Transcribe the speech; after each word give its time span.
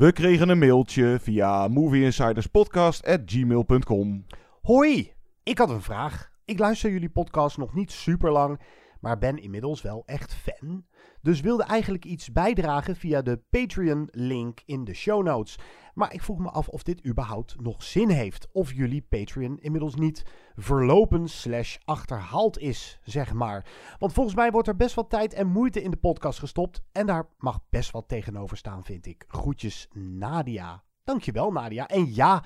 We 0.00 0.12
kregen 0.12 0.48
een 0.48 0.58
mailtje 0.58 1.18
via 1.20 1.68
movieinsiderspodcast.gmail.com. 1.68 4.26
Hoi, 4.62 5.12
ik 5.42 5.58
had 5.58 5.70
een 5.70 5.82
vraag. 5.82 6.30
Ik 6.44 6.58
luister 6.58 6.90
jullie 6.90 7.10
podcast 7.10 7.56
nog 7.56 7.74
niet 7.74 7.92
super 7.92 8.32
lang, 8.32 8.60
maar 9.00 9.18
ben 9.18 9.36
inmiddels 9.36 9.82
wel 9.82 10.02
echt 10.06 10.34
fan. 10.34 10.84
Dus 11.22 11.40
wilde 11.40 11.62
eigenlijk 11.62 12.04
iets 12.04 12.32
bijdragen 12.32 12.96
via 12.96 13.22
de 13.22 13.42
Patreon-link 13.50 14.60
in 14.64 14.84
de 14.84 14.94
show 14.94 15.22
notes. 15.22 15.58
Maar 15.94 16.14
ik 16.14 16.22
vroeg 16.22 16.38
me 16.38 16.50
af 16.50 16.68
of 16.68 16.82
dit 16.82 17.06
überhaupt 17.06 17.60
nog 17.60 17.82
zin 17.82 18.08
heeft. 18.08 18.48
Of 18.52 18.72
jullie 18.72 19.06
Patreon 19.08 19.58
inmiddels 19.58 19.94
niet 19.94 20.24
verlopen 20.56 21.28
slash 21.28 21.76
achterhaald 21.84 22.58
is, 22.58 23.00
zeg 23.04 23.32
maar. 23.32 23.66
Want 23.98 24.12
volgens 24.12 24.36
mij 24.36 24.50
wordt 24.50 24.68
er 24.68 24.76
best 24.76 24.94
wel 24.94 25.06
tijd 25.06 25.32
en 25.32 25.46
moeite 25.46 25.82
in 25.82 25.90
de 25.90 25.96
podcast 25.96 26.38
gestopt. 26.38 26.82
En 26.92 27.06
daar 27.06 27.28
mag 27.38 27.58
best 27.70 27.90
wat 27.90 28.08
tegenover 28.08 28.56
staan, 28.56 28.84
vind 28.84 29.06
ik. 29.06 29.24
Groetjes, 29.28 29.88
Nadia. 29.92 30.82
Dankjewel, 31.04 31.52
Nadia. 31.52 31.88
En 31.88 32.14
ja, 32.14 32.44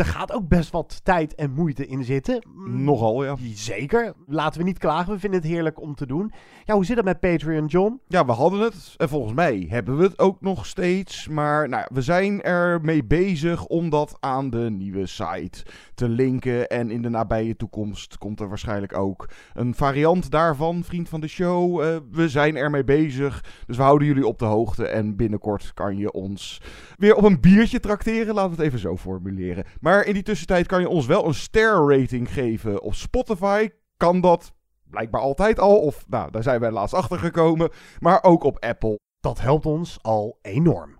er 0.00 0.06
gaat 0.06 0.32
ook 0.32 0.48
best 0.48 0.70
wat 0.70 1.00
tijd 1.04 1.34
en 1.34 1.50
moeite 1.50 1.86
in 1.86 2.04
zitten. 2.04 2.42
Mm, 2.54 2.84
Nogal, 2.84 3.24
ja. 3.24 3.36
Zeker. 3.54 4.12
Laten 4.26 4.60
we 4.60 4.66
niet 4.66 4.78
klagen. 4.78 5.12
We 5.12 5.18
vinden 5.18 5.40
het 5.40 5.48
heerlijk 5.48 5.80
om 5.80 5.94
te 5.94 6.06
doen. 6.06 6.32
Ja, 6.64 6.74
hoe 6.74 6.84
zit 6.84 6.96
het 6.96 7.04
met 7.04 7.20
Patreon, 7.20 7.66
John? 7.66 8.00
Ja, 8.06 8.24
we 8.24 8.32
hadden 8.32 8.60
het. 8.60 8.94
En 8.96 9.08
volgens 9.08 9.34
mij 9.34 9.66
hebben 9.68 9.96
we 9.96 10.02
het 10.02 10.18
ook 10.18 10.40
nog 10.40 10.66
steeds. 10.66 11.28
Maar 11.28 11.68
nou, 11.68 11.86
we 11.92 12.02
zijn 12.02 12.42
er 12.42 12.80
mee 12.82 13.04
bezig 13.04 13.66
om 13.66 13.90
dat 13.90 14.16
aan 14.20 14.50
de 14.50 14.70
nieuwe 14.70 15.06
site 15.06 15.64
te 15.94 16.08
linken. 16.08 16.68
En 16.68 16.90
in 16.90 17.02
de 17.02 17.08
nabije 17.08 17.56
toekomst 17.56 18.18
komt 18.18 18.40
er 18.40 18.48
waarschijnlijk 18.48 18.96
ook 18.96 19.28
een 19.54 19.74
variant 19.74 20.30
daarvan. 20.30 20.84
Vriend 20.84 21.08
van 21.08 21.20
de 21.20 21.28
show. 21.28 21.80
Eh, 21.80 21.96
we 22.10 22.28
zijn 22.28 22.56
ermee 22.56 22.84
bezig. 22.84 23.44
Dus 23.66 23.76
we 23.76 23.82
houden 23.82 24.06
jullie 24.06 24.26
op 24.26 24.38
de 24.38 24.44
hoogte. 24.44 24.86
En 24.86 25.16
binnenkort 25.16 25.74
kan 25.74 25.96
je 25.96 26.12
ons 26.12 26.60
weer 26.96 27.14
op 27.14 27.24
een 27.24 27.40
biertje 27.40 27.80
trakteren. 27.80 28.34
Laten 28.34 28.50
we 28.50 28.56
het 28.56 28.66
even 28.66 28.78
zo 28.78 28.96
formuleren. 28.96 29.64
Maar 29.80 29.89
in 29.98 30.14
die 30.14 30.22
tussentijd 30.22 30.66
kan 30.66 30.80
je 30.80 30.88
ons 30.88 31.06
wel 31.06 31.26
een 31.26 31.34
ster 31.34 31.98
rating 31.98 32.32
geven 32.32 32.82
op 32.82 32.94
Spotify. 32.94 33.68
Kan 33.96 34.20
dat 34.20 34.52
blijkbaar 34.90 35.20
altijd 35.20 35.58
al. 35.58 35.78
Of 35.78 36.04
nou, 36.08 36.30
daar 36.30 36.42
zijn 36.42 36.60
wij 36.60 36.70
laatst 36.70 36.94
achter 36.94 37.18
gekomen. 37.18 37.70
Maar 37.98 38.22
ook 38.22 38.44
op 38.44 38.64
Apple. 38.64 38.98
Dat 39.20 39.40
helpt 39.40 39.66
ons 39.66 39.98
al 40.02 40.38
enorm. 40.42 40.98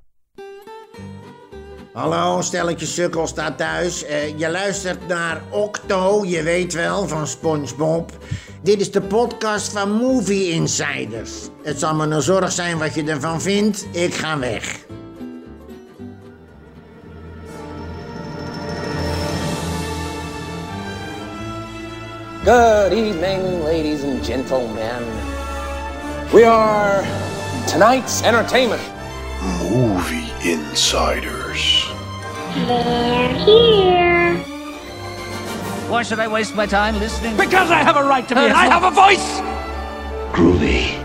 Hallo, 1.93 2.41
stelletje 2.41 2.87
sukkel 2.87 3.27
staat 3.27 3.59
thuis. 3.59 4.05
Eh, 4.05 4.39
je 4.39 4.51
luistert 4.51 5.09
naar 5.09 5.43
Octo, 5.51 6.25
je 6.25 6.43
weet 6.43 6.73
wel, 6.73 7.09
van 7.09 7.27
SpongeBob. 7.27 8.13
Dit 8.63 8.81
is 8.81 8.91
de 8.91 9.03
podcast 9.03 9.73
van 9.73 9.91
Movie 9.91 10.51
Insiders. 10.51 11.49
Het 11.63 11.79
zal 11.79 11.95
me 11.95 12.07
een 12.07 12.23
zorg 12.23 12.53
zijn 12.53 12.79
wat 12.79 12.95
je 12.95 13.05
ervan 13.05 13.41
vindt. 13.41 13.87
Ik 13.93 14.15
ga 14.15 14.39
weg. 14.39 14.89
Good 22.51 22.95
evening, 22.95 23.63
ladies 23.63 24.03
and 24.03 24.25
gentlemen. 24.25 25.05
We 26.35 26.43
are 26.43 27.05
tonight's 27.69 28.25
entertainment. 28.25 28.83
Movie 29.71 30.33
Insiders. 30.43 31.87
They're 32.67 33.35
here. 33.45 34.37
Why 35.89 36.03
should 36.03 36.19
I 36.19 36.27
waste 36.27 36.57
my 36.57 36.67
time 36.67 36.99
listening? 36.99 37.37
Because 37.37 37.71
I 37.71 37.85
have 37.85 37.95
a 37.95 38.03
right 38.03 38.27
to 38.27 38.35
be, 38.35 38.41
and 38.41 38.53
I 38.53 38.67
have 38.67 38.83
a 38.83 38.91
voice! 38.91 39.41
Groovy. 40.33 40.99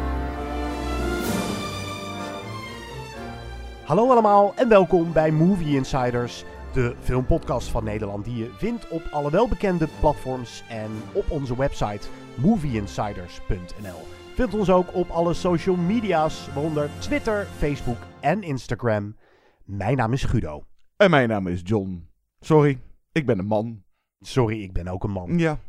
Hallo 3.84 4.10
allemaal 4.10 4.54
en 4.56 4.68
welkom 4.68 5.12
bij 5.12 5.32
Movie 5.32 5.76
Insiders, 5.76 6.44
de 6.76 6.96
filmpodcast 7.00 7.68
van 7.68 7.84
Nederland 7.84 8.26
die 8.26 8.36
je 8.36 8.52
vindt 8.58 8.90
op 8.90 9.02
alle 9.12 9.32
welbekende 9.32 9.88
platforms 10.00 10.64
en 10.70 10.92
op 11.14 11.32
onze 11.32 11.58
website 11.58 12.08
movieinsiders.nl. 12.36 14.00
Vindt 14.34 14.54
ons 14.54 14.70
ook 14.70 14.94
op 14.94 15.10
alle 15.10 15.34
social 15.34 15.76
media's, 15.76 16.48
waaronder 16.54 16.90
Twitter, 17.00 17.46
Facebook 17.58 17.98
en 18.20 18.44
Instagram. 18.44 19.16
Mijn 19.64 19.98
naam 19.98 20.14
is 20.14 20.24
Guido. 20.24 20.64
En 20.98 21.10
mijn 21.10 21.30
naam 21.30 21.48
is 21.48 21.62
John. 21.64 22.08
Sorry, 22.40 22.80
ik 23.12 23.26
ben 23.26 23.40
een 23.40 23.46
man. 23.46 23.84
Sorry, 24.20 24.62
ik 24.62 24.74
ben 24.74 24.88
ook 24.88 25.04
een 25.04 25.12
man. 25.12 25.38
Ja. 25.38 25.60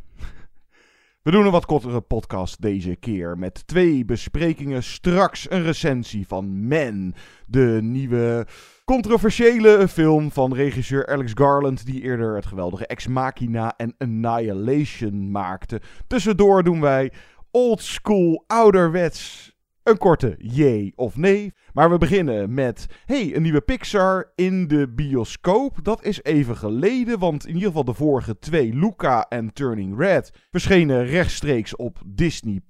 We 1.22 1.30
doen 1.30 1.44
een 1.44 1.52
wat 1.52 1.66
kortere 1.66 2.00
podcast 2.00 2.62
deze 2.62 2.96
keer. 2.96 3.38
Met 3.38 3.66
twee 3.66 4.04
besprekingen. 4.04 4.82
Straks 4.82 5.50
een 5.50 5.62
recensie 5.62 6.26
van 6.26 6.66
Men. 6.66 7.14
De 7.46 7.78
nieuwe 7.82 8.46
controversiële 8.86 9.88
film 9.88 10.32
van 10.32 10.54
regisseur 10.54 11.06
Alex 11.06 11.32
Garland. 11.34 11.86
Die 11.86 12.02
eerder 12.02 12.34
het 12.34 12.46
geweldige 12.46 12.86
Ex 12.86 13.06
Machina 13.06 13.74
en 13.76 13.94
Annihilation 13.98 15.30
maakte. 15.30 15.80
Tussendoor 16.06 16.62
doen 16.62 16.80
wij 16.80 17.12
old 17.50 17.82
school, 17.82 18.44
ouderwets. 18.46 19.54
Een 19.82 19.98
korte 19.98 20.34
jee 20.38 20.92
of 20.96 21.16
nee. 21.16 21.52
Maar 21.72 21.90
we 21.90 21.98
beginnen 21.98 22.54
met, 22.54 22.86
hey, 23.04 23.36
een 23.36 23.42
nieuwe 23.42 23.60
Pixar 23.60 24.32
in 24.34 24.66
de 24.66 24.88
bioscoop. 24.88 25.78
Dat 25.82 26.04
is 26.04 26.22
even 26.22 26.56
geleden, 26.56 27.18
want 27.18 27.46
in 27.46 27.54
ieder 27.54 27.68
geval 27.68 27.84
de 27.84 27.94
vorige 27.94 28.38
twee, 28.38 28.74
Luca 28.74 29.28
en 29.28 29.52
Turning 29.52 29.98
Red, 29.98 30.32
verschenen 30.50 31.06
rechtstreeks 31.06 31.76
op 31.76 31.98
Disney+. 32.06 32.60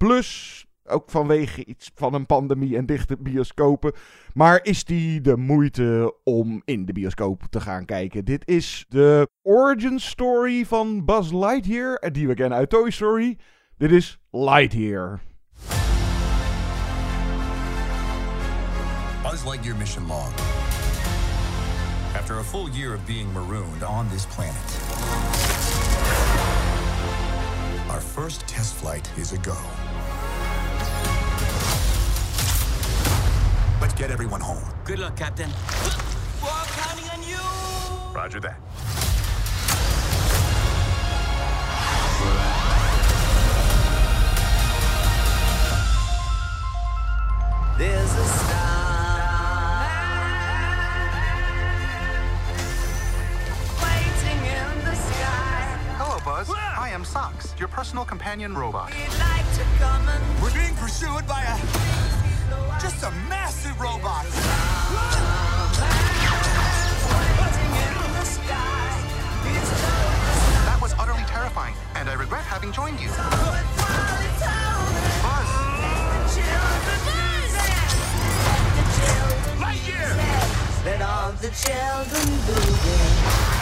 Ook 0.88 1.10
vanwege 1.10 1.64
iets 1.64 1.90
van 1.94 2.14
een 2.14 2.26
pandemie 2.26 2.76
en 2.76 2.86
dichte 2.86 3.16
bioscopen. 3.20 3.92
Maar 4.34 4.60
is 4.62 4.84
die 4.84 5.20
de 5.20 5.36
moeite 5.36 6.14
om 6.24 6.62
in 6.64 6.84
de 6.84 6.92
bioscoop 6.92 7.42
te 7.50 7.60
gaan 7.60 7.84
kijken? 7.84 8.24
Dit 8.24 8.48
is 8.48 8.86
de 8.88 9.28
origin 9.42 10.00
story 10.00 10.64
van 10.64 11.04
Buzz 11.04 11.32
Lightyear, 11.32 12.10
die 12.12 12.26
we 12.26 12.34
kennen 12.34 12.58
uit 12.58 12.70
Toy 12.70 12.90
Story. 12.90 13.38
Dit 13.76 13.90
is 13.90 14.18
Lightyear. 14.30 15.20
Buzz 19.22 19.44
Lightyear 19.44 19.76
mission 19.76 20.06
log. 20.06 20.32
After 22.14 22.38
a 22.38 22.42
full 22.42 22.68
year 22.70 22.94
of 22.94 23.06
being 23.06 23.32
marooned 23.32 23.82
on 23.82 24.08
this 24.08 24.26
planet, 24.26 24.54
our 27.90 28.00
first 28.00 28.46
test 28.48 28.74
flight 28.74 29.08
is 29.16 29.32
a 29.32 29.38
go. 29.38 29.56
Let's 33.80 33.94
get 33.94 34.10
everyone 34.10 34.40
home. 34.40 34.64
Good 34.84 34.98
luck, 34.98 35.16
Captain. 35.16 35.50
We're 36.42 36.50
counting 36.50 37.10
on 37.10 37.22
you! 37.22 38.14
Roger 38.14 38.40
that. 38.40 38.58
There's 47.78 48.12
a 48.12 48.24
star 48.24 48.66
waiting 53.82 54.40
in 54.46 54.84
the 54.86 54.94
sky. 54.94 55.78
Hello, 55.98 56.18
Buzz. 56.24 56.48
I 56.50 56.88
am 56.88 57.04
Socks, 57.04 57.54
your 57.58 57.68
personal 57.68 58.06
companion 58.06 58.54
robot. 58.54 58.92
We'd 58.94 59.18
like 59.18 59.52
to 59.56 59.64
come 59.78 60.08
and 60.08 60.42
We're 60.42 60.54
being 60.54 60.74
pursued 60.76 61.26
by 61.26 61.42
a 61.42 62.15
just 62.80 63.02
a 63.02 63.10
massive 63.28 63.78
robot. 63.80 64.24
waiting 67.36 67.72
in 67.84 67.94
the 68.14 68.24
sky. 68.24 68.92
It's 69.44 69.70
That 70.66 70.78
was 70.80 70.92
utterly 70.98 71.24
terrifying, 71.26 71.74
and 71.94 72.08
I 72.08 72.14
regret 72.14 72.44
having 72.44 72.72
joined 72.72 73.00
you. 73.00 73.08
going 73.08 73.20
while 73.22 74.20
it's 74.26 74.42
out. 74.42 74.86
Buzz, 75.24 75.50
The 76.12 76.36
children 76.36 77.00
The 78.76 78.84
children 78.96 79.58
Lightyear! 79.62 80.12
Let 80.84 81.02
all 81.02 81.32
the 81.32 81.50
children 81.50 82.26
boogie. 82.46 83.55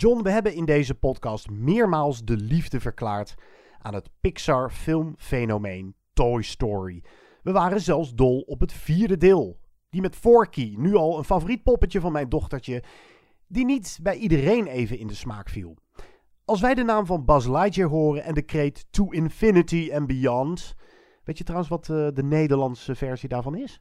John, 0.00 0.22
we 0.22 0.30
hebben 0.30 0.54
in 0.54 0.64
deze 0.64 0.94
podcast 0.94 1.50
meermaals 1.50 2.24
de 2.24 2.36
liefde 2.36 2.80
verklaard 2.80 3.34
aan 3.78 3.94
het 3.94 4.08
Pixar 4.20 4.70
filmfenomeen 4.70 5.94
Toy 6.12 6.42
Story. 6.42 7.02
We 7.42 7.52
waren 7.52 7.80
zelfs 7.80 8.14
dol 8.14 8.40
op 8.40 8.60
het 8.60 8.72
vierde 8.72 9.16
deel. 9.16 9.58
Die 9.90 10.00
met 10.00 10.16
Forky, 10.16 10.74
nu 10.78 10.94
al 10.94 11.18
een 11.18 11.24
favoriet 11.24 11.62
poppetje 11.62 12.00
van 12.00 12.12
mijn 12.12 12.28
dochtertje, 12.28 12.82
die 13.46 13.64
niet 13.64 13.98
bij 14.02 14.16
iedereen 14.16 14.66
even 14.66 14.98
in 14.98 15.06
de 15.06 15.14
smaak 15.14 15.48
viel. 15.48 15.76
Als 16.44 16.60
wij 16.60 16.74
de 16.74 16.82
naam 16.82 17.06
van 17.06 17.24
Buzz 17.24 17.46
Lightyear 17.46 17.88
horen 17.88 18.24
en 18.24 18.34
de 18.34 18.42
kreet 18.42 18.86
To 18.90 19.10
Infinity 19.10 19.90
and 19.94 20.06
Beyond, 20.06 20.74
weet 21.24 21.38
je 21.38 21.44
trouwens 21.44 21.70
wat 21.70 21.88
eh, 21.88 22.06
de 22.14 22.22
Nederlandse 22.22 22.94
versie 22.94 23.28
daarvan 23.28 23.56
is? 23.56 23.80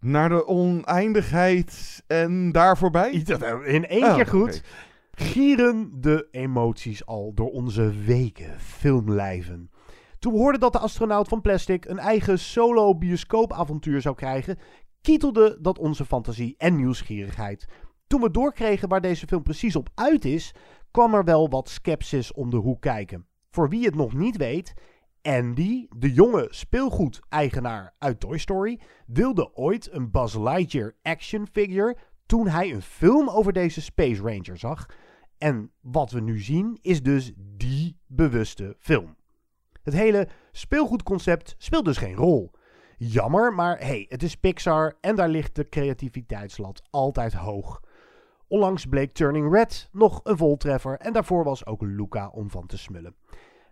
Naar 0.00 0.28
de 0.28 0.46
oneindigheid 0.46 2.02
en 2.06 2.52
daar 2.52 2.78
voorbij? 2.78 3.10
In 3.64 3.86
één 3.86 4.04
Oh, 4.04 4.14
keer 4.14 4.26
goed. 4.26 4.56
oké. 4.56 4.90
Gieren 5.18 5.90
de 6.00 6.28
emoties 6.30 7.06
al 7.06 7.34
door 7.34 7.50
onze 7.50 7.92
weken 7.92 8.60
filmlijven. 8.60 9.70
Toen 10.18 10.32
we 10.32 10.38
hoorden 10.38 10.60
dat 10.60 10.72
de 10.72 10.78
astronaut 10.78 11.28
van 11.28 11.40
plastic 11.40 11.84
een 11.84 11.98
eigen 11.98 12.38
solo 12.38 12.96
bioscoopavontuur 12.96 14.00
zou 14.00 14.14
krijgen, 14.14 14.58
kietelde 15.00 15.58
dat 15.60 15.78
onze 15.78 16.04
fantasie 16.04 16.54
en 16.58 16.76
nieuwsgierigheid. 16.76 17.66
Toen 18.06 18.20
we 18.20 18.30
doorkregen 18.30 18.88
waar 18.88 19.00
deze 19.00 19.26
film 19.26 19.42
precies 19.42 19.76
op 19.76 19.88
uit 19.94 20.24
is, 20.24 20.54
kwam 20.90 21.14
er 21.14 21.24
wel 21.24 21.48
wat 21.48 21.68
sceptisch 21.68 22.32
om 22.32 22.50
de 22.50 22.56
hoek 22.56 22.80
kijken. 22.80 23.26
Voor 23.50 23.68
wie 23.68 23.84
het 23.84 23.94
nog 23.94 24.14
niet 24.14 24.36
weet, 24.36 24.74
Andy, 25.22 25.86
de 25.96 26.12
jonge 26.12 26.46
speelgoedeigenaar 26.50 27.94
uit 27.98 28.20
Toy 28.20 28.38
Story, 28.38 28.80
wilde 29.06 29.54
ooit 29.54 29.92
een 29.92 30.10
Buzz 30.10 30.36
Lightyear 30.36 30.94
action 31.02 31.46
figure 31.52 31.96
toen 32.26 32.48
hij 32.48 32.72
een 32.72 32.82
film 32.82 33.28
over 33.28 33.52
deze 33.52 33.80
Space 33.80 34.22
Ranger 34.22 34.58
zag. 34.58 34.86
En 35.42 35.70
wat 35.80 36.10
we 36.10 36.20
nu 36.20 36.38
zien 36.38 36.78
is 36.82 37.02
dus 37.02 37.32
die 37.36 37.98
bewuste 38.06 38.76
film. 38.78 39.16
Het 39.82 39.94
hele 39.94 40.28
speelgoedconcept 40.52 41.54
speelt 41.58 41.84
dus 41.84 41.96
geen 41.96 42.14
rol. 42.14 42.50
Jammer, 42.96 43.54
maar 43.54 43.78
hey, 43.78 44.06
het 44.08 44.22
is 44.22 44.36
Pixar 44.36 44.96
en 45.00 45.16
daar 45.16 45.28
ligt 45.28 45.54
de 45.54 45.68
creativiteitslat 45.68 46.82
altijd 46.90 47.32
hoog. 47.32 47.80
Onlangs 48.46 48.86
bleek 48.86 49.12
Turning 49.12 49.52
Red 49.52 49.88
nog 49.92 50.20
een 50.22 50.36
voltreffer 50.36 50.98
en 50.98 51.12
daarvoor 51.12 51.44
was 51.44 51.66
ook 51.66 51.82
Luca 51.82 52.28
om 52.28 52.50
van 52.50 52.66
te 52.66 52.78
smullen. 52.78 53.14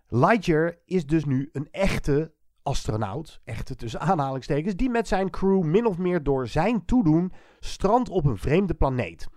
Lightyear 0.09 0.77
is 0.85 1.07
dus 1.07 1.25
nu 1.25 1.49
een 1.53 1.69
echte 1.71 2.33
astronaut, 2.63 3.41
echte 3.45 3.75
tussen 3.75 4.01
aanhalingstekens, 4.01 4.77
die 4.77 4.91
met 4.91 5.09
zijn 5.09 5.31
crew 5.31 5.63
min 5.63 5.87
of 5.87 5.99
meer 5.99 6.23
door 6.23 6.47
zijn 6.47 6.85
toedoen 6.85 7.33
strandt 7.61 8.09
op 8.09 8.25
een 8.25 8.39
vreemde 8.39 8.75
planeet. 8.75 9.29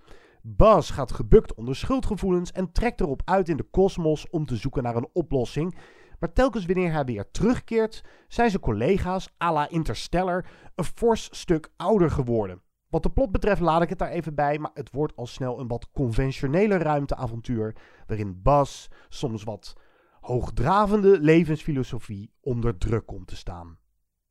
Buzz 0.45 0.91
gaat 0.91 1.11
gebukt 1.11 1.53
onder 1.53 1.75
schuldgevoelens 1.75 2.51
en 2.51 2.71
trekt 2.71 3.01
erop 3.01 3.21
uit 3.25 3.49
in 3.49 3.57
de 3.57 3.63
kosmos 3.63 4.29
om 4.29 4.45
te 4.45 4.55
zoeken 4.55 4.83
naar 4.83 4.95
een 4.95 5.09
oplossing. 5.13 5.77
Maar 6.19 6.33
telkens 6.33 6.65
wanneer 6.65 6.91
hij 6.91 7.05
weer 7.05 7.31
terugkeert, 7.31 8.03
zijn 8.27 8.49
zijn 8.49 8.61
collega's 8.61 9.29
à 9.43 9.51
la 9.51 9.69
Interstellar 9.69 10.45
een 10.75 10.83
fors 10.83 11.27
stuk 11.31 11.71
ouder 11.75 12.11
geworden. 12.11 12.61
Wat 12.89 13.03
de 13.03 13.09
plot 13.09 13.31
betreft 13.31 13.61
laat 13.61 13.81
ik 13.81 13.89
het 13.89 13.99
daar 13.99 14.09
even 14.09 14.35
bij, 14.35 14.59
maar 14.59 14.71
het 14.73 14.91
wordt 14.91 15.15
al 15.15 15.27
snel 15.27 15.59
een 15.59 15.67
wat 15.67 15.91
conventionele 15.91 16.77
ruimteavontuur, 16.77 17.75
waarin 18.07 18.41
Buzz 18.41 18.87
soms 19.09 19.43
wat 19.43 19.73
hoogdravende 20.21 21.19
levensfilosofie 21.19 22.33
onder 22.41 22.77
druk 22.77 23.05
komt 23.05 23.27
te 23.27 23.35
staan. 23.35 23.77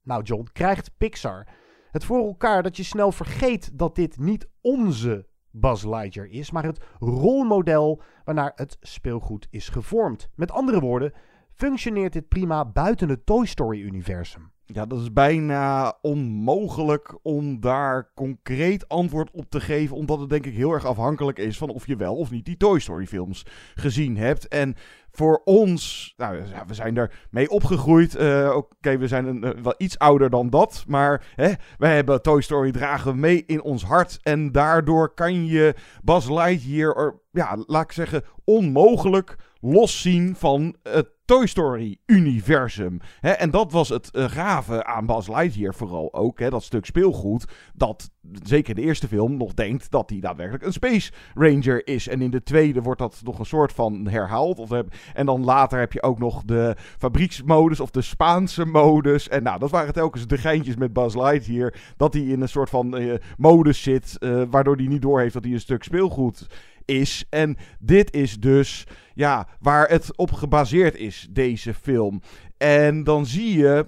Nou 0.02 0.22
John, 0.22 0.48
krijgt 0.52 0.96
Pixar 0.96 1.48
het 1.90 2.04
voor 2.04 2.26
elkaar 2.26 2.62
dat 2.62 2.76
je 2.76 2.82
snel 2.82 3.12
vergeet 3.12 3.78
dat 3.78 3.94
dit 3.94 4.18
niet 4.18 4.48
onze 4.60 5.30
Buzz 5.52 5.84
Lightyear 5.84 6.26
is, 6.26 6.50
maar 6.50 6.64
het 6.64 6.84
rolmodel 6.98 8.02
waarnaar 8.24 8.52
het 8.54 8.76
speelgoed 8.80 9.46
is 9.50 9.68
gevormd. 9.68 10.28
Met 10.34 10.50
andere 10.50 10.80
woorden, 10.80 11.12
functioneert 11.54 12.12
dit 12.12 12.28
prima 12.28 12.64
buiten 12.64 13.08
het 13.08 13.26
Toy 13.26 13.46
Story-universum. 13.46 14.50
Ja, 14.66 14.86
dat 14.86 15.00
is 15.00 15.12
bijna 15.12 15.94
onmogelijk 16.02 17.18
om 17.22 17.60
daar 17.60 18.10
concreet 18.14 18.88
antwoord 18.88 19.30
op 19.30 19.50
te 19.50 19.60
geven. 19.60 19.96
Omdat 19.96 20.20
het 20.20 20.30
denk 20.30 20.46
ik 20.46 20.54
heel 20.54 20.72
erg 20.72 20.84
afhankelijk 20.84 21.38
is 21.38 21.58
van 21.58 21.68
of 21.68 21.86
je 21.86 21.96
wel 21.96 22.16
of 22.16 22.30
niet 22.30 22.44
die 22.44 22.56
Toy 22.56 22.78
Story 22.78 23.06
films 23.06 23.46
gezien 23.74 24.16
hebt. 24.16 24.48
En 24.48 24.74
voor 25.12 25.40
ons, 25.44 26.14
nou 26.16 26.42
we 26.66 26.74
zijn 26.74 26.96
er 26.96 27.12
mee 27.30 27.50
opgegroeid. 27.50 28.14
Eh, 28.14 28.52
Oké, 28.56 28.98
we 28.98 29.08
zijn 29.08 29.26
een, 29.26 29.44
eh, 29.44 29.62
wel 29.62 29.74
iets 29.78 29.98
ouder 29.98 30.30
dan 30.30 30.50
dat. 30.50 30.84
Maar 30.86 31.24
hè, 31.34 31.52
wij 31.78 31.94
hebben 31.94 32.22
Toy 32.22 32.40
Story 32.40 32.70
dragen 32.70 33.20
mee 33.20 33.44
in 33.46 33.62
ons 33.62 33.84
hart. 33.84 34.18
En 34.22 34.52
daardoor 34.52 35.14
kan 35.14 35.46
je 35.46 35.74
Buzz 36.02 36.28
Lightyear, 36.28 36.96
er, 36.96 37.20
ja, 37.30 37.56
laat 37.66 37.82
ik 37.82 37.92
zeggen, 37.92 38.22
onmogelijk 38.44 39.36
loszien 39.60 40.36
van 40.36 40.76
het 40.82 41.08
Toy 41.24 41.46
Story-universum. 41.46 43.00
En 43.20 43.50
dat 43.50 43.72
was 43.72 43.88
het 43.88 44.08
gave 44.12 44.84
aan 44.84 45.06
Buzz 45.06 45.28
Lightyear 45.28 45.74
vooral 45.74 46.14
ook. 46.14 46.38
Hè, 46.38 46.50
dat 46.50 46.62
stuk 46.62 46.86
speelgoed 46.86 47.44
dat 47.74 48.10
zeker 48.42 48.74
de 48.74 48.80
eerste 48.80 49.08
film 49.08 49.36
nog 49.36 49.54
denkt 49.54 49.90
dat 49.90 50.10
hij 50.10 50.20
daadwerkelijk 50.20 50.64
een 50.64 50.72
Space 50.72 51.12
Ranger 51.34 51.86
is. 51.86 52.08
En 52.08 52.22
in 52.22 52.30
de 52.30 52.42
tweede 52.42 52.82
wordt 52.82 53.00
dat 53.00 53.20
nog 53.24 53.38
een 53.38 53.46
soort 53.46 53.72
van 53.72 54.06
herhaald. 54.06 54.58
Of, 54.58 54.70
en 55.14 55.26
dan 55.26 55.44
later 55.44 55.78
heb 55.78 55.92
je 55.92 56.02
ook 56.02 56.18
nog 56.18 56.42
de 56.44 56.76
fabrieksmodus 56.98 57.80
of 57.80 57.90
de 57.90 58.02
Spaanse 58.02 58.64
modus. 58.64 59.28
En 59.28 59.42
nou, 59.42 59.58
dat 59.58 59.70
waren 59.70 59.92
telkens 59.92 60.26
de 60.26 60.38
geintjes 60.38 60.76
met 60.76 60.92
Buzz 60.92 61.16
Lightyear. 61.16 61.74
Dat 61.96 62.12
hij 62.12 62.22
in 62.22 62.40
een 62.40 62.48
soort 62.48 62.70
van 62.70 62.96
eh, 62.96 63.14
modus 63.36 63.82
zit, 63.82 64.18
eh, 64.18 64.42
waardoor 64.50 64.76
hij 64.76 64.86
niet 64.86 65.02
doorheeft 65.02 65.34
dat 65.34 65.44
hij 65.44 65.52
een 65.52 65.60
stuk 65.60 65.82
speelgoed 65.82 66.46
is. 66.84 67.24
En 67.30 67.56
dit 67.78 68.14
is 68.14 68.40
dus 68.40 68.86
ja, 69.14 69.48
waar 69.60 69.88
het 69.88 70.16
op 70.16 70.32
gebaseerd 70.32 70.96
is, 70.96 71.28
deze 71.30 71.74
film. 71.74 72.20
En 72.56 73.04
dan 73.04 73.26
zie 73.26 73.58
je 73.58 73.86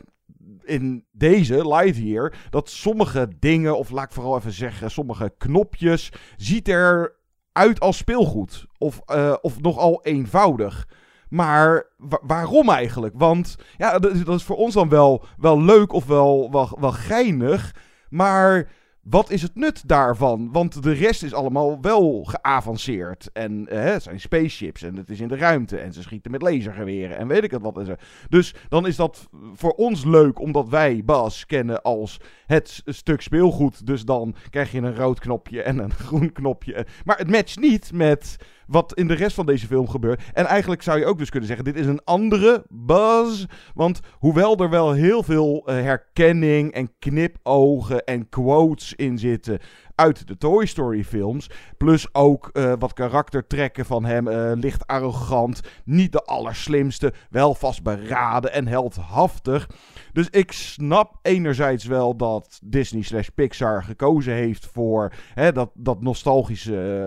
in 0.64 1.04
deze 1.12 1.68
Lightyear 1.68 2.34
dat 2.50 2.70
sommige 2.70 3.28
dingen, 3.38 3.78
of 3.78 3.90
laat 3.90 4.04
ik 4.04 4.12
vooral 4.12 4.36
even 4.36 4.52
zeggen, 4.52 4.90
sommige 4.90 5.34
knopjes, 5.38 6.12
ziet 6.36 6.68
er 6.68 7.16
uit 7.52 7.80
als 7.80 7.96
speelgoed. 7.96 8.66
Of, 8.78 9.00
eh, 9.06 9.34
of 9.40 9.60
nogal 9.60 10.00
eenvoudig. 10.02 10.88
Maar 11.28 11.86
wa- 11.96 12.20
waarom 12.22 12.68
eigenlijk? 12.68 13.14
Want 13.16 13.56
ja, 13.76 13.98
dat 13.98 14.28
is 14.28 14.42
voor 14.42 14.56
ons 14.56 14.74
dan 14.74 14.88
wel, 14.88 15.24
wel 15.36 15.62
leuk 15.62 15.92
of 15.92 16.06
wel, 16.06 16.48
wel, 16.52 16.76
wel 16.80 16.92
geinig. 16.92 17.74
Maar 18.08 18.70
wat 19.04 19.30
is 19.30 19.42
het 19.42 19.54
nut 19.54 19.88
daarvan? 19.88 20.52
Want 20.52 20.82
de 20.82 20.92
rest 20.92 21.22
is 21.22 21.34
allemaal 21.34 21.80
wel 21.80 22.24
geavanceerd. 22.24 23.30
En 23.32 23.68
eh, 23.68 23.84
het 23.84 24.02
zijn 24.02 24.20
spaceships 24.20 24.82
en 24.82 24.96
het 24.96 25.10
is 25.10 25.20
in 25.20 25.28
de 25.28 25.36
ruimte. 25.36 25.78
En 25.78 25.92
ze 25.92 26.02
schieten 26.02 26.30
met 26.30 26.42
lasergeweren 26.42 27.16
en 27.16 27.28
weet 27.28 27.44
ik 27.44 27.50
het 27.50 27.62
wat. 27.62 27.78
en 27.78 27.86
zo. 27.86 27.94
Dus 28.28 28.54
dan 28.68 28.86
is 28.86 28.96
dat 28.96 29.28
voor 29.54 29.72
ons 29.72 30.04
leuk, 30.04 30.40
omdat 30.40 30.68
wij 30.68 31.02
Bas 31.04 31.46
kennen 31.46 31.82
als 31.82 32.20
het 32.46 32.82
stuk 32.84 33.20
speelgoed. 33.20 33.86
Dus 33.86 34.04
dan 34.04 34.34
krijg 34.50 34.72
je 34.72 34.78
een 34.78 34.96
rood 34.96 35.20
knopje 35.20 35.62
en 35.62 35.78
een 35.78 35.92
groen 36.06 36.32
knopje. 36.32 36.86
Maar 37.04 37.18
het 37.18 37.30
matcht 37.30 37.60
niet 37.60 37.92
met 37.92 38.36
wat 38.66 38.94
in 38.94 39.08
de 39.08 39.14
rest 39.14 39.34
van 39.34 39.46
deze 39.46 39.66
film 39.66 39.88
gebeurt. 39.88 40.22
En 40.32 40.46
eigenlijk 40.46 40.82
zou 40.82 40.98
je 40.98 41.06
ook 41.06 41.18
dus 41.18 41.30
kunnen 41.30 41.48
zeggen: 41.48 41.64
dit 41.66 41.76
is 41.76 41.86
een 41.86 42.04
andere 42.04 42.64
Buzz. 42.68 43.44
Want 43.74 44.00
hoewel 44.12 44.56
er 44.56 44.70
wel 44.70 44.92
heel 44.92 45.22
veel 45.22 45.62
eh, 45.66 45.74
herkenning 45.74 46.72
en 46.72 46.98
knipogen 46.98 48.04
en 48.04 48.28
quotes 48.28 48.94
in 48.94 49.18
zitten 49.18 49.58
uit 49.94 50.26
de 50.26 50.36
Toy 50.36 50.66
Story 50.66 51.04
films. 51.04 51.50
Plus 51.76 52.14
ook 52.14 52.48
eh, 52.52 52.72
wat 52.78 52.92
karaktertrekken 52.92 53.84
van 53.84 54.04
hem. 54.04 54.28
eh, 54.28 54.52
licht 54.54 54.86
arrogant, 54.86 55.60
niet 55.84 56.12
de 56.12 56.22
allerslimste, 56.22 57.12
wel 57.30 57.54
vastberaden 57.54 58.52
en 58.52 58.66
heldhaftig. 58.66 59.68
Dus 60.12 60.30
ik 60.30 60.52
snap 60.52 61.18
enerzijds 61.22 61.84
wel 61.84 62.16
dat 62.16 62.60
Disney 62.64 63.02
slash 63.02 63.28
Pixar 63.28 63.82
gekozen 63.82 64.34
heeft 64.34 64.66
voor 64.66 65.12
hè, 65.34 65.52
dat, 65.52 65.70
dat 65.74 66.00
nostalgische 66.00 67.04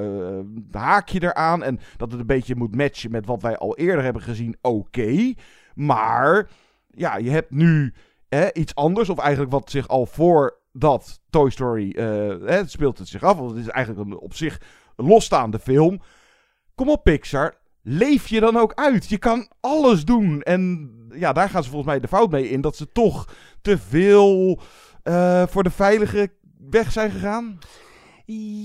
eh, 0.71 0.81
haakje 0.81 1.21
eraan. 1.21 1.63
En 1.63 1.79
dat 1.97 2.11
het 2.11 2.19
een 2.19 2.25
beetje 2.25 2.55
moet 2.55 2.75
matchen 2.75 3.11
met 3.11 3.25
wat 3.25 3.41
wij 3.41 3.57
al 3.57 3.77
eerder 3.77 4.03
hebben 4.03 4.21
gezien. 4.21 4.57
Oké. 4.61 5.33
Maar 5.75 6.49
ja, 6.87 7.17
je 7.17 7.29
hebt 7.29 7.51
nu 7.51 7.93
hè, 8.29 8.53
iets 8.53 8.75
anders. 8.75 9.09
Of 9.09 9.17
eigenlijk 9.17 9.51
wat 9.51 9.69
zich 9.69 9.87
al 9.87 10.05
voor 10.05 10.56
dat 10.79 11.21
Toy 11.29 11.49
Story 11.49 11.91
eh, 11.91 12.05
hè, 12.05 12.55
het 12.55 12.71
speelt 12.71 12.97
het 12.97 13.07
zich 13.07 13.23
af. 13.23 13.37
Want 13.37 13.49
het 13.51 13.59
is 13.59 13.67
eigenlijk 13.67 14.09
een 14.09 14.17
op 14.19 14.33
zich 14.33 14.61
losstaande 14.95 15.59
film. 15.59 16.01
Kom 16.75 16.89
op 16.89 17.03
Pixar. 17.03 17.55
Leef 17.81 18.27
je 18.27 18.39
dan 18.39 18.57
ook 18.57 18.73
uit. 18.73 19.09
Je 19.09 19.17
kan 19.17 19.47
alles 19.59 20.05
doen. 20.05 20.41
En 20.41 20.91
ja, 21.13 21.33
daar 21.33 21.49
gaan 21.49 21.63
ze 21.63 21.69
volgens 21.69 21.91
mij 21.91 21.99
de 21.99 22.07
fout 22.07 22.31
mee 22.31 22.49
in. 22.49 22.61
Dat 22.61 22.75
ze 22.75 22.91
toch 22.91 23.27
te 23.61 23.77
veel 23.77 24.59
eh, 25.03 25.47
voor 25.47 25.63
de 25.63 25.69
veilige 25.69 26.31
weg 26.69 26.91
zijn 26.91 27.11
gegaan. 27.11 27.57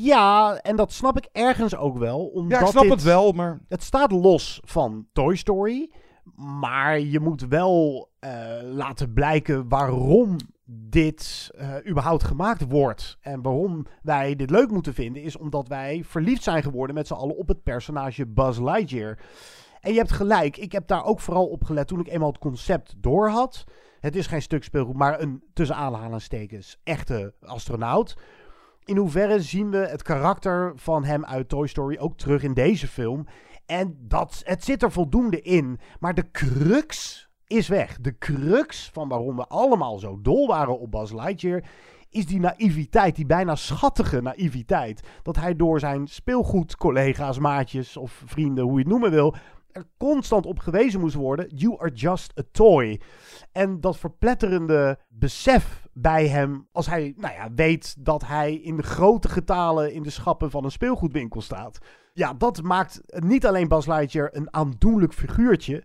Ja, 0.02 0.56
en 0.56 0.76
dat 0.76 0.92
snap 0.92 1.16
ik 1.16 1.28
ergens 1.32 1.76
ook 1.76 1.98
wel. 1.98 2.26
Omdat 2.26 2.58
Ja, 2.58 2.64
ik 2.64 2.70
snap 2.70 2.82
dit- 2.82 2.92
het 2.92 3.02
wel, 3.02 3.32
maar... 3.32 3.60
Het 3.68 3.82
staat 3.82 4.12
los 4.12 4.60
van 4.64 5.06
Toy 5.12 5.36
Story. 5.36 5.90
Maar 6.60 7.00
je 7.00 7.20
moet 7.20 7.46
wel 7.48 8.08
eh, 8.18 8.30
laten 8.62 9.12
blijken 9.12 9.68
waarom 9.68 10.36
dit 10.74 11.50
eh, 11.54 11.74
überhaupt 11.88 12.24
gemaakt 12.24 12.64
wordt. 12.68 13.18
En 13.20 13.42
waarom 13.42 13.86
wij 14.02 14.36
dit 14.36 14.50
leuk 14.50 14.70
moeten 14.70 14.94
vinden, 14.94 15.22
is 15.22 15.36
omdat 15.36 15.68
wij 15.68 16.02
verliefd 16.04 16.42
zijn 16.42 16.62
geworden 16.62 16.94
met 16.94 17.06
z'n 17.06 17.12
allen 17.12 17.36
op 17.36 17.48
het 17.48 17.62
personage 17.62 18.26
Buzz 18.26 18.58
Lightyear. 18.58 19.18
En 19.80 19.92
je 19.92 19.98
hebt 19.98 20.12
gelijk, 20.12 20.56
ik 20.56 20.72
heb 20.72 20.86
daar 20.86 21.04
ook 21.04 21.20
vooral 21.20 21.46
op 21.46 21.64
gelet 21.64 21.88
toen 21.88 22.00
ik 22.00 22.08
eenmaal 22.08 22.28
het 22.28 22.38
concept 22.38 22.94
door 22.96 23.28
had. 23.28 23.64
Het 24.00 24.16
is 24.16 24.26
geen 24.26 24.42
stuk 24.42 24.64
speelgoed, 24.64 24.96
maar 24.96 25.20
een 25.20 25.42
tussen 25.52 25.76
aanhalingstekens 25.76 26.80
echte 26.84 27.34
astronaut. 27.40 28.16
In 28.84 28.96
hoeverre 28.96 29.40
zien 29.40 29.70
we 29.70 29.76
het 29.76 30.02
karakter 30.02 30.72
van 30.76 31.04
hem 31.04 31.24
uit 31.24 31.48
Toy 31.48 31.66
Story 31.66 31.96
ook 31.98 32.16
terug 32.16 32.42
in 32.42 32.54
deze 32.54 32.88
film? 32.88 33.26
En 33.66 33.96
dat, 34.00 34.42
het 34.44 34.64
zit 34.64 34.82
er 34.82 34.92
voldoende 34.92 35.40
in. 35.40 35.80
Maar 35.98 36.14
de 36.14 36.30
crux 36.30 37.28
is 37.52 37.68
weg. 37.68 37.98
De 38.00 38.18
crux 38.18 38.90
van 38.92 39.08
waarom 39.08 39.36
we 39.36 39.46
allemaal 39.46 39.98
zo 39.98 40.18
dol 40.22 40.46
waren 40.46 40.78
op 40.78 40.90
Buzz 40.90 41.12
Lightyear... 41.12 41.64
is 42.10 42.26
die 42.26 42.40
naïviteit, 42.40 43.16
die 43.16 43.26
bijna 43.26 43.54
schattige 43.54 44.20
naïviteit. 44.20 45.00
Dat 45.22 45.36
hij 45.36 45.56
door 45.56 45.80
zijn 45.80 46.06
speelgoedcollega's, 46.06 47.38
maatjes 47.38 47.96
of 47.96 48.22
vrienden, 48.26 48.64
hoe 48.64 48.72
je 48.72 48.78
het 48.78 48.88
noemen 48.88 49.10
wil... 49.10 49.34
er 49.72 49.84
constant 49.96 50.46
op 50.46 50.58
gewezen 50.58 51.00
moest 51.00 51.14
worden: 51.14 51.46
You 51.54 51.76
are 51.78 51.92
just 51.92 52.38
a 52.38 52.42
toy. 52.52 53.00
En 53.52 53.80
dat 53.80 53.98
verpletterende 53.98 54.98
besef 55.08 55.86
bij 55.92 56.28
hem, 56.28 56.68
als 56.72 56.86
hij 56.86 57.14
nou 57.16 57.34
ja, 57.34 57.52
weet 57.54 57.96
dat 57.98 58.26
hij 58.26 58.54
in 58.54 58.82
grote 58.82 59.28
getalen 59.28 59.92
in 59.92 60.02
de 60.02 60.10
schappen 60.10 60.50
van 60.50 60.64
een 60.64 60.70
speelgoedwinkel 60.70 61.40
staat. 61.40 61.78
Ja, 62.14 62.34
dat 62.34 62.62
maakt 62.62 63.00
niet 63.06 63.46
alleen 63.46 63.68
Bas 63.68 63.86
Lightyear 63.86 64.28
een 64.32 64.54
aandoenlijk 64.54 65.12
figuurtje. 65.12 65.84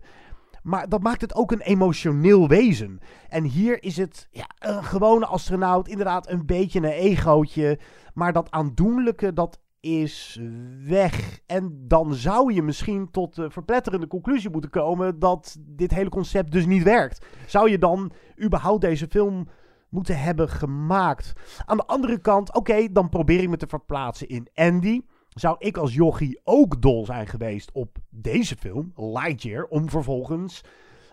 Maar 0.68 0.88
dat 0.88 1.02
maakt 1.02 1.20
het 1.20 1.34
ook 1.34 1.52
een 1.52 1.60
emotioneel 1.60 2.48
wezen. 2.48 2.98
En 3.28 3.44
hier 3.44 3.82
is 3.82 3.96
het 3.96 4.28
ja, 4.30 4.48
een 4.58 4.84
gewone 4.84 5.26
astronaut, 5.26 5.88
inderdaad 5.88 6.28
een 6.28 6.46
beetje 6.46 6.78
een 6.78 6.84
egootje. 6.84 7.78
Maar 8.14 8.32
dat 8.32 8.50
aandoenlijke, 8.50 9.32
dat 9.32 9.60
is 9.80 10.40
weg. 10.84 11.40
En 11.46 11.84
dan 11.86 12.14
zou 12.14 12.52
je 12.52 12.62
misschien 12.62 13.10
tot 13.10 13.34
de 13.34 13.50
verpletterende 13.50 14.06
conclusie 14.06 14.50
moeten 14.50 14.70
komen 14.70 15.18
dat 15.18 15.56
dit 15.60 15.90
hele 15.90 16.10
concept 16.10 16.52
dus 16.52 16.66
niet 16.66 16.82
werkt. 16.82 17.26
Zou 17.46 17.70
je 17.70 17.78
dan 17.78 18.12
überhaupt 18.42 18.80
deze 18.80 19.06
film 19.10 19.48
moeten 19.88 20.20
hebben 20.20 20.48
gemaakt? 20.48 21.32
Aan 21.64 21.76
de 21.76 21.86
andere 21.86 22.18
kant, 22.18 22.54
oké, 22.54 22.92
dan 22.92 23.08
probeer 23.08 23.40
ik 23.40 23.48
me 23.48 23.56
te 23.56 23.66
verplaatsen 23.66 24.28
in 24.28 24.48
Andy. 24.54 25.00
Zou 25.38 25.56
ik 25.58 25.76
als 25.76 25.94
jochie 25.94 26.40
ook 26.44 26.82
dol 26.82 27.04
zijn 27.04 27.26
geweest 27.26 27.70
op 27.72 27.98
deze 28.10 28.56
film, 28.56 28.92
Lightyear, 28.96 29.64
om 29.64 29.88
vervolgens 29.90 30.64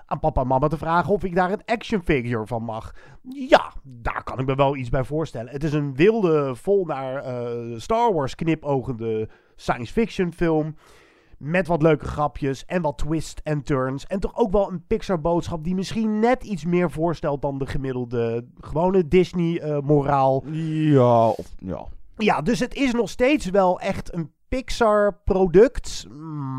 aan 0.06 0.20
papa 0.20 0.42
en 0.42 0.48
mama 0.48 0.68
te 0.68 0.78
vragen 0.78 1.14
of 1.14 1.24
ik 1.24 1.36
daar 1.36 1.52
een 1.52 1.66
action 1.66 2.02
figure 2.04 2.48
van 2.48 2.64
mag. 2.64 2.94
Ja, 3.30 3.74
daar 3.84 4.24
kan 4.24 4.40
ik 4.40 4.46
me 4.46 4.56
wel 4.56 4.76
iets 4.76 4.90
bij 4.90 5.04
voorstellen. 5.04 5.52
Het 5.52 5.64
is 5.64 5.74
een 5.74 5.96
wilde, 5.96 6.56
vol 6.56 6.86
naar 6.86 7.16
eh, 7.16 7.78
Star 7.78 8.14
Wars 8.14 8.36
knipogende 8.36 9.30
science 9.56 9.94
fiction 9.94 10.34
film. 10.34 10.76
Met 11.38 11.68
wat 11.68 11.82
leuke 11.82 12.06
grapjes 12.06 12.66
en 12.66 12.82
wat 12.82 12.98
twists 12.98 13.42
en 13.44 13.64
turns. 13.64 14.08
En 14.08 14.20
toch 14.20 14.36
ook 14.36 14.52
wel 14.52 14.72
een 14.72 14.86
Pixar 14.88 15.22
boodschap 15.22 15.64
die 15.64 15.76
misschien 15.76 16.20
net 16.20 16.44
iets 16.44 16.66
meer 16.66 16.92
voorstelt 16.92 17.42
dan 17.42 17.58
de 17.58 17.66
gemiddelde 17.66 18.46
gewone 18.60 19.08
Disney 19.08 19.60
eh. 19.60 19.78
Ja, 20.52 21.28
of, 21.28 21.54
ja. 21.58 21.86
Ja, 22.18 22.42
dus 22.42 22.60
het 22.60 22.76
is 22.76 22.92
nog 22.92 23.10
steeds 23.10 23.50
wel 23.50 23.80
echt 23.80 24.14
een 24.14 24.32
Pixar-product. 24.48 26.08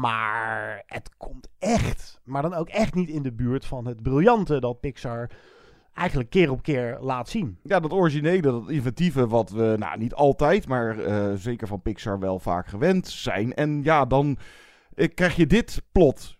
Maar 0.00 0.82
het 0.86 1.10
komt 1.16 1.48
echt, 1.58 2.20
maar 2.24 2.42
dan 2.42 2.54
ook 2.54 2.68
echt 2.68 2.94
niet 2.94 3.08
in 3.08 3.22
de 3.22 3.32
buurt 3.32 3.64
van 3.64 3.86
het 3.86 4.02
briljante 4.02 4.60
dat 4.60 4.80
Pixar 4.80 5.30
eigenlijk 5.96 6.30
keer 6.30 6.50
op 6.50 6.62
keer 6.62 6.98
laat 7.00 7.28
zien. 7.28 7.58
Ja, 7.62 7.80
dat 7.80 7.92
originele, 7.92 8.40
dat 8.40 8.70
inventieve, 8.70 9.26
wat 9.26 9.50
we 9.50 9.74
nou, 9.78 9.98
niet 9.98 10.14
altijd, 10.14 10.68
maar 10.68 10.98
eh, 10.98 11.32
zeker 11.34 11.66
van 11.66 11.82
Pixar 11.82 12.18
wel 12.18 12.38
vaak 12.38 12.66
gewend 12.66 13.08
zijn. 13.08 13.54
En 13.54 13.82
ja, 13.82 14.04
dan 14.04 14.38
eh, 14.94 15.08
krijg 15.14 15.36
je 15.36 15.46
dit 15.46 15.82
plot. 15.92 16.34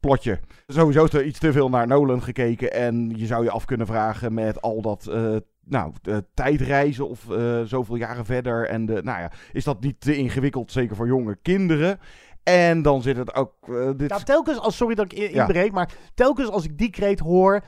Plotje. 0.00 0.40
Sowieso 0.66 1.04
is 1.04 1.12
er 1.12 1.24
iets 1.24 1.38
te 1.38 1.52
veel 1.52 1.68
naar 1.68 1.86
Nolan 1.86 2.22
gekeken. 2.22 2.72
En 2.72 3.12
je 3.16 3.26
zou 3.26 3.44
je 3.44 3.50
af 3.50 3.64
kunnen 3.64 3.86
vragen 3.86 4.34
met 4.34 4.60
al 4.62 4.82
dat 4.82 5.06
eh, 5.06 5.36
nou, 5.64 5.92
de 6.02 6.24
tijdreizen 6.34 7.08
of 7.08 7.30
eh, 7.30 7.60
zoveel 7.62 7.96
jaren 7.96 8.24
verder. 8.24 8.68
En 8.68 8.86
de, 8.86 8.92
nou 9.02 9.20
ja, 9.20 9.30
is 9.52 9.64
dat 9.64 9.80
niet 9.80 10.00
te 10.00 10.16
ingewikkeld, 10.16 10.72
zeker 10.72 10.96
voor 10.96 11.06
jonge 11.06 11.36
kinderen? 11.42 11.98
En 12.42 12.82
dan 12.82 13.02
zit 13.02 13.16
het 13.16 13.34
ook. 13.34 13.54
eh, 13.68 13.90
dit... 13.96 14.10
Ja, 14.10 14.18
telkens 14.18 14.58
als, 14.58 14.76
sorry 14.76 14.94
dat 14.94 15.12
ik 15.12 15.18
Ja. 15.18 15.40
inbreek, 15.40 15.72
maar 15.72 15.92
telkens 16.14 16.48
als 16.48 16.64
ik 16.64 16.78
die 16.78 16.90
kreet 16.90 17.18
hoor, 17.20 17.64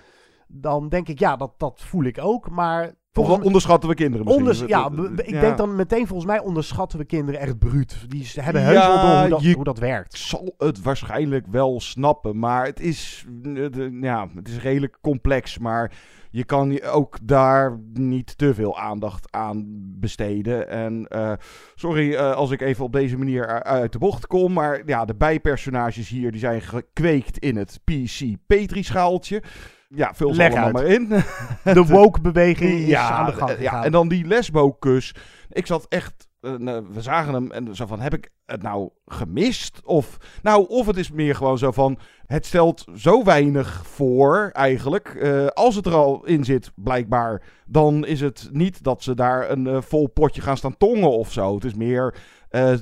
dan 0.49 0.89
denk 0.89 1.09
ik, 1.09 1.19
ja, 1.19 1.37
dat, 1.37 1.53
dat 1.57 1.81
voel 1.85 2.05
ik 2.05 2.19
ook. 2.21 2.51
Maar 2.51 2.95
Volgens 3.13 3.47
onderschatten 3.47 3.89
we 3.89 3.95
kinderen 3.95 4.25
misschien. 4.27 4.45
Onders- 4.47 4.65
ja, 4.71 4.91
ik 5.25 5.31
ja. 5.31 5.41
denk 5.41 5.57
dan 5.57 5.77
meteen, 5.77 6.07
volgens 6.07 6.29
mij 6.31 6.41
onderschatten 6.41 6.99
we 6.99 7.05
kinderen 7.05 7.41
echt 7.41 7.59
bruut. 7.59 8.05
Die 8.09 8.29
hebben 8.35 8.63
heus 8.63 8.73
wel 8.79 8.95
Ja, 8.95 9.11
door 9.13 9.21
hoe 9.21 9.29
dat, 9.29 9.43
je- 9.43 9.55
hoe 9.55 9.65
dat 9.65 9.79
werkt. 9.79 10.19
Zal 10.19 10.55
het 10.59 10.83
waarschijnlijk 10.83 11.47
wel 11.51 11.81
snappen, 11.81 12.39
maar 12.39 12.65
het 12.67 12.81
is, 12.81 13.27
eh, 13.45 14.01
ja, 14.01 14.29
het 14.35 14.49
is 14.49 14.59
redelijk 14.59 14.99
complex. 15.01 15.59
Maar 15.59 15.93
je 16.33 16.45
kan 16.45 16.83
ook 16.83 17.19
daar 17.23 17.79
niet 17.93 18.39
te 18.39 18.55
veel 18.55 18.79
aandacht 18.79 19.33
aan 19.33 19.65
besteden. 20.01 20.69
En 20.69 21.07
eh, 21.09 21.33
sorry 21.75 22.15
eh, 22.15 22.35
als 22.35 22.51
ik 22.51 22.61
even 22.61 22.85
op 22.85 22.93
deze 22.93 23.19
manier 23.19 23.63
uit 23.63 23.93
de 23.93 23.99
bocht 23.99 24.27
kom, 24.27 24.53
maar 24.53 24.83
ja, 24.87 25.05
de 25.05 25.15
bijpersonages 25.15 26.09
hier 26.09 26.31
die 26.31 26.41
zijn 26.41 26.63
gekweekt 26.63 27.39
in 27.39 27.57
het 27.57 27.81
PC 27.85 28.37
Petri-schaaltje. 28.47 29.43
Ja, 29.89 30.15
vul 30.15 30.35
ze 30.35 30.43
allemaal 30.43 30.71
maar 30.71 30.87
in. 30.87 31.09
De 31.65 31.85
woke-beweging 31.97 32.81
is 32.81 32.95
aan 32.95 33.27
de 33.27 33.33
gang 33.33 33.51
gegaan. 33.51 33.63
Ja, 33.63 33.85
en 33.85 33.93
dan 33.93 34.09
die 34.09 34.27
lesbo-kus. 34.27 35.15
Ik 35.49 35.67
zat 35.67 35.87
echt... 35.89 36.31
eh, 36.43 36.55
nou, 36.55 36.87
we 36.93 37.01
zagen 37.01 37.35
hem 37.35 37.51
en 37.51 37.77
zo 37.77 37.87
van, 37.87 38.01
heb 38.01 38.15
ik 38.15 38.31
het 38.47 38.63
nou 38.63 38.91
gemist? 39.07 39.81
Of, 39.85 40.17
nou, 40.43 40.67
of 40.69 40.87
het 40.87 40.97
is 40.97 41.11
meer 41.11 41.35
gewoon 41.35 41.59
zo 41.59 41.71
van, 41.71 41.99
het 42.27 42.47
stelt 42.47 42.85
zo 42.95 43.25
weinig 43.25 43.87
voor 43.87 44.51
eigenlijk. 44.53 45.09
Eh, 45.09 45.47
als 45.47 45.75
het 45.75 45.87
er 45.87 45.95
al 45.95 46.25
in 46.25 46.45
zit, 46.45 46.73
blijkbaar, 46.75 47.43
dan 47.67 48.07
is 48.07 48.21
het 48.21 48.49
niet 48.53 48.83
dat 48.83 49.03
ze 49.03 49.15
daar 49.15 49.51
een 49.51 49.67
eh, 49.67 49.81
vol 49.81 50.09
potje 50.09 50.41
gaan 50.41 50.57
staan 50.57 50.77
tongen 50.77 51.11
of 51.11 51.33
zo. 51.33 51.55
Het 51.55 51.65
is 51.65 51.75
meer 51.75 52.15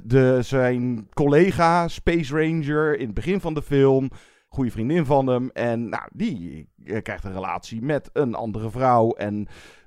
de, 0.04 0.38
zijn 0.40 1.08
collega, 1.14 1.88
Space 1.88 2.34
Ranger, 2.34 2.98
in 2.98 3.04
het 3.04 3.14
begin 3.14 3.40
van 3.40 3.54
de 3.54 3.62
film 3.62 4.10
goede 4.52 4.70
vriendin 4.70 5.04
van 5.04 5.26
hem. 5.26 5.50
En 5.52 5.88
nou, 5.88 6.08
die 6.12 6.68
eh, 6.84 7.02
krijgt 7.02 7.24
een 7.24 7.32
relatie 7.32 7.82
met 7.82 8.10
een 8.12 8.34
andere 8.34 8.70
vrouw. 8.70 9.10
En 9.12 9.34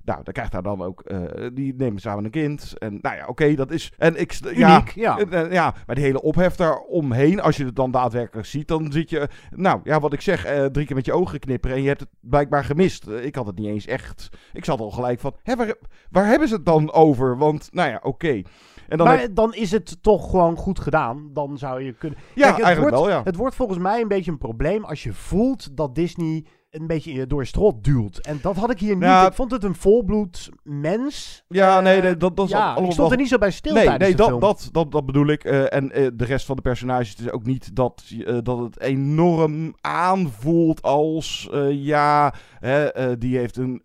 nou, 0.05 0.23
dan 0.23 0.33
krijgt 0.33 0.51
hij 0.51 0.61
dan 0.61 0.81
ook, 0.81 1.01
eh, 1.01 1.47
die 1.53 1.73
nemen 1.77 2.01
samen 2.01 2.25
een 2.25 2.31
kind. 2.31 2.77
En 2.77 2.99
nou 3.01 3.15
ja, 3.15 3.25
oké, 3.27 3.55
dat 3.55 3.71
is. 3.71 3.91
En 3.97 4.19
ik, 4.19 4.31
st- 4.31 4.49
ja, 4.55 4.75
Uniek, 4.75 4.89
ja. 4.95 5.17
eh, 5.17 5.51
ja, 5.51 5.73
maar 5.85 5.95
die 5.95 6.03
hele 6.03 6.21
ophef 6.21 6.55
daaromheen, 6.55 7.41
als 7.41 7.57
je 7.57 7.65
het 7.65 7.75
dan 7.75 7.91
daadwerkelijk 7.91 8.47
ziet, 8.47 8.67
dan 8.67 8.91
zit 8.91 9.09
je, 9.09 9.27
nou 9.49 9.79
ja, 9.83 9.99
wat 9.99 10.13
ik 10.13 10.21
zeg, 10.21 10.41
drie 10.71 10.85
keer 10.85 10.95
met 10.95 11.05
je 11.05 11.13
ogen 11.13 11.39
knipperen 11.39 11.75
en 11.75 11.81
je 11.81 11.87
hebt 11.87 11.99
het 11.99 12.09
blijkbaar 12.19 12.63
gemist. 12.63 13.07
Ik 13.07 13.35
had 13.35 13.45
het 13.45 13.57
niet 13.57 13.67
eens 13.67 13.85
echt. 13.85 14.29
Ik 14.53 14.65
zat 14.65 14.79
al 14.79 14.91
gelijk 14.91 15.19
van, 15.19 15.35
hè, 15.43 15.55
waar, 15.55 15.75
waar 16.09 16.25
hebben 16.25 16.47
ze 16.47 16.53
het 16.55 16.65
dan 16.65 16.91
over? 16.91 17.37
Want, 17.37 17.69
nou 17.71 17.89
ja, 17.89 17.99
oké. 18.03 18.41
En 18.87 18.97
dan 18.97 19.07
maar 19.07 19.19
heb- 19.19 19.35
dan 19.35 19.53
is 19.53 19.71
het 19.71 19.97
toch 20.01 20.29
gewoon 20.29 20.55
goed 20.55 20.79
gedaan. 20.79 21.29
Dan 21.33 21.57
zou 21.57 21.83
je 21.83 21.93
kunnen... 21.93 22.19
Ja, 22.35 22.47
het 22.51 22.61
eigenlijk 22.61 22.95
wordt, 22.95 23.05
wel, 23.05 23.17
ja. 23.17 23.23
Het 23.23 23.35
wordt 23.35 23.55
volgens 23.55 23.79
mij 23.79 24.01
een 24.01 24.07
beetje 24.07 24.31
een 24.31 24.37
probleem 24.37 24.83
als 24.83 25.03
je 25.03 25.13
voelt 25.13 25.77
dat 25.77 25.95
Disney 25.95 26.45
een 26.73 26.87
beetje 26.87 27.13
je 27.13 27.27
door 27.27 27.41
je 27.41 27.47
strot 27.47 27.83
duwt. 27.83 28.17
En 28.17 28.39
dat 28.41 28.55
had 28.55 28.71
ik 28.71 28.79
hier 28.79 28.95
niet. 28.95 29.03
Ja. 29.03 29.27
Ik 29.27 29.33
vond 29.33 29.51
het 29.51 29.63
een 29.63 29.75
volbloed 29.75 30.49
mens. 30.63 31.43
Ja, 31.47 31.77
Eh, 31.77 31.83
nee, 31.83 32.01
nee, 32.01 32.17
dat, 32.17 32.37
dat 32.37 32.45
is 32.45 32.51
ja, 32.51 32.65
allemaal 32.65 32.85
ik 32.85 32.91
stond 32.91 33.11
er 33.11 33.17
niet 33.17 33.27
zo 33.27 33.37
bij 33.37 33.51
stil 33.51 33.73
nee, 33.73 33.89
nee, 33.89 34.15
dat, 34.15 34.27
film. 34.27 34.39
Dat, 34.39 34.69
dat, 34.71 34.91
dat 34.91 35.05
bedoel 35.05 35.27
ik. 35.27 35.43
Eh, 35.43 35.73
en 35.73 35.91
eh, 35.91 36.07
de 36.13 36.25
rest 36.25 36.45
van 36.45 36.55
de 36.55 36.61
personages 36.61 37.09
het 37.09 37.19
is 37.19 37.31
ook 37.31 37.45
niet 37.45 37.75
dat, 37.75 38.03
dat 38.43 38.59
het 38.59 38.79
enorm 38.79 39.75
aanvoelt 39.81 40.81
als... 40.81 41.49
ja, 41.69 42.33
hè, 42.59 43.17
die, 43.17 43.37
heeft 43.37 43.57
een, 43.57 43.81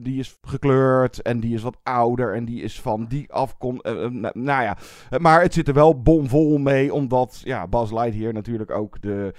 die 0.00 0.18
is 0.18 0.38
gekleurd 0.42 1.22
en 1.22 1.40
die 1.40 1.54
is 1.54 1.62
wat 1.62 1.78
ouder 1.82 2.34
en 2.34 2.44
die 2.44 2.62
is 2.62 2.80
van 2.80 3.06
die 3.06 3.32
afkomst. 3.32 3.84
nou, 3.84 4.30
nou 4.32 4.62
ja, 4.62 4.76
maar 5.18 5.42
het 5.42 5.54
zit 5.54 5.68
er 5.68 5.74
wel 5.74 6.02
bomvol 6.02 6.58
mee, 6.58 6.94
omdat 6.94 7.40
ja, 7.44 7.66
Buzz 7.66 7.92
Lightyear 7.92 8.32
natuurlijk 8.32 8.70
ook 8.70 9.00
de... 9.00 9.34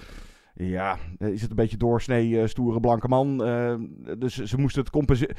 Ja, 0.55 0.97
eh, 1.19 1.27
is 1.27 1.41
het 1.41 1.49
een 1.49 1.55
beetje 1.55 1.77
doorsnee, 1.77 2.41
eh, 2.41 2.47
stoere 2.47 2.79
blanke 2.79 3.07
man. 3.07 3.43
eh, 3.43 3.73
dus 4.17 4.35
ze 4.35 4.57
moesten 4.59 4.81
het 4.81 4.91
compenseren. 4.91 5.35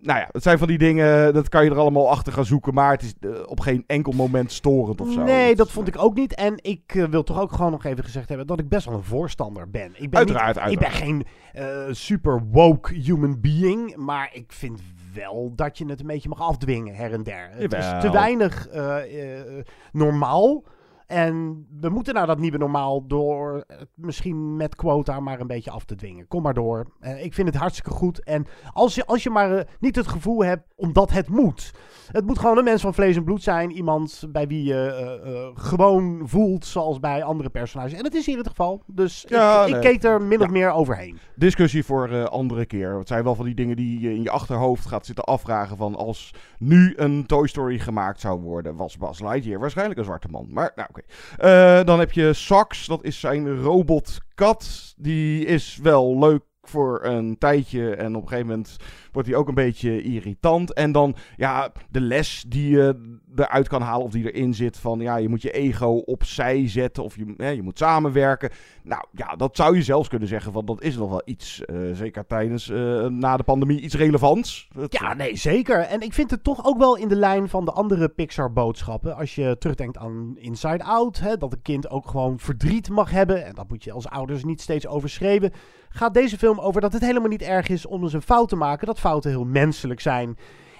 Nou 0.00 0.18
ja, 0.18 0.28
het 0.32 0.42
zijn 0.42 0.58
van 0.58 0.68
die 0.68 0.78
dingen, 0.78 1.34
dat 1.34 1.48
kan 1.48 1.64
je 1.64 1.70
er 1.70 1.76
allemaal 1.76 2.10
achter 2.10 2.32
gaan 2.32 2.44
zoeken. 2.44 2.74
Maar 2.74 2.90
het 2.92 3.02
is 3.02 3.14
eh, 3.20 3.30
op 3.46 3.60
geen 3.60 3.84
enkel 3.86 4.12
moment 4.12 4.52
storend 4.52 5.00
of 5.00 5.12
zo. 5.12 5.22
Nee, 5.22 5.54
dat 5.54 5.70
vond 5.70 5.88
ik 5.88 5.98
ook 6.02 6.14
niet. 6.14 6.34
En 6.34 6.54
ik 6.62 6.94
eh, 6.94 7.04
wil 7.04 7.22
toch 7.22 7.40
ook 7.40 7.52
gewoon 7.52 7.70
nog 7.70 7.84
even 7.84 8.04
gezegd 8.04 8.28
hebben 8.28 8.46
dat 8.46 8.58
ik 8.58 8.68
best 8.68 8.86
wel 8.86 8.94
een 8.94 9.02
voorstander 9.02 9.70
ben. 9.70 9.90
Ik 9.94 10.10
ben, 10.10 10.18
Uiteraard, 10.18 10.64
niet, 10.64 10.72
ik 10.72 10.78
ben 10.78 10.90
geen 10.90 11.24
eh, 11.52 11.66
super 11.90 12.42
woke 12.50 12.94
human 12.94 13.40
being, 13.40 13.96
maar 13.96 14.30
ik 14.32 14.52
vind 14.52 14.80
wel 15.14 15.52
dat 15.54 15.78
je 15.78 15.84
het 15.86 16.00
een 16.00 16.06
beetje 16.06 16.28
mag 16.28 16.40
afdwingen 16.40 16.94
her 16.94 17.12
en 17.12 17.22
der. 17.22 17.48
Het 17.52 17.72
is 17.72 17.86
te 18.00 18.10
weinig 18.10 18.68
eh, 18.68 19.38
eh, 19.38 19.64
normaal. 19.92 20.64
En 21.08 21.66
we 21.80 21.88
moeten 21.88 22.14
naar 22.14 22.26
dat 22.26 22.38
nieuwe 22.38 22.58
normaal 22.58 23.06
door 23.06 23.64
het 23.66 23.88
misschien 23.94 24.56
met 24.56 24.74
quota 24.74 25.20
maar 25.20 25.40
een 25.40 25.46
beetje 25.46 25.70
af 25.70 25.84
te 25.84 25.94
dwingen. 25.94 26.28
Kom 26.28 26.42
maar 26.42 26.54
door. 26.54 26.86
Eh, 27.00 27.24
ik 27.24 27.34
vind 27.34 27.48
het 27.48 27.56
hartstikke 27.56 27.90
goed. 27.90 28.24
En 28.24 28.46
als 28.72 28.94
je, 28.94 29.06
als 29.06 29.22
je 29.22 29.30
maar 29.30 29.56
eh, 29.56 29.64
niet 29.80 29.96
het 29.96 30.06
gevoel 30.06 30.44
hebt 30.44 30.62
omdat 30.76 31.10
het 31.10 31.28
moet. 31.28 31.72
Het 32.12 32.26
moet 32.26 32.38
gewoon 32.38 32.58
een 32.58 32.64
mens 32.64 32.82
van 32.82 32.94
vlees 32.94 33.16
en 33.16 33.24
bloed 33.24 33.42
zijn. 33.42 33.70
Iemand 33.70 34.24
bij 34.28 34.46
wie 34.46 34.64
je 34.64 34.74
eh, 34.86 35.32
eh, 35.34 35.48
gewoon 35.54 36.20
voelt 36.24 36.64
zoals 36.66 37.00
bij 37.00 37.22
andere 37.22 37.48
personages. 37.50 37.92
En 37.92 38.04
het 38.04 38.14
is 38.14 38.26
hier 38.26 38.38
het 38.38 38.48
geval. 38.48 38.82
Dus 38.86 39.24
Ja, 39.28 39.64
ik, 39.64 39.80
keek 39.80 40.02
er 40.02 40.22
min 40.22 40.38
of 40.40 40.46
Ja. 40.46 40.52
meer 40.52 40.70
overheen. 40.70 41.18
Discussie 41.34 41.84
voor 41.84 42.08
eh 42.08 42.24
andere 42.24 42.66
keer. 42.66 42.98
Het 42.98 43.08
zijn 43.08 43.24
wel 43.24 43.34
van 43.34 43.44
die 43.44 43.54
dingen 43.54 43.76
die 43.76 44.00
je 44.00 44.14
in 44.14 44.22
je 44.22 44.30
achterhoofd 44.30 44.86
gaat 44.86 45.06
zitten 45.06 45.24
afvragen. 45.24 45.76
Van 45.76 45.96
als 45.96 46.34
nu 46.58 46.92
een 46.96 47.26
Toy 47.26 47.46
Story 47.46 47.78
gemaakt 47.78 48.20
zou 48.20 48.40
worden, 48.40 48.76
was 48.76 48.96
Buzz 48.96 49.20
Lightyear 49.20 49.60
waarschijnlijk 49.60 49.98
een 49.98 50.04
zwarte 50.04 50.28
man. 50.28 50.46
Maar 50.50 50.72
nou 50.74 50.88
Eh, 51.36 51.84
dan 51.84 51.98
heb 51.98 52.12
je 52.12 52.32
Sax, 52.32 52.86
dat 52.86 53.04
is 53.04 53.20
zijn 53.20 53.62
robotkat. 53.62 54.94
Die 54.96 55.44
is 55.44 55.78
wel 55.82 56.18
leuk 56.18 56.42
voor 56.62 57.04
een 57.04 57.38
tijdje. 57.38 57.94
En 57.94 58.16
op 58.16 58.22
een 58.22 58.28
gegeven 58.28 58.48
moment 58.48 58.76
wordt 59.12 59.28
hij 59.28 59.36
ook 59.36 59.48
een 59.48 59.54
beetje 59.54 60.02
irritant. 60.02 60.72
En 60.72 60.92
dan, 60.92 61.14
ja, 61.36 61.72
de 61.90 62.00
les 62.00 62.44
die 62.48 62.70
je 62.70 63.16
eruit 63.36 63.68
kan 63.68 63.82
halen 63.82 64.04
of 64.04 64.12
die 64.12 64.32
erin 64.32 64.54
zit 64.54 64.78
van, 64.78 65.00
ja, 65.00 65.16
je 65.16 65.28
moet 65.28 65.42
je 65.42 65.50
ego 65.50 65.96
opzij 65.96 66.68
zetten 66.68 67.04
of 67.04 67.16
je, 67.16 67.34
hè, 67.36 67.48
je 67.48 67.62
moet 67.62 67.78
samenwerken. 67.78 68.50
Nou 68.82 69.04
ja, 69.12 69.36
dat 69.36 69.56
zou 69.56 69.76
je 69.76 69.82
zelfs 69.82 70.08
kunnen 70.08 70.28
zeggen 70.28 70.52
van, 70.52 70.64
dat 70.64 70.82
is 70.82 70.96
nog 70.96 71.10
wel 71.10 71.22
iets, 71.24 71.64
eh, 71.64 71.76
zeker 71.92 72.26
tijdens, 72.26 72.70
eh, 72.70 73.06
na 73.06 73.36
de 73.36 73.42
pandemie, 73.42 73.80
iets 73.80 73.94
relevants. 73.94 74.68
Ja, 74.88 75.14
nee, 75.14 75.36
zeker. 75.36 75.80
En 75.80 76.00
ik 76.00 76.12
vind 76.12 76.30
het 76.30 76.44
toch 76.44 76.64
ook 76.64 76.78
wel 76.78 76.96
in 76.96 77.08
de 77.08 77.16
lijn 77.16 77.48
van 77.48 77.64
de 77.64 77.72
andere 77.72 78.08
Pixar-boodschappen. 78.08 79.16
Als 79.16 79.34
je 79.34 79.56
terugdenkt 79.58 79.96
aan 79.98 80.36
Inside 80.38 80.84
Out, 80.84 81.18
hè, 81.18 81.36
dat 81.36 81.52
een 81.52 81.62
kind 81.62 81.90
ook 81.90 82.08
gewoon 82.08 82.38
verdriet 82.38 82.88
mag 82.88 83.10
hebben. 83.10 83.44
En 83.44 83.54
dat 83.54 83.68
moet 83.68 83.84
je 83.84 83.92
als 83.92 84.08
ouders 84.08 84.44
niet 84.44 84.60
steeds 84.60 84.86
overschreeuwen. 84.86 85.52
Gaat 85.88 86.14
deze 86.14 86.38
film 86.38 86.58
over 86.58 86.80
dat 86.80 86.92
het 86.92 87.02
helemaal 87.02 87.28
niet 87.28 87.42
erg 87.42 87.68
is 87.68 87.86
om 87.86 88.02
eens 88.02 88.12
een 88.12 88.22
fout 88.22 88.48
te 88.48 88.56
maken. 88.56 88.86
Dat 88.86 89.00
fouten 89.08 89.30
heel 89.30 89.44
menselijk 89.44 90.00
zijn. 90.00 90.36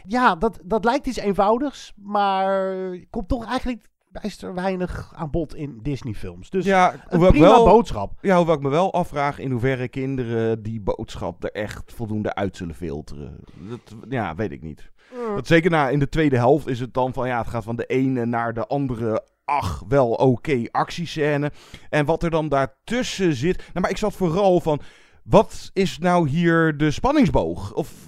Ja, 0.07 0.35
dat, 0.37 0.59
dat 0.65 0.85
lijkt 0.85 1.07
iets 1.07 1.19
eenvoudigs. 1.19 1.93
Maar 1.97 2.75
komt 3.11 3.29
toch 3.29 3.45
eigenlijk 3.45 3.89
bijst 4.11 4.43
er 4.43 4.55
weinig 4.55 5.13
aan 5.15 5.31
bod 5.31 5.55
in 5.55 5.79
Disney-films. 5.83 6.51
Dus 6.51 6.65
ja, 6.65 6.95
een 7.09 7.27
prima 7.27 7.47
wel- 7.47 7.65
boodschap. 7.65 8.13
Ja, 8.21 8.37
hoewel 8.37 8.55
ik 8.55 8.63
me 8.63 8.69
wel 8.69 8.93
afvraag 8.93 9.39
in 9.39 9.51
hoeverre 9.51 9.89
kinderen 9.89 10.63
die 10.63 10.81
boodschap 10.81 11.45
er 11.45 11.53
echt 11.53 11.93
voldoende 11.93 12.35
uit 12.35 12.57
zullen 12.57 12.75
filteren. 12.75 13.41
Dat, 13.69 13.81
ja, 14.09 14.35
weet 14.35 14.53
ik 14.53 14.63
niet. 14.63 14.91
Dat 15.35 15.47
zeker 15.47 15.71
na, 15.71 15.89
in 15.89 15.99
de 15.99 16.09
tweede 16.09 16.37
helft 16.37 16.67
is 16.67 16.81
het 16.81 16.95
dan 16.95 17.13
van, 17.13 17.27
ja, 17.29 17.39
het 17.39 17.49
gaat 17.49 17.65
van 17.65 17.77
de 17.77 17.87
ene 17.87 18.27
naar 18.27 18.55
de 18.55 18.67
andere. 18.67 19.25
Ach, 19.45 19.83
wel 19.89 20.11
oké 20.11 20.63
actiescène. 20.71 21.53
En 21.91 22.05
wat 22.05 22.23
er 22.23 22.31
dan 22.31 22.49
daartussen 22.49 23.35
zit. 23.35 23.57
Nou, 23.57 23.81
maar 23.81 23.91
ik 23.91 23.97
zat 23.97 24.13
vooral 24.15 24.61
van, 24.61 24.81
wat 25.23 25.71
is 25.73 25.99
nou 25.99 26.29
hier 26.29 26.77
de 26.77 26.91
spanningsboog? 26.91 27.75
Of 27.75 28.08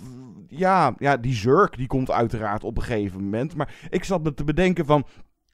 ja, 0.50 0.95
ja, 0.99 1.16
die 1.16 1.35
zurk 1.35 1.76
die 1.76 1.87
komt 1.87 2.11
uiteraard 2.11 2.64
op 2.64 2.76
een 2.76 2.83
gegeven 2.83 3.23
moment. 3.23 3.57
Maar 3.57 3.75
ik 3.90 4.04
zat 4.04 4.23
me 4.23 4.35
te 4.35 4.45
bedenken 4.45 4.87
van, 4.87 5.07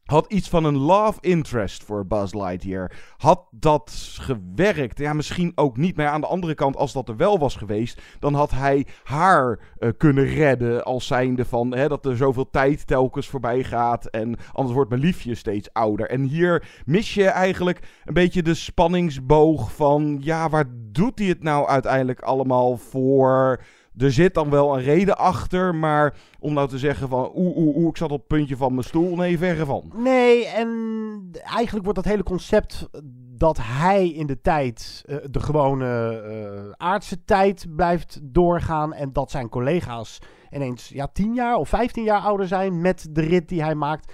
had 0.07 0.33
iets 0.33 0.49
van 0.49 0.65
een 0.65 0.77
love 0.77 1.19
interest 1.21 1.85
voor 1.85 2.07
Buzz 2.07 2.35
Lightyear. 2.35 2.93
Had 3.17 3.47
dat 3.51 4.17
gewerkt? 4.21 4.99
Ja, 4.99 5.13
misschien 5.13 5.53
ook 5.55 5.77
niet. 5.77 5.97
Maar 5.97 6.07
aan 6.07 6.21
de 6.21 6.27
andere 6.27 6.55
kant, 6.55 6.77
als 6.77 6.93
dat 6.93 7.09
er 7.09 7.17
wel 7.17 7.39
was 7.39 7.57
geweest, 7.57 8.01
dan 8.19 8.35
had 8.35 8.51
hij 8.51 8.87
haar 9.05 9.59
eh, 9.79 9.91
kunnen 9.97 10.25
redden. 10.25 10.85
Als 10.85 11.07
zijnde 11.07 11.45
van 11.45 11.75
hè, 11.75 11.89
dat 11.89 12.07
er 12.07 12.17
zoveel 12.17 12.51
tijd 12.51 12.87
telkens 12.87 13.27
voorbij 13.27 13.65
gaat. 13.65 14.07
En 14.07 14.37
anders 14.53 14.75
wordt 14.75 14.91
mijn 14.91 15.03
liefje 15.03 15.35
steeds 15.35 15.73
ouder. 15.73 16.11
En 16.11 16.23
hier 16.23 16.83
mis 16.85 17.15
je 17.15 17.27
eigenlijk 17.27 17.81
een 18.05 18.15
beetje 18.15 18.43
de 18.43 18.55
spanningsboog 18.55 19.75
van. 19.75 20.19
Ja, 20.21 20.49
waar 20.49 20.67
doet 20.73 21.19
hij 21.19 21.29
het 21.29 21.43
nou 21.43 21.69
uiteindelijk 21.69 22.21
allemaal 22.21 22.77
voor? 22.77 23.61
Er 23.99 24.13
zit 24.13 24.35
dan 24.35 24.51
wel 24.51 24.77
een 24.77 24.83
reden 24.83 25.19
achter, 25.19 25.75
maar 25.75 26.15
om 26.39 26.53
nou 26.53 26.69
te 26.69 26.79
zeggen 26.79 27.09
van 27.09 27.31
oeh, 27.35 27.57
oeh, 27.57 27.77
oeh, 27.77 27.89
ik 27.89 27.97
zat 27.97 28.11
op 28.11 28.19
het 28.19 28.27
puntje 28.27 28.57
van 28.57 28.73
mijn 28.73 28.87
stoel, 28.87 29.17
nee, 29.17 29.39
verre 29.39 29.65
van. 29.65 29.93
Nee, 29.95 30.47
en 30.47 30.71
eigenlijk 31.33 31.85
wordt 31.85 32.03
dat 32.03 32.13
hele 32.13 32.23
concept 32.23 32.89
dat 33.39 33.59
hij 33.61 34.09
in 34.09 34.27
de 34.27 34.41
tijd, 34.41 35.03
eh, 35.07 35.17
de 35.31 35.41
gewone 35.41 36.21
eh, 36.21 36.87
aardse 36.87 37.25
tijd 37.25 37.67
blijft 37.77 38.19
doorgaan 38.23 38.95
en 38.95 39.13
dat 39.13 39.31
zijn 39.31 39.49
collega's 39.49 40.19
ineens 40.51 40.89
ja, 40.89 41.07
10 41.13 41.35
jaar 41.35 41.57
of 41.57 41.69
15 41.69 42.05
jaar 42.05 42.21
ouder 42.21 42.47
zijn 42.47 42.81
met 42.81 43.07
de 43.11 43.21
rit 43.21 43.49
die 43.49 43.63
hij 43.63 43.75
maakt. 43.75 44.13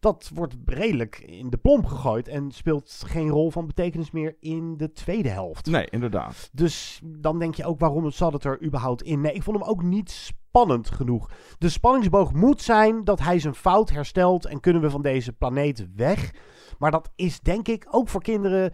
Dat 0.00 0.30
wordt 0.34 0.56
redelijk 0.64 1.18
in 1.18 1.50
de 1.50 1.56
plomp 1.56 1.86
gegooid 1.86 2.28
en 2.28 2.50
speelt 2.50 3.02
geen 3.06 3.28
rol 3.28 3.50
van 3.50 3.66
betekenis 3.66 4.10
meer 4.10 4.36
in 4.40 4.76
de 4.76 4.92
tweede 4.92 5.28
helft. 5.28 5.66
Nee, 5.66 5.86
inderdaad. 5.90 6.50
Dus 6.52 7.00
dan 7.04 7.38
denk 7.38 7.54
je 7.54 7.64
ook, 7.64 7.80
waarom 7.80 8.10
zat 8.10 8.32
het 8.32 8.44
er 8.44 8.62
überhaupt 8.62 9.02
in? 9.02 9.20
Nee, 9.20 9.32
ik 9.32 9.42
vond 9.42 9.58
hem 9.58 9.68
ook 9.68 9.82
niet 9.82 10.10
spannend 10.10 10.90
genoeg. 10.90 11.30
De 11.58 11.68
spanningsboog 11.68 12.32
moet 12.32 12.62
zijn 12.62 13.04
dat 13.04 13.20
hij 13.20 13.38
zijn 13.38 13.54
fout 13.54 13.90
herstelt 13.90 14.46
en 14.46 14.60
kunnen 14.60 14.82
we 14.82 14.90
van 14.90 15.02
deze 15.02 15.32
planeet 15.32 15.86
weg. 15.96 16.34
Maar 16.78 16.90
dat 16.90 17.10
is 17.16 17.40
denk 17.40 17.68
ik 17.68 17.86
ook 17.90 18.08
voor 18.08 18.22
kinderen 18.22 18.72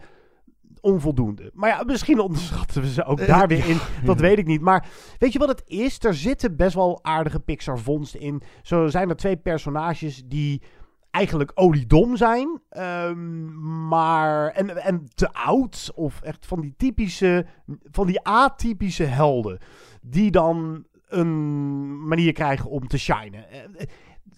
onvoldoende. 0.81 1.51
Maar 1.53 1.69
ja, 1.69 1.83
misschien 1.83 2.19
onderschatten 2.19 2.81
we 2.81 2.91
ze 2.91 3.03
ook 3.03 3.19
Eh, 3.19 3.27
daar 3.27 3.47
weer 3.47 3.69
in. 3.69 3.77
Dat 4.05 4.15
ja. 4.15 4.21
weet 4.21 4.37
ik 4.37 4.45
niet. 4.45 4.61
Maar 4.61 4.87
weet 5.17 5.33
je 5.33 5.39
wat 5.39 5.47
het 5.47 5.63
is? 5.65 6.03
Er 6.03 6.13
zitten 6.13 6.55
best 6.55 6.75
wel 6.75 6.99
aardige 7.03 7.39
Pixar-vondsten 7.39 8.19
in. 8.19 8.41
Zo 8.61 8.87
zijn 8.87 9.09
er 9.09 9.15
twee 9.15 9.37
personages 9.37 10.23
die 10.25 10.61
eigenlijk 11.17 11.51
oliedom 11.55 12.15
zijn. 12.17 12.61
ehm, 12.69 13.87
maar 13.87 14.47
en, 14.47 14.83
en 14.83 15.07
te 15.15 15.33
oud. 15.33 15.91
Of 15.95 16.21
echt 16.21 16.45
van 16.45 16.61
die 16.61 16.73
typische, 16.77 17.45
van 17.91 18.07
die 18.07 18.21
atypische 18.23 19.03
helden. 19.03 19.59
Die 20.01 20.31
dan 20.31 20.85
een 21.07 22.07
manier 22.07 22.33
krijgen 22.33 22.69
om 22.69 22.87
te 22.87 22.97
shinen. 22.97 23.49
Eh, 23.51 23.59
eh, 23.63 23.87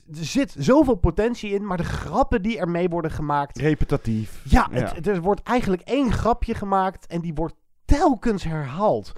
Er 0.09 0.25
zit 0.25 0.55
zoveel 0.57 0.95
potentie 0.95 1.49
in, 1.51 1.65
maar 1.65 1.77
de 1.77 1.83
grappen 1.83 2.41
die 2.41 2.57
ermee 2.59 2.89
worden 2.89 3.11
gemaakt. 3.11 3.57
Repetitief. 3.57 4.41
Ja, 4.45 4.67
het, 4.71 4.95
het- 4.95 5.07
er 5.07 5.21
wordt 5.21 5.41
eigenlijk 5.43 5.81
één 5.81 6.11
grapje 6.11 6.53
gemaakt 6.55 7.07
en 7.07 7.21
die 7.21 7.33
wordt 7.33 7.55
telkens 7.85 8.43
herhaald. 8.43 9.11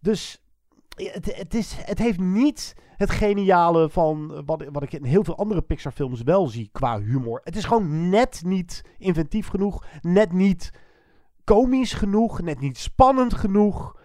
Dus 0.00 0.42
ja, 0.88 1.10
het, 1.12 1.36
het, 1.36 1.54
is, 1.54 1.76
het 1.78 1.98
heeft 1.98 2.18
niet 2.20 2.74
het 2.96 3.10
geniale 3.10 3.88
van 3.90 4.42
wat, 4.46 4.64
wat 4.72 4.82
ik 4.82 4.92
in 4.92 5.04
heel 5.04 5.24
veel 5.24 5.36
andere 5.36 5.62
Pixar-films 5.62 6.22
wel 6.22 6.46
zie 6.46 6.68
qua 6.72 7.00
humor. 7.00 7.40
Het 7.44 7.56
is 7.56 7.64
gewoon 7.64 8.08
net 8.08 8.42
niet 8.44 8.82
inventief 8.98 9.48
genoeg, 9.48 9.84
net 10.00 10.32
niet 10.32 10.70
komisch 11.44 11.92
genoeg, 11.92 12.40
net 12.40 12.60
niet 12.60 12.78
spannend 12.78 13.34
genoeg. 13.34 13.96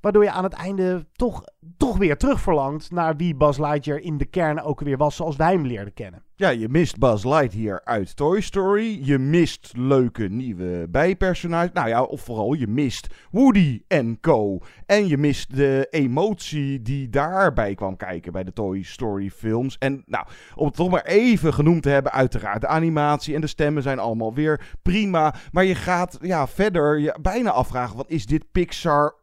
Waardoor 0.00 0.24
je 0.24 0.30
aan 0.30 0.44
het 0.44 0.52
einde 0.52 1.06
toch, 1.12 1.44
toch 1.76 1.96
weer 1.96 2.16
terugverlangt 2.16 2.90
naar 2.90 3.16
wie 3.16 3.34
Buzz 3.34 3.58
Lightyear 3.58 3.98
in 3.98 4.18
de 4.18 4.24
kern 4.24 4.62
ook 4.62 4.80
weer 4.80 4.96
was 4.96 5.16
zoals 5.16 5.36
wij 5.36 5.52
hem 5.52 5.66
leerden 5.66 5.94
kennen. 5.94 6.22
Ja, 6.40 6.48
je 6.48 6.68
mist 6.68 6.98
Buzz 6.98 7.24
Lightyear 7.24 7.80
uit 7.84 8.16
Toy 8.16 8.40
Story. 8.40 9.00
Je 9.02 9.18
mist 9.18 9.72
leuke 9.76 10.22
nieuwe 10.22 10.86
bijpersonages. 10.90 11.72
Nou 11.72 11.88
ja, 11.88 12.02
of 12.02 12.20
vooral 12.20 12.52
je 12.52 12.66
mist 12.66 13.14
Woody 13.30 13.82
en 13.88 14.20
Co. 14.20 14.58
En 14.86 15.08
je 15.08 15.16
mist 15.16 15.56
de 15.56 15.86
emotie 15.90 16.82
die 16.82 17.08
daarbij 17.08 17.74
kwam 17.74 17.96
kijken 17.96 18.32
bij 18.32 18.44
de 18.44 18.52
Toy 18.52 18.82
Story 18.82 19.30
films. 19.30 19.78
En 19.78 20.02
nou, 20.06 20.26
om 20.54 20.66
het 20.66 20.74
toch 20.74 20.90
maar 20.90 21.04
even 21.04 21.54
genoemd 21.54 21.82
te 21.82 21.88
hebben, 21.88 22.12
uiteraard. 22.12 22.60
De 22.60 22.66
animatie 22.66 23.34
en 23.34 23.40
de 23.40 23.46
stemmen 23.46 23.82
zijn 23.82 23.98
allemaal 23.98 24.34
weer 24.34 24.76
prima. 24.82 25.34
Maar 25.52 25.64
je 25.64 25.74
gaat 25.74 26.18
ja, 26.20 26.46
verder 26.46 26.98
je 26.98 27.18
bijna 27.22 27.50
afvragen, 27.50 27.96
wat 27.96 28.10
is 28.10 28.26
dit 28.26 28.44
Pixar 28.52 29.14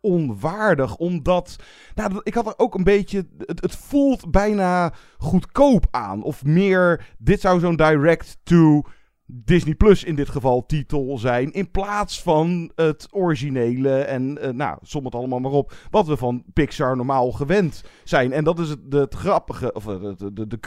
onwaardig? 0.44 0.96
Omdat, 0.96 1.56
nou, 1.96 2.20
ik 2.24 2.34
had 2.34 2.48
er 2.48 2.54
ook 2.58 2.76
een 2.76 2.84
beetje, 2.84 3.28
het, 3.38 3.62
het 3.62 3.76
voelt 3.76 4.32
bijna 4.32 4.94
goedkoop 5.18 5.86
aan. 5.92 6.24
Of 6.24 6.44
meer, 6.46 7.06
dit 7.18 7.42
zou 7.42 7.60
zo'n 7.60 7.76
direct 7.76 8.38
to 8.44 8.82
Disney 9.26 9.76
Plus 9.76 10.04
in 10.04 10.16
dit 10.16 10.30
geval 10.30 10.66
titel 10.66 11.18
zijn. 11.18 11.52
In 11.52 11.72
plaats 11.72 12.22
van 12.22 12.72
het 12.76 13.08
originele 13.12 13.98
en 14.00 14.42
eh, 14.42 14.50
nou, 14.52 14.78
som 14.82 15.06
het 15.06 15.16
allemaal 15.16 15.40
maar 15.40 15.52
op. 15.52 15.74
Wat 15.90 16.08
we 16.08 16.18
van 16.18 16.44
Pixar 16.54 16.96
normaal 16.96 17.32
gewend 17.32 17.84
zijn. 18.04 18.32
En 18.34 18.44
dat 18.44 18.60
is 18.60 18.70
het, 18.70 18.80
het 18.90 19.14
grappige, 19.16 19.74
of 19.74 19.88
eh, 19.88 20.02
de, 20.18 20.34
de, 20.34 20.48
de, 20.48 20.60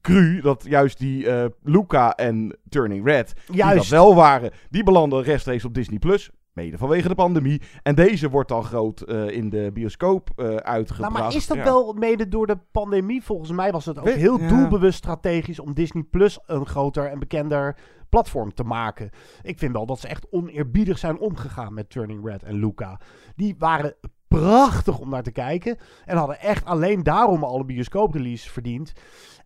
cru- 0.00 0.40
dat 0.40 0.64
juist 0.68 0.98
die 0.98 1.28
eh, 1.30 1.44
Luca 1.62 2.14
en 2.14 2.58
Turning 2.68 3.04
Red, 3.06 3.32
die 3.34 3.44
dat 3.46 3.56
Juist. 3.56 3.90
wel 3.90 4.14
waren, 4.14 4.50
die 4.70 4.82
belanden 4.82 5.22
rechtstreeks 5.22 5.64
op 5.64 5.74
Disney 5.74 5.98
Plus. 5.98 6.30
Mede 6.58 6.78
vanwege 6.78 7.08
de 7.08 7.14
pandemie. 7.14 7.62
En 7.82 7.94
deze 7.94 8.28
wordt 8.30 8.48
dan 8.48 8.64
groot 8.64 9.00
eh, 9.00 9.28
in 9.30 9.50
de 9.50 9.70
bioscoop 9.72 10.30
eh, 10.36 10.54
uitgebracht. 10.54 11.12
Nou, 11.12 11.24
maar 11.24 11.34
is 11.34 11.46
dat 11.46 11.56
Ja. 11.56 11.64
wel 11.64 11.92
mede 11.92 12.28
door 12.28 12.46
de 12.46 12.58
pandemie? 12.70 13.22
Volgens 13.22 13.50
mij 13.50 13.72
was 13.72 13.84
het 13.84 13.98
ook 13.98 14.08
heel 14.08 14.40
ja. 14.40 14.48
doelbewust 14.48 14.98
strategisch 14.98 15.60
om 15.60 15.74
Disney 15.74 16.02
Plus 16.02 16.38
een 16.46 16.66
groter 16.66 17.06
en 17.10 17.18
bekender 17.18 17.76
platform 18.08 18.54
te 18.54 18.64
maken. 18.64 19.10
Ik 19.42 19.58
vind 19.58 19.72
wel 19.72 19.86
dat 19.86 20.00
ze 20.00 20.08
echt 20.08 20.26
oneerbiedig 20.30 20.98
zijn 20.98 21.18
omgegaan 21.18 21.74
met 21.74 21.90
Turning 21.90 22.24
Red 22.24 22.42
en 22.42 22.54
Luca. 22.54 23.00
Die 23.36 23.54
waren 23.58 23.94
prachtig 24.28 24.98
om 24.98 25.08
naar 25.08 25.22
te 25.22 25.30
kijken 25.30 25.78
en 26.04 26.16
hadden 26.16 26.40
echt 26.40 26.64
alleen 26.64 27.02
daarom 27.02 27.44
al 27.44 27.60
een 27.60 27.66
bioscooprelease 27.66 28.50
verdiend. 28.50 28.92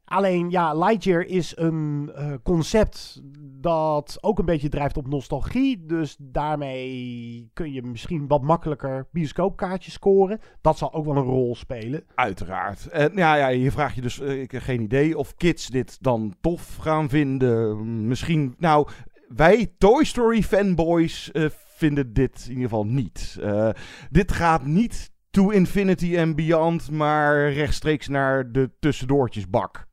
Alleen 0.04 0.50
ja, 0.50 0.74
Lightyear 0.74 1.24
is 1.24 1.56
een 1.56 2.10
eh, 2.14 2.32
concept 2.42 3.20
dat 3.60 4.18
ook 4.20 4.38
een 4.38 4.44
beetje 4.44 4.68
drijft 4.68 4.96
op 4.96 5.06
nostalgie. 5.06 5.86
Dus 5.86 6.16
daarmee 6.18 7.50
kun 7.52 7.72
je 7.72 7.82
misschien 7.82 8.26
wat 8.26 8.42
makkelijker 8.42 9.08
bioscoopkaartjes 9.10 9.92
scoren. 9.92 10.40
Dat 10.60 10.78
zal 10.78 10.92
ook 10.92 11.04
wel 11.04 11.16
een 11.16 11.22
rol 11.22 11.54
spelen. 11.54 12.04
Uiteraard. 12.14 12.86
En 12.86 13.12
ja, 13.14 13.34
ja, 13.34 13.48
je 13.48 13.70
vraagt 13.70 13.94
je 13.94 14.00
dus, 14.00 14.20
eh, 14.20 14.40
ik 14.40 14.50
heb 14.50 14.62
geen 14.62 14.80
idee 14.80 15.18
of 15.18 15.34
kids 15.34 15.66
dit 15.66 16.02
dan 16.02 16.34
tof 16.40 16.76
gaan 16.76 17.08
vinden. 17.08 18.06
Misschien, 18.06 18.54
nou, 18.58 18.88
wij 19.28 19.72
Toy 19.78 20.04
Story 20.04 20.42
fanboys 20.42 21.30
eh, 21.32 21.46
vinden 21.82 22.12
dit 22.12 22.44
in 22.44 22.50
ieder 22.50 22.64
geval 22.64 22.86
niet. 22.86 23.36
Eh, 23.40 23.68
dit 24.10 24.32
gaat 24.32 24.64
niet 24.64 25.10
to 25.30 25.50
infinity 25.50 26.18
and 26.18 26.36
beyond, 26.36 26.90
maar 26.90 27.52
rechtstreeks 27.52 28.08
naar 28.08 28.52
de 28.52 28.70
tussendoortjesbak. 28.80 29.86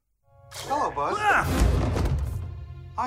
Hello, 0.67 0.91
Buzz. 0.93 1.19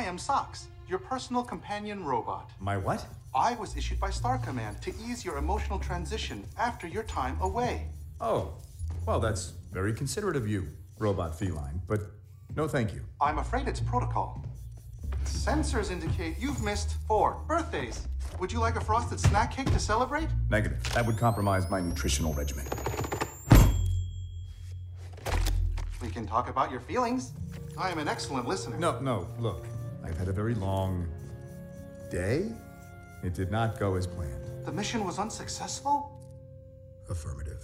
I 0.00 0.08
am 0.08 0.18
Socks, 0.18 0.68
your 0.86 1.02
personal 1.08 1.44
companion 1.44 2.02
robot. 2.02 2.44
My 2.60 2.80
what? 2.80 3.06
I 3.50 3.56
was 3.58 3.74
issued 3.74 4.00
by 4.00 4.10
Star 4.10 4.40
Command 4.44 4.82
to 4.82 4.90
ease 4.90 5.22
your 5.22 5.38
emotional 5.38 5.78
transition 5.78 6.44
after 6.54 6.88
your 6.88 7.06
time 7.06 7.36
away. 7.40 7.86
Oh, 8.18 8.44
well, 9.06 9.20
that's 9.20 9.52
very 9.70 9.94
considerate 9.94 10.38
of 10.38 10.46
you, 10.46 10.62
robot 10.98 11.38
feline, 11.38 11.80
but 11.86 12.00
no 12.54 12.68
thank 12.68 12.90
you. 12.92 13.00
I'm 13.20 13.38
afraid 13.38 13.68
it's 13.68 13.80
protocol. 13.80 14.44
Sensors 15.24 15.90
indicate 15.90 16.38
you've 16.38 16.62
missed 16.62 16.96
four 17.06 17.42
birthdays. 17.46 18.06
Would 18.38 18.52
you 18.52 18.58
like 18.60 18.76
a 18.76 18.80
frosted 18.80 19.20
snack 19.20 19.54
cake 19.54 19.70
to 19.72 19.78
celebrate? 19.78 20.28
Negative. 20.50 20.82
That 20.94 21.06
would 21.06 21.18
compromise 21.18 21.68
my 21.70 21.80
nutritional 21.80 22.32
regimen. 22.34 22.66
We 26.00 26.08
can 26.08 26.26
talk 26.26 26.48
about 26.48 26.70
your 26.70 26.80
feelings. 26.80 27.32
I 27.78 27.90
am 27.90 27.98
an 27.98 28.08
excellent 28.08 28.48
listener. 28.48 28.76
No, 28.78 28.98
no, 29.00 29.28
look. 29.38 29.66
I've 30.04 30.16
had 30.18 30.28
a 30.28 30.32
very 30.32 30.54
long 30.54 31.06
day. 32.10 32.50
It 33.22 33.34
did 33.34 33.50
not 33.50 33.78
go 33.78 33.94
as 33.94 34.06
planned. 34.06 34.66
The 34.66 34.72
mission 34.72 35.04
was 35.04 35.18
unsuccessful? 35.18 36.20
Affirmative. 37.08 37.62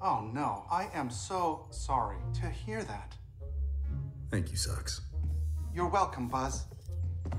Oh 0.00 0.28
no, 0.32 0.64
I 0.70 0.88
am 0.94 1.10
so 1.10 1.66
sorry 1.70 2.18
to 2.40 2.50
hear 2.50 2.82
that. 2.84 3.16
Thank 4.30 4.50
you, 4.50 4.56
Socks. 4.56 5.00
You're 5.72 5.88
welcome, 5.88 6.28
Buzz. 6.28 6.64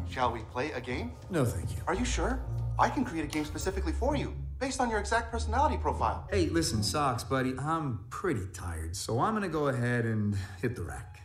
Shall 0.10 0.32
we 0.32 0.40
play 0.52 0.72
a 0.72 0.82
game? 0.82 1.12
No, 1.30 1.46
thank 1.46 1.76
you. 1.76 1.82
Are 1.88 1.94
you 1.94 2.06
sure? 2.06 2.40
I 2.80 2.90
can 2.90 3.04
create 3.04 3.26
a 3.26 3.28
game 3.28 3.46
specifically 3.46 3.92
for 3.94 4.16
you, 4.16 4.36
based 4.60 4.80
on 4.80 4.90
your 4.90 5.00
exact 5.00 5.32
personality 5.32 5.78
profile. 5.78 6.28
Hey, 6.32 6.48
listen, 6.48 6.84
Socks, 6.84 7.24
buddy, 7.24 7.54
I'm 7.58 8.06
pretty 8.10 8.46
tired, 8.54 8.96
so 8.96 9.20
I'm 9.20 9.34
gonna 9.34 9.50
go 9.50 9.68
ahead 9.68 10.06
and 10.06 10.38
hit 10.62 10.76
the 10.76 10.84
rack. 10.84 11.20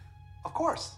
Of 0.45 0.55
course. 0.55 0.95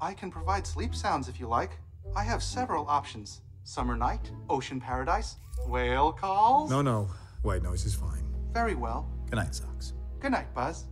I 0.00 0.14
can 0.14 0.30
provide 0.30 0.66
sleep 0.66 0.94
sounds 0.94 1.28
if 1.28 1.38
you 1.38 1.46
like. 1.46 1.72
I 2.16 2.24
have 2.24 2.42
several 2.42 2.86
options 2.88 3.40
summer 3.64 3.96
night, 3.96 4.30
ocean 4.48 4.80
paradise, 4.80 5.36
whale 5.66 6.12
calls. 6.12 6.70
No, 6.70 6.82
no. 6.82 7.08
White 7.42 7.62
noise 7.62 7.84
is 7.84 7.94
fine. 7.94 8.24
Very 8.52 8.74
well. 8.74 9.08
Good 9.30 9.36
night, 9.36 9.54
Socks. 9.54 9.92
Good 10.18 10.32
night, 10.32 10.52
Buzz. 10.54 10.84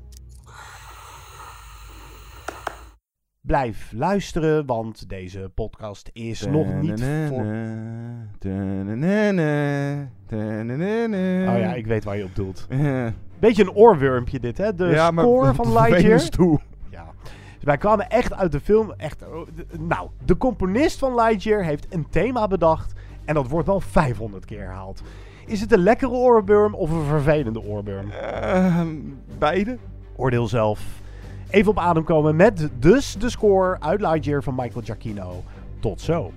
Blijf 3.48 3.92
luisteren, 3.94 4.66
want 4.66 5.08
deze 5.08 5.50
podcast 5.54 6.10
is 6.12 6.46
nog 6.46 6.74
niet 6.74 7.04
voor... 7.28 7.46
Oh 11.48 11.58
ja, 11.58 11.74
ik 11.74 11.86
weet 11.86 12.04
waar 12.04 12.16
je 12.16 12.24
op 12.24 12.34
doelt. 12.34 12.66
Beetje 13.38 13.62
een 13.62 13.72
oorwormpje 13.72 14.40
dit, 14.40 14.58
hè? 14.58 14.74
De 14.74 14.86
Ja, 14.86 15.10
maar 15.10 15.24
score 15.24 15.54
van 15.54 15.72
Lightyear. 15.72 16.28
Toe. 16.28 16.60
Ja. 16.90 17.06
Wij 17.60 17.76
kwamen 17.76 18.08
echt 18.08 18.34
uit 18.34 18.52
de 18.52 18.60
film. 18.60 18.92
Echt, 18.96 19.24
nou, 19.78 20.08
de 20.24 20.36
componist 20.36 20.98
van 20.98 21.14
Lightyear 21.14 21.64
heeft 21.64 21.86
een 21.94 22.06
thema 22.10 22.48
bedacht. 22.48 22.92
En 23.24 23.34
dat 23.34 23.48
wordt 23.48 23.66
wel 23.66 23.80
500 23.80 24.44
keer 24.44 24.60
herhaald. 24.60 25.02
Is 25.46 25.60
het 25.60 25.72
een 25.72 25.82
lekkere 25.82 26.12
oorworm 26.12 26.74
of 26.74 26.90
een 26.90 27.04
vervelende 27.04 27.62
oorworm? 27.62 28.10
Beide. 29.38 29.78
Oordeel 30.16 30.48
zelf. 30.48 31.06
Even 31.50 31.70
op 31.70 31.78
adem 31.78 32.04
komen 32.04 32.36
met 32.36 32.68
dus 32.78 33.16
de 33.18 33.30
score 33.30 33.80
uit 33.80 34.00
Lightyear 34.00 34.42
van 34.42 34.54
Michael 34.54 34.84
Giacchino. 34.84 35.42
Tot 35.80 36.00
zo. 36.00 36.32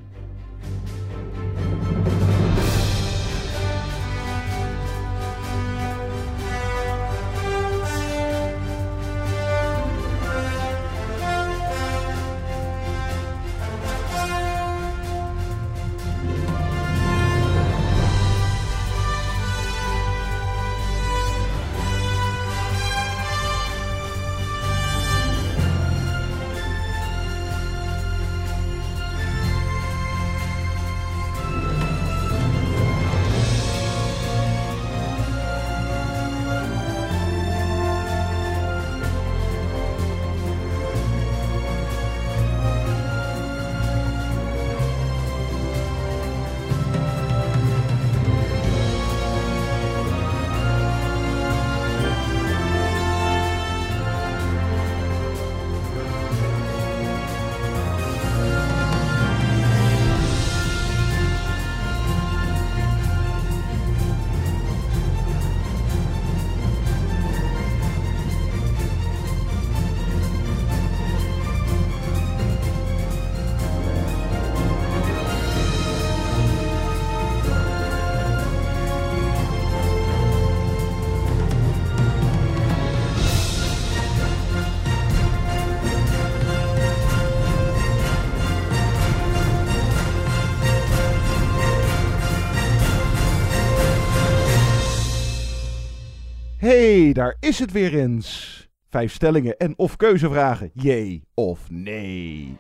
Daar 97.13 97.36
is 97.39 97.60
het 97.60 97.71
weer 97.71 97.95
eens. 97.95 98.60
Vijf 98.89 99.13
stellingen 99.13 99.58
en 99.58 99.74
of 99.78 99.95
keuzevragen. 99.95 100.71
Jee 100.74 101.24
of 101.34 101.60
nee. 101.69 102.58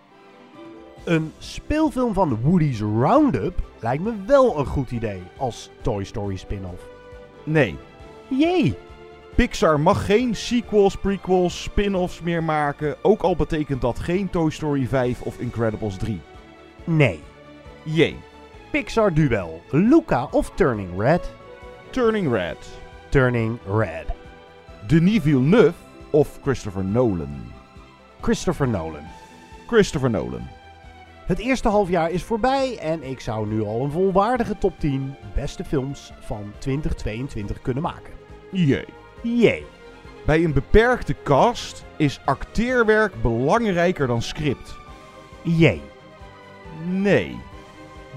Een 1.03 1.31
speelfilm 1.37 2.13
van 2.13 2.41
Woody's 2.41 2.79
Roundup 2.79 3.61
lijkt 3.79 4.03
me 4.03 4.13
wel 4.27 4.59
een 4.59 4.65
goed 4.65 4.91
idee 4.91 5.21
als 5.37 5.69
Toy 5.81 6.03
Story 6.03 6.35
spin-off. 6.35 6.87
Nee. 7.43 7.77
Jee! 8.29 8.77
Pixar 9.35 9.79
mag 9.79 10.05
geen 10.05 10.35
sequels, 10.35 10.95
prequels, 10.95 11.63
spin-offs 11.63 12.21
meer 12.21 12.43
maken. 12.43 12.95
Ook 13.01 13.21
al 13.21 13.35
betekent 13.35 13.81
dat 13.81 13.99
geen 13.99 14.29
Toy 14.29 14.49
Story 14.49 14.87
5 14.87 15.21
of 15.21 15.39
Incredibles 15.39 15.97
3. 15.97 16.21
Nee. 16.83 17.19
Jee. 17.83 18.15
Pixar 18.71 19.13
duel. 19.13 19.61
Luca 19.69 20.27
of 20.31 20.51
Turning 20.55 20.99
Red? 20.99 21.33
Turning 21.89 22.31
Red. 22.31 22.57
Turning 23.09 23.59
Red. 23.65 24.20
Denis 24.87 25.21
Villeneuve 25.21 25.73
of 26.11 26.39
Christopher 26.41 26.83
Nolan. 26.83 27.51
Christopher 28.21 28.67
Nolan. 28.67 29.03
Christopher 29.67 30.09
Nolan. 30.09 30.47
Het 31.25 31.39
eerste 31.39 31.67
halfjaar 31.69 32.11
is 32.11 32.23
voorbij 32.23 32.77
en 32.77 33.03
ik 33.03 33.19
zou 33.19 33.47
nu 33.47 33.63
al 33.63 33.83
een 33.83 33.91
volwaardige 33.91 34.57
top 34.57 34.79
10 34.79 35.15
beste 35.35 35.63
films 35.63 36.11
van 36.19 36.53
2022 36.57 37.61
kunnen 37.61 37.83
maken. 37.83 38.13
Jee. 38.51 38.85
Jee. 39.23 39.65
Bij 40.25 40.43
een 40.43 40.53
beperkte 40.53 41.15
cast 41.23 41.85
is 41.97 42.21
acteerwerk 42.25 43.21
belangrijker 43.21 44.07
dan 44.07 44.21
script. 44.21 44.75
Jee. 45.41 45.81
Nee. 46.85 47.37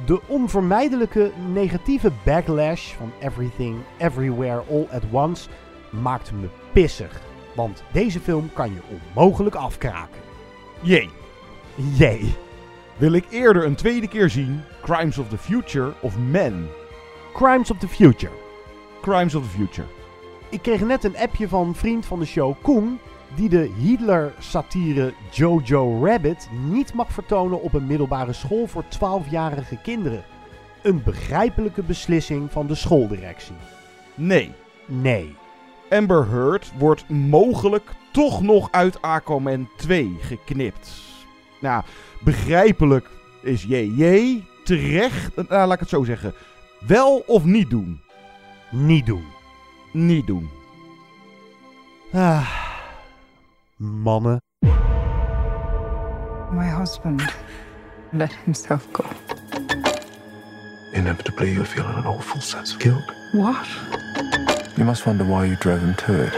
De 0.07 0.21
onvermijdelijke 0.27 1.31
negatieve 1.53 2.13
backlash 2.25 2.93
van 2.93 3.13
Everything, 3.21 3.77
Everywhere, 3.99 4.63
All 4.71 4.87
at 4.91 5.03
Once 5.13 5.49
maakt 6.03 6.33
me 6.33 6.49
pissig. 6.73 7.21
Want 7.55 7.83
deze 7.93 8.21
film 8.21 8.51
kan 8.53 8.73
je 8.73 8.81
onmogelijk 8.91 9.55
afkraken. 9.55 10.21
Jee. 10.81 11.11
Jee. 11.75 12.35
Wil 12.97 13.13
ik 13.13 13.25
eerder 13.31 13.65
een 13.65 13.75
tweede 13.75 14.09
keer 14.09 14.31
zien 14.31 14.63
Crimes 14.83 15.19
of 15.19 15.29
the 15.29 15.39
Future 15.39 15.93
of 16.01 16.19
Men? 16.19 16.69
Crimes 17.33 17.71
of 17.71 17.79
the 17.79 17.89
Future. 17.89 18.33
Crimes 19.01 19.35
of 19.35 19.43
the 19.43 19.49
Future. 19.49 19.87
Ik 20.49 20.63
kreeg 20.63 20.81
net 20.81 21.05
een 21.05 21.17
appje 21.17 21.49
van 21.49 21.69
een 21.69 21.75
vriend 21.75 22.07
van 22.07 22.19
de 22.19 22.25
show, 22.25 22.55
Koen, 22.63 22.99
die 23.35 23.49
de 23.49 23.73
Hitler-satire 23.79 25.15
Jojo 25.31 26.05
Rabbit 26.05 26.49
niet 26.69 26.95
mag 26.95 27.13
vertonen 27.13 27.63
op 27.63 27.75
een 27.75 27.87
middelbare 27.87 28.33
school 28.33 28.67
voor 28.67 28.85
12-jarige 28.85 29.77
kinderen. 29.83 30.25
Een 30.83 31.03
begrijpelijke 31.03 31.83
beslissing 31.83 32.53
van 32.53 32.67
de 32.67 32.75
schooldirectie. 32.75 33.55
Nee. 34.15 34.53
Nee. 34.87 35.35
Amber 35.91 36.29
Heard 36.31 36.73
wordt 36.79 37.09
mogelijk 37.09 37.91
toch 38.13 38.43
nog 38.43 38.69
uit 38.71 39.03
Aquaman 39.03 39.69
2 39.77 40.17
geknipt. 40.21 40.93
Nou, 41.61 41.83
begrijpelijk 42.21 43.09
is 43.43 43.63
JJ 43.63 44.45
terecht, 44.65 45.37
nou, 45.37 45.49
laat 45.49 45.73
ik 45.73 45.81
het 45.81 45.89
zo 45.89 46.05
zeggen. 46.05 46.35
Wel 46.87 47.23
of 47.27 47.45
niet 47.45 47.71
doen? 47.71 48.01
Niet 48.71 49.07
doen. 49.07 49.25
Niet 49.93 50.27
doen. 50.27 50.51
Ah, 52.13 52.49
mannen. 53.77 54.43
My 56.51 56.67
husband 56.79 57.23
let 58.11 58.37
himself 58.45 58.87
go. 58.93 59.05
Inevitably, 60.93 61.53
you 61.53 61.65
feel 61.65 61.85
an 61.85 62.05
awful 62.05 62.41
sense 62.41 62.75
of 62.75 62.83
guilt. 62.83 63.13
What? 63.33 63.67
You 64.77 64.85
must 64.85 65.07
wonder 65.07 65.25
why 65.25 65.45
you 65.45 65.55
drove 65.55 65.81
him 65.81 65.95
to 65.95 66.23
it. 66.25 66.35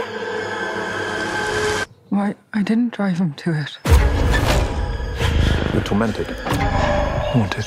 Why, 2.09 2.35
I 2.53 2.61
didn't 2.61 2.93
drive 2.93 3.17
him 3.17 3.33
to 3.33 3.51
it. 3.51 3.79
You're 5.73 5.81
tormented. 5.81 6.27
Haunted. 6.27 7.65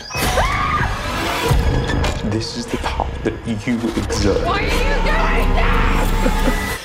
This 2.31 2.57
is 2.57 2.67
the 2.67 2.77
power 2.77 3.11
that 3.25 3.35
you 3.49 3.57
exert. 4.01 4.47
Why 4.47 4.61
are 4.61 4.63
you 4.63 4.71
doing 5.11 6.65
this? 6.67 6.77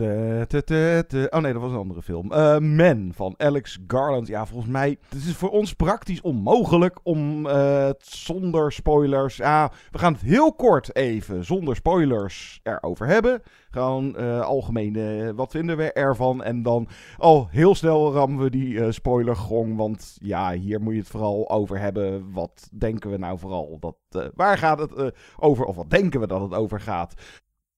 Oh 0.00 1.40
nee, 1.40 1.52
dat 1.52 1.62
was 1.62 1.70
een 1.70 1.76
andere 1.76 2.02
film. 2.02 2.32
Eh 2.32 2.58
Men 2.58 3.12
van 3.14 3.34
Alex 3.36 3.78
Garland. 3.86 4.26
Ja, 4.26 4.46
volgens 4.46 4.70
mij. 4.70 4.98
Het 5.08 5.24
is 5.24 5.36
voor 5.36 5.50
ons 5.50 5.72
praktisch 5.72 6.20
onmogelijk 6.20 6.98
om 7.02 7.46
het 7.46 8.06
zonder 8.06 8.72
spoilers. 8.72 9.36
Ja, 9.36 9.70
we 9.90 9.98
gaan 9.98 10.12
het 10.12 10.22
heel 10.22 10.52
kort 10.52 10.96
even 10.96 11.44
zonder 11.44 11.76
spoilers 11.76 12.60
erover 12.62 13.06
hebben. 13.06 13.42
Gewoon 13.70 14.16
eh 14.16 14.40
algemene. 14.40 15.34
Wat 15.34 15.50
vinden 15.50 15.76
we 15.76 15.92
ervan? 15.92 16.42
En 16.42 16.62
dan 16.62 16.88
al 17.16 17.48
heel 17.50 17.74
snel 17.74 18.12
rammen 18.12 18.42
we 18.42 18.50
die 18.50 18.92
spoilergong. 18.92 19.76
Want 19.76 20.16
ja, 20.20 20.52
hier 20.52 20.80
moet 20.80 20.92
je 20.92 20.98
het 20.98 21.08
vooral 21.08 21.50
over 21.50 21.78
hebben. 21.78 22.32
Wat 22.32 22.68
denken 22.72 23.10
we 23.10 23.16
nou 23.16 23.38
vooral? 23.38 23.76
Dat, 23.80 24.30
waar 24.34 24.58
gaat 24.58 24.78
het 24.78 25.12
over? 25.36 25.64
Of 25.64 25.76
wat 25.76 25.90
denken 25.90 26.20
we 26.20 26.26
dat 26.26 26.40
het 26.40 26.54
over 26.54 26.80
gaat? 26.80 27.14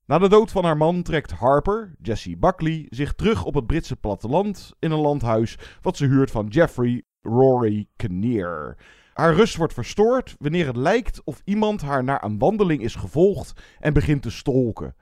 Na 0.08 0.18
de 0.18 0.28
dood 0.28 0.50
van 0.50 0.64
haar 0.64 0.76
man 0.76 1.02
trekt 1.02 1.30
Harper, 1.30 1.94
Jessie 2.02 2.36
Buckley, 2.36 2.86
zich 2.88 3.12
terug 3.12 3.44
op 3.44 3.54
het 3.54 3.66
Britse 3.66 3.96
platteland 3.96 4.72
in 4.78 4.90
een 4.90 4.98
landhuis 4.98 5.58
wat 5.82 5.96
ze 5.96 6.06
huurt 6.06 6.30
van 6.30 6.46
Jeffrey 6.46 7.02
Rory 7.22 7.88
Kinnear. 7.96 8.76
Haar 9.12 9.34
rust 9.34 9.56
wordt 9.56 9.72
verstoord 9.72 10.34
wanneer 10.38 10.66
het 10.66 10.76
lijkt 10.76 11.24
of 11.24 11.42
iemand 11.44 11.80
haar 11.80 12.04
naar 12.04 12.24
een 12.24 12.38
wandeling 12.38 12.82
is 12.82 12.94
gevolgd 12.94 13.60
en 13.78 13.92
begint 13.92 14.22
te 14.22 14.30
stolken. 14.30 14.96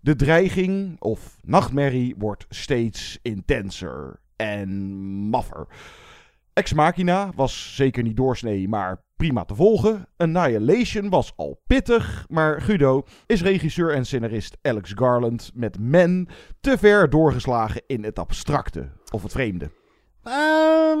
De 0.00 0.16
dreiging 0.16 1.00
of 1.00 1.36
nachtmerrie 1.42 2.14
wordt 2.18 2.46
steeds 2.48 3.18
intenser 3.22 4.20
en 4.36 4.70
maffer. 5.28 5.66
Ex 6.54 6.72
Machina 6.72 7.30
was 7.34 7.74
zeker 7.74 8.02
niet 8.02 8.16
doorsnee, 8.16 8.68
maar 8.68 9.02
prima 9.16 9.44
te 9.44 9.54
volgen. 9.54 10.06
Annihilation 10.16 11.10
was 11.10 11.32
al 11.36 11.62
pittig, 11.66 12.24
maar 12.28 12.60
Guido 12.60 13.02
is 13.26 13.42
regisseur 13.42 13.94
en 13.94 14.06
scenarist 14.06 14.56
Alex 14.62 14.92
Garland 14.94 15.50
met 15.54 15.78
Men 15.78 16.28
te 16.60 16.78
ver 16.78 17.10
doorgeslagen 17.10 17.82
in 17.86 18.04
het 18.04 18.18
abstracte 18.18 18.88
of 19.12 19.22
het 19.22 19.32
vreemde. 19.32 19.70
Ehm, 20.22 20.98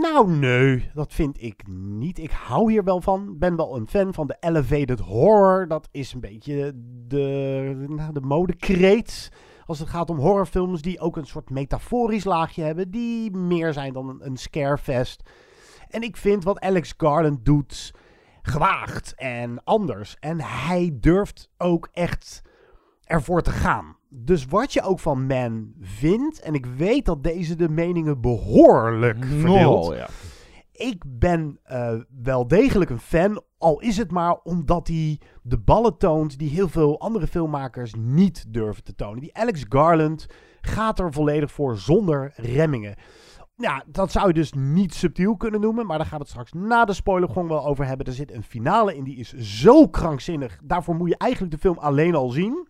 nou, 0.00 0.30
nee, 0.30 0.90
dat 0.94 1.12
vind 1.12 1.42
ik 1.42 1.62
niet. 1.68 2.18
Ik 2.18 2.30
hou 2.30 2.70
hier 2.70 2.84
wel 2.84 3.00
van. 3.00 3.38
Ben 3.38 3.56
wel 3.56 3.76
een 3.76 3.88
fan 3.88 4.14
van 4.14 4.26
de 4.26 4.36
elevated 4.40 5.00
horror. 5.00 5.68
Dat 5.68 5.88
is 5.90 6.12
een 6.12 6.20
beetje 6.20 6.72
de, 7.06 7.86
nou, 7.88 8.12
de 8.12 8.20
modekreet. 8.20 9.30
Als 9.66 9.78
het 9.78 9.88
gaat 9.88 10.10
om 10.10 10.18
horrorfilms 10.18 10.82
die 10.82 11.00
ook 11.00 11.16
een 11.16 11.26
soort 11.26 11.50
metaforisch 11.50 12.24
laagje 12.24 12.62
hebben. 12.62 12.90
Die 12.90 13.30
meer 13.30 13.72
zijn 13.72 13.92
dan 13.92 14.16
een, 14.22 14.36
scarefest. 14.36 15.22
En 15.88 16.02
ik 16.02 16.16
vind 16.16 16.44
wat 16.44 16.60
Alex 16.60 16.94
Garland 16.96 17.44
doet 17.44 17.94
gewaagd 18.42 19.14
en 19.14 19.64
anders. 19.64 20.16
En 20.20 20.40
hij 20.40 20.96
durft 21.00 21.50
ook 21.58 21.88
echt 21.92 22.42
ervoor 23.04 23.42
te 23.42 23.50
gaan. 23.50 23.96
Dus 24.08 24.46
wat 24.46 24.72
je 24.72 24.82
ook 24.82 25.00
van 25.00 25.26
Man 25.26 25.72
vindt, 25.80 26.40
en 26.40 26.54
ik 26.54 26.66
weet 26.66 27.04
dat 27.04 27.22
deze 27.22 27.56
de 27.56 27.68
meningen 27.68 28.20
behoorlijk 28.20 29.24
verdeelt. 29.24 29.94
Ja. 29.94 30.08
Ik 30.74 31.02
ben 31.06 31.58
eh, 31.62 31.94
wel 32.22 32.48
degelijk 32.48 32.90
een 32.90 32.98
fan, 32.98 33.42
al 33.58 33.80
is 33.80 33.96
het 33.96 34.10
maar 34.10 34.38
omdat 34.42 34.88
hij 34.88 35.20
de 35.42 35.58
ballen 35.58 35.98
toont 35.98 36.38
die 36.38 36.50
heel 36.50 36.68
veel 36.68 37.00
andere 37.00 37.26
filmmakers 37.26 37.94
niet 37.98 38.44
durven 38.48 38.84
te 38.84 38.94
tonen. 38.94 39.20
Die 39.20 39.36
Alex 39.36 39.64
Garland 39.68 40.26
gaat 40.60 40.98
er 40.98 41.12
volledig 41.12 41.52
voor 41.52 41.76
zonder 41.76 42.32
remmingen. 42.36 42.94
Ja, 43.56 43.84
dat 43.86 44.12
zou 44.12 44.26
je 44.26 44.32
dus 44.32 44.52
niet 44.52 44.94
subtiel 44.94 45.36
kunnen 45.36 45.60
noemen, 45.60 45.86
maar 45.86 45.98
daar 45.98 46.06
gaan 46.06 46.18
we 46.18 46.24
het 46.24 46.32
straks 46.32 46.52
na 46.52 46.84
de 46.84 46.92
spoiler 46.92 47.48
wel 47.48 47.66
over 47.66 47.86
hebben. 47.86 48.06
Er 48.06 48.12
zit 48.12 48.32
een 48.32 48.42
finale 48.42 48.96
in 48.96 49.04
die 49.04 49.16
is 49.16 49.32
zo 49.32 49.88
krankzinnig. 49.88 50.58
Daarvoor 50.64 50.94
moet 50.94 51.08
je 51.08 51.16
eigenlijk 51.16 51.52
de 51.52 51.58
film 51.58 51.78
alleen 51.78 52.14
al 52.14 52.30
zien. 52.30 52.68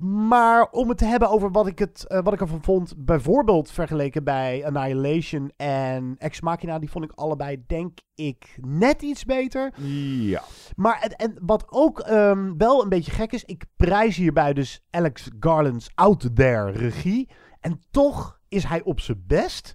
Maar 0.00 0.68
om 0.70 0.88
het 0.88 0.98
te 0.98 1.04
hebben 1.04 1.30
over 1.30 1.50
wat 1.50 1.66
ik, 1.66 1.78
het, 1.78 2.06
eh, 2.06 2.22
wat 2.22 2.32
ik 2.32 2.40
ervan 2.40 2.62
vond, 2.62 2.94
bijvoorbeeld 2.96 3.70
vergeleken 3.70 4.24
bij 4.24 4.66
Annihilation 4.66 5.52
en 5.56 6.14
Ex 6.18 6.40
Machina, 6.40 6.78
die 6.78 6.90
vond 6.90 7.04
ik 7.04 7.12
allebei, 7.12 7.62
denk 7.66 7.98
ik, 8.14 8.58
net 8.60 9.02
iets 9.02 9.24
beter. 9.24 9.72
Ja. 9.78 10.42
Maar 10.76 11.00
en, 11.00 11.10
en 11.10 11.38
wat 11.40 11.64
ook 11.68 12.00
ehm, 12.00 12.56
wel 12.56 12.82
een 12.82 12.88
beetje 12.88 13.10
gek 13.10 13.32
is, 13.32 13.44
ik 13.44 13.64
prijs 13.76 14.16
hierbij 14.16 14.52
dus 14.52 14.84
Alex 14.90 15.30
Garland's 15.40 15.90
Out 15.94 16.36
There 16.36 16.70
regie. 16.70 17.28
En 17.60 17.80
toch 17.90 18.40
is 18.48 18.64
hij 18.64 18.82
op 18.82 19.00
zijn 19.00 19.24
best 19.26 19.72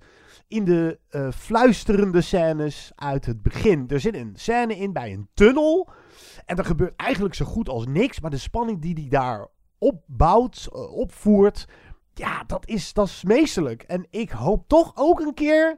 in 0.47 0.65
de 0.65 0.99
eh, 1.09 1.31
fluisterende 1.31 2.21
scènes 2.21 2.91
uit 2.95 3.25
het 3.25 3.41
begin. 3.41 3.87
Er 3.87 3.99
zit 3.99 4.15
een 4.15 4.33
scène 4.35 4.75
in 4.77 4.93
bij 4.93 5.13
een 5.13 5.29
tunnel. 5.33 5.89
En 6.45 6.57
er 6.57 6.65
gebeurt 6.65 6.95
eigenlijk 6.95 7.35
zo 7.35 7.45
goed 7.45 7.69
als 7.69 7.85
niks. 7.87 8.19
Maar 8.19 8.31
de 8.31 8.37
spanning 8.37 8.81
die 8.81 8.93
hij 8.93 9.07
daar 9.09 9.47
opbouwt, 9.79 10.69
eh, 10.73 10.95
opvoert. 10.97 11.67
Ja, 12.13 12.43
dat 12.47 12.67
is, 12.67 12.93
dat 12.93 13.07
is 13.07 13.23
meesterlijk. 13.23 13.83
En 13.83 14.07
ik 14.09 14.29
hoop 14.29 14.67
toch 14.67 14.91
ook 14.95 15.19
een 15.19 15.33
keer 15.33 15.77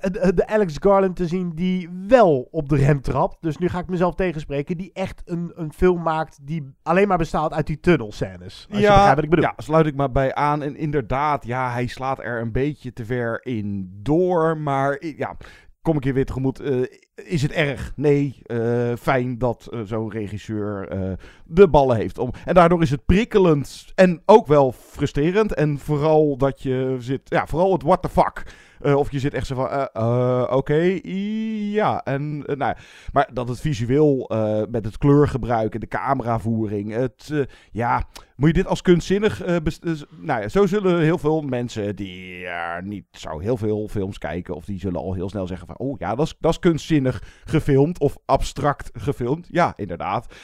de 0.00 0.32
de 0.34 0.46
Alex 0.46 0.76
Garland 0.80 1.16
te 1.16 1.26
zien 1.26 1.52
die 1.54 1.90
wel 2.06 2.48
op 2.50 2.68
de 2.68 2.76
rem 2.76 3.00
trapt. 3.00 3.36
Dus 3.40 3.56
nu 3.58 3.68
ga 3.68 3.78
ik 3.78 3.88
mezelf 3.88 4.14
tegenspreken. 4.14 4.76
Die 4.76 4.90
echt 4.92 5.22
een, 5.24 5.52
een 5.54 5.72
film 5.72 6.02
maakt 6.02 6.38
die 6.42 6.74
alleen 6.82 7.08
maar 7.08 7.18
bestaat 7.18 7.52
uit 7.52 7.66
die 7.66 7.80
tunnelscènes. 7.80 8.66
Als 8.70 8.80
je 8.80 8.86
begrijpt 8.86 9.14
wat 9.14 9.24
ik 9.24 9.30
bedoel. 9.30 9.44
Ja, 9.44 9.54
sluit 9.56 9.86
ik 9.86 9.94
maar 9.94 10.10
bij 10.10 10.34
aan. 10.34 10.62
En 10.62 10.76
inderdaad, 10.76 11.46
ja, 11.46 11.70
hij 11.72 11.86
slaat 11.86 12.18
er 12.18 12.40
een 12.40 12.52
beetje 12.52 12.92
te 12.92 13.04
ver 13.04 13.44
in 13.44 13.90
door. 14.02 14.58
Maar 14.58 15.04
ja, 15.16 15.36
kom 15.82 15.96
ik 15.96 16.04
je 16.04 16.12
weer 16.12 16.26
tegemoet. 16.26 16.60
eh, 16.60 16.82
is 17.24 17.42
het 17.42 17.52
erg? 17.52 17.92
Nee. 17.96 18.42
eh, 18.42 18.92
fijn 19.00 19.38
dat 19.38 19.68
eh, 19.72 19.80
zo'n 19.84 20.10
regisseur 20.10 20.88
eh, 20.88 21.12
de 21.44 21.68
ballen 21.68 21.96
heeft. 21.96 22.18
Om, 22.18 22.30
en 22.44 22.54
daardoor 22.54 22.82
is 22.82 22.90
het 22.90 23.06
prikkelend 23.06 23.92
en 23.94 24.22
ook 24.26 24.46
wel 24.46 24.72
frustrerend. 24.72 25.54
En 25.54 25.78
vooral 25.78 26.36
dat 26.36 26.62
je 26.62 26.96
zit, 26.98 27.20
ja, 27.24 27.46
vooral 27.46 27.72
het 27.72 27.82
what 27.82 28.02
the 28.02 28.08
fuck. 28.08 28.42
Eh, 28.80 28.96
of 28.96 29.12
je 29.12 29.18
zit 29.18 29.34
echt 29.34 29.46
zo 29.46 29.54
van, 29.54 29.68
eh, 29.68 29.84
eh, 29.92 30.46
oké, 30.50 30.98
ja. 31.72 32.04
En, 32.04 32.38
nou, 32.38 32.74
maar 33.12 33.28
dat 33.32 33.48
het 33.48 33.60
visueel 33.60 34.30
met 34.70 34.84
het 34.84 34.98
kleurgebruik 34.98 35.74
en 35.74 35.80
de 35.80 35.86
cameravoering, 35.86 36.92
het, 36.92 37.46
ja, 37.70 38.04
moet 38.36 38.48
je 38.48 38.54
dit 38.54 38.66
als 38.66 38.82
kunstzinnig... 38.82 39.62
best- 39.62 39.84
nou 40.20 40.40
ja, 40.40 40.48
zo 40.48 40.66
zullen 40.66 41.00
heel 41.00 41.18
veel 41.18 41.40
mensen 41.40 41.96
die 41.96 42.46
niet 42.82 43.04
zo 43.10 43.38
heel 43.38 43.56
veel 43.56 43.88
films 43.88 44.18
kijken... 44.18 44.54
of 44.54 44.64
die 44.64 44.78
zullen 44.78 45.00
al 45.00 45.14
heel 45.14 45.28
snel 45.28 45.46
zeggen 45.46 45.66
van... 45.66 45.78
oh 45.78 45.98
ja, 45.98 46.14
dat 46.14 46.26
is, 46.26 46.36
dat 46.40 46.50
is 46.50 46.58
kunstzinnig 46.58 47.22
gefilmd 47.44 48.00
of 48.00 48.16
abstract 48.24 48.90
gefilmd. 48.92 49.46
Ja, 49.50 49.72
inderdaad. 49.76 50.34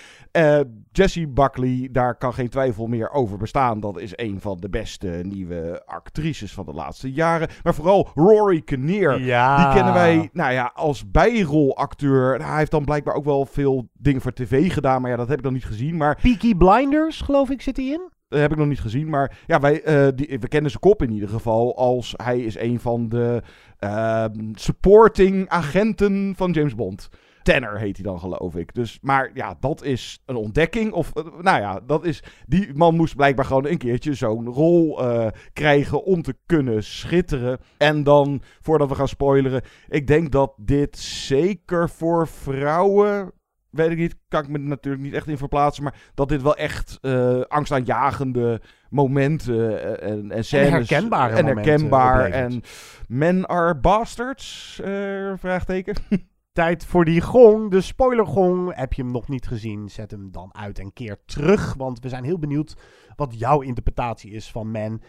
Jessie 0.92 1.28
Buckley, 1.28 1.88
daar 1.92 2.16
kan 2.16 2.34
geen 2.34 2.48
twijfel 2.48 2.86
meer 2.86 3.10
over 3.10 3.38
bestaan. 3.38 3.80
Dat 3.80 4.00
is 4.00 4.12
een 4.16 4.40
van 4.40 4.56
de 4.60 4.68
beste 4.68 5.08
nieuwe 5.22 5.82
actrices 5.86 6.52
van 6.52 6.64
de 6.66 6.72
laatste 6.72 7.12
jaren. 7.12 7.48
Maar 7.62 7.74
vooral 7.74 8.08
Rory 8.26 8.60
Kinnear. 8.60 9.20
Ja. 9.20 9.56
Die 9.56 9.74
kennen 9.74 9.92
wij 9.92 10.28
nou 10.32 10.52
ja, 10.52 10.70
als 10.74 11.10
bijrolacteur. 11.10 12.38
Nou, 12.38 12.50
hij 12.50 12.58
heeft 12.58 12.70
dan 12.70 12.84
blijkbaar 12.84 13.14
ook 13.14 13.24
wel 13.24 13.46
veel 13.46 13.88
dingen 13.92 14.20
voor 14.20 14.32
tv 14.32 14.72
gedaan. 14.72 15.00
Maar 15.00 15.10
ja, 15.10 15.16
dat 15.16 15.28
heb 15.28 15.38
ik 15.38 15.44
dan 15.44 15.52
niet 15.52 15.64
gezien. 15.64 15.96
Maar 15.96 16.18
Peaky 16.22 16.54
Blinders, 16.54 17.20
geloof 17.20 17.50
ik, 17.50 17.62
zit 17.62 17.76
hij 17.76 17.86
in. 17.86 18.10
dat 18.28 18.40
heb 18.40 18.52
ik 18.52 18.58
nog 18.58 18.66
niet 18.66 18.80
gezien. 18.80 19.08
Maar 19.08 19.38
ja, 19.46 19.60
wij, 19.60 19.82
eh, 19.82 20.08
die, 20.14 20.38
we 20.40 20.48
kennen 20.48 20.70
zijn 20.70 20.82
kop 20.82 21.02
in 21.02 21.10
ieder 21.10 21.28
geval. 21.28 21.76
Als 21.76 22.14
hij 22.16 22.40
is 22.40 22.58
een 22.58 22.80
van 22.80 23.08
de 23.08 23.42
ehm, 23.78 24.52
supporting 24.54 25.48
agenten 25.48 26.34
van 26.36 26.50
James 26.52 26.74
Bond. 26.74 27.08
Tanner 27.46 27.78
heet 27.78 27.96
hij 27.96 28.04
dan, 28.04 28.20
geloof 28.20 28.56
ik. 28.56 28.74
Dus, 28.74 28.98
maar 29.02 29.30
ja, 29.34 29.56
dat 29.60 29.82
is 29.82 30.22
een 30.24 30.36
ontdekking. 30.36 30.92
Of, 30.92 31.12
eh, 31.12 31.24
nou 31.40 31.60
ja, 31.60 31.80
dat 31.86 32.04
is. 32.04 32.22
Die 32.46 32.74
man 32.74 32.94
moest 32.94 33.16
blijkbaar 33.16 33.44
gewoon 33.44 33.66
een 33.66 33.78
keertje 33.78 34.14
zo'n 34.14 34.46
rol 34.46 35.04
eh, 35.04 35.26
krijgen 35.52 36.04
om 36.04 36.22
te 36.22 36.34
kunnen 36.46 36.84
schitteren. 36.84 37.58
En 37.76 38.02
dan, 38.02 38.42
voordat 38.60 38.88
we 38.88 38.94
gaan 38.94 39.08
spoileren, 39.08 39.62
ik 39.88 40.06
denk 40.06 40.32
dat 40.32 40.52
dit 40.56 40.98
zeker 40.98 41.88
voor 41.90 42.28
vrouwen 42.28 43.32
weet 43.70 43.90
ik 43.90 43.96
niet, 43.96 44.16
kan 44.28 44.42
ik 44.42 44.48
me 44.48 44.58
natuurlijk 44.58 45.04
niet 45.04 45.14
echt 45.14 45.26
in 45.26 45.38
verplaatsen. 45.38 45.82
Maar 45.84 45.94
dat 46.14 46.28
dit 46.28 46.42
wel 46.42 46.56
echt 46.56 46.98
eh 47.00 47.40
angstaanjagende 47.40 48.60
momenten 48.90 50.00
en, 50.00 50.30
en 50.30 50.44
scènes... 50.44 50.88
herkenbare 50.88 51.34
En 51.34 51.44
momenten 51.44 51.70
herkenbaar. 51.70 52.30
En 52.30 52.62
men 53.08 53.46
are 53.48 53.74
bastards? 53.74 54.80
eh, 54.84 55.32
vraagteken. 55.36 55.94
Tijd 56.56 56.84
voor 56.84 57.04
die 57.04 57.20
gong, 57.20 57.70
de 57.70 57.80
spoilergong. 57.80 58.74
Heb 58.74 58.92
je 58.92 59.02
hem 59.02 59.10
nog 59.10 59.28
niet 59.28 59.46
gezien, 59.46 59.88
zet 59.88 60.10
hem 60.10 60.32
dan 60.32 60.54
uit 60.54 60.78
en 60.78 60.92
keer 60.92 61.18
terug. 61.26 61.74
Want 61.74 62.00
we 62.00 62.08
zijn 62.08 62.24
heel 62.24 62.38
benieuwd 62.38 62.76
wat 63.16 63.38
jouw 63.38 63.60
interpretatie 63.60 64.30
is 64.30 64.50
van 64.50 64.70
Man. 64.70 65.02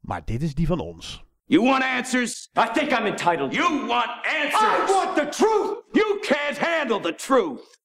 Maar 0.00 0.24
dit 0.24 0.42
is 0.42 0.54
die 0.54 0.66
van 0.66 0.80
ons. 0.80 1.24
You 1.44 1.64
want 1.64 1.82
answers? 1.82 2.50
I 2.58 2.70
think 2.72 2.90
I'm 2.90 3.06
entitled. 3.06 3.54
You 3.54 3.86
want 3.86 4.10
answers? 4.42 4.90
I 4.90 4.92
want 4.92 5.16
the 5.16 5.28
truth! 5.28 5.82
You 5.92 6.18
can't 6.20 6.58
handle 6.58 7.00
the 7.00 7.14
truth! 7.14 7.78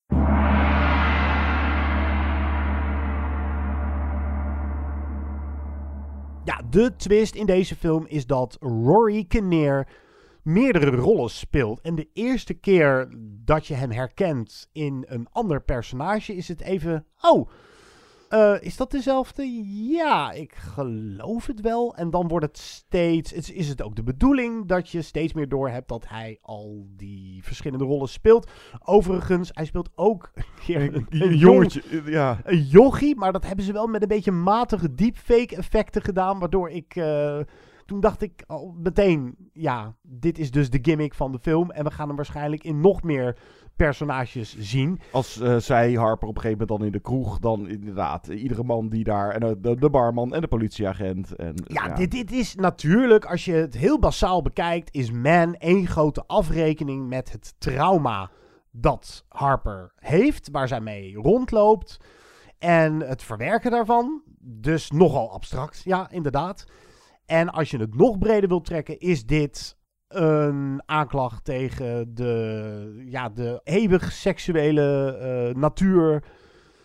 Ja, 6.44 6.62
de 6.70 6.96
twist 6.96 7.36
in 7.36 7.46
deze 7.46 7.76
film 7.76 8.06
is 8.08 8.26
dat 8.26 8.58
Rory 8.60 9.26
Kinnear 9.28 9.88
meerdere 10.46 10.92
rollen 10.96 11.30
speelt. 11.30 11.82
En 11.82 11.96
de 11.96 12.10
eerste 12.14 12.54
keer 12.54 13.08
dat 13.46 13.68
je 13.68 13.74
hem 13.74 13.92
herkent 13.92 14.70
in 14.72 15.06
een 15.08 15.28
ander 15.32 15.62
personage 15.62 16.36
is 16.36 16.48
het 16.48 16.62
even... 16.62 17.06
Oh, 17.22 17.50
eh, 18.30 18.56
is 18.60 18.78
dat 18.78 18.92
dezelfde? 18.92 19.44
Ja, 19.90 20.32
ik 20.32 20.56
geloof 20.56 21.46
het 21.46 21.62
wel. 21.62 21.96
En 21.96 22.10
dan 22.10 22.28
wordt 22.28 22.46
het 22.46 22.58
steeds... 22.58 23.34
Is, 23.34 23.52
is 23.52 23.68
het 23.68 23.82
ook 23.82 23.96
de 23.96 24.04
bedoeling 24.04 24.68
dat 24.68 24.90
je 24.90 25.02
steeds 25.02 25.34
meer 25.34 25.50
doorhebt 25.50 25.88
dat 25.88 26.08
hij 26.08 26.38
al 26.42 26.88
die 26.90 27.44
verschillende 27.44 27.86
rollen 27.86 28.10
speelt. 28.10 28.50
Overigens, 28.84 29.50
hij 29.54 29.66
speelt 29.66 29.90
ook 29.96 30.32
een 30.68 31.36
jongetje, 31.38 31.84
jong- 31.90 32.10
ja. 32.10 32.40
een 32.44 32.62
jochie, 32.64 33.16
maar 33.16 33.32
dat 33.32 33.46
hebben 33.46 33.66
ze 33.66 33.74
wel 33.74 33.88
met 33.88 34.02
een 34.02 34.08
beetje 34.08 34.32
matige 34.32 34.94
deepfake 34.94 35.56
effecten 35.56 36.02
gedaan, 36.02 36.40
waardoor 36.40 36.70
ik... 36.70 36.96
eh, 36.96 37.40
toen 37.86 38.00
dacht 38.00 38.22
ik 38.22 38.44
al 38.48 38.76
meteen, 38.78 39.36
ja, 39.54 39.96
dit 40.02 40.40
is 40.40 40.52
dus 40.52 40.70
de 40.70 40.80
gimmick 40.82 41.14
van 41.14 41.32
de 41.32 41.40
film. 41.40 41.72
En 41.72 41.84
we 41.84 41.92
gaan 41.92 42.08
hem 42.08 42.16
waarschijnlijk 42.16 42.64
in 42.64 42.82
nog 42.82 43.04
meer 43.04 43.38
personages 43.76 44.58
zien. 44.60 45.00
Als 45.12 45.40
eh, 45.40 45.58
zij 45.58 45.94
Harper 45.94 46.28
op 46.28 46.36
een 46.36 46.42
gegeven 46.42 46.66
moment 46.68 46.80
dan 46.80 46.88
in 46.88 46.92
de 46.92 47.00
kroeg, 47.00 47.40
dan 47.40 47.68
inderdaad 47.68 48.28
eh, 48.28 48.42
iedere 48.42 48.64
man 48.64 48.90
die 48.90 49.04
daar, 49.04 49.32
en 49.32 49.44
eh, 49.44 49.52
de, 49.58 49.76
de 49.76 49.90
barman 49.90 50.34
en 50.34 50.42
de 50.42 50.48
politieagent. 50.48 51.36
En, 51.36 51.54
Ja, 51.68 51.94
Dit, 51.94 52.12
dit 52.12 52.32
is 52.32 52.56
natuurlijk, 52.56 53.26
als 53.26 53.46
je 53.46 53.54
het 53.54 53.74
heel 53.74 54.00
basaal 54.00 54.42
bekijkt, 54.42 54.94
is 54.96 55.12
Man 55.12 55.56
één 55.56 55.88
grote 55.88 56.24
afrekening 56.28 57.08
met 57.08 57.32
het 57.32 57.56
trauma 57.58 58.30
dat 58.72 59.26
Harper 59.28 59.94
heeft, 59.96 60.50
waar 60.52 60.68
zij 60.68 60.82
mee 60.82 61.16
rondloopt. 61.16 62.00
En 62.58 63.00
het 63.00 63.24
verwerken 63.24 63.72
daarvan, 63.72 64.22
dus 64.40 64.92
nogal 64.92 65.32
abstract, 65.32 65.82
ja, 65.84 66.10
inderdaad. 66.10 66.66
En 67.26 67.50
als 67.50 67.72
je 67.72 67.78
het 67.78 67.96
nog 67.96 68.18
breder 68.18 68.50
wilt 68.50 68.66
trekken, 68.66 69.00
is 69.00 69.26
dit 69.26 69.78
een 70.08 70.82
aanklacht 70.86 71.46
tegen 71.46 72.16
de, 72.16 73.04
ja, 73.06 73.30
de 73.30 73.62
eeuwig 73.64 74.12
seksuele 74.12 75.18
eh, 75.18 75.56
natuur 75.62 76.24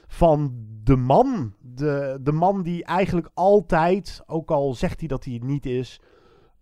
van 0.07 0.66
de 0.83 0.96
man. 0.96 1.55
De, 1.61 2.18
de 2.20 2.33
man 2.33 2.62
die 2.62 2.85
eigenlijk 2.85 3.31
altijd, 3.35 4.22
ook 4.26 4.50
al 4.50 4.74
zegt 4.74 4.98
hij 4.98 5.09
dat 5.09 5.24
hij 5.24 5.35
het 5.35 5.44
niet 5.44 5.66
is, 5.66 6.00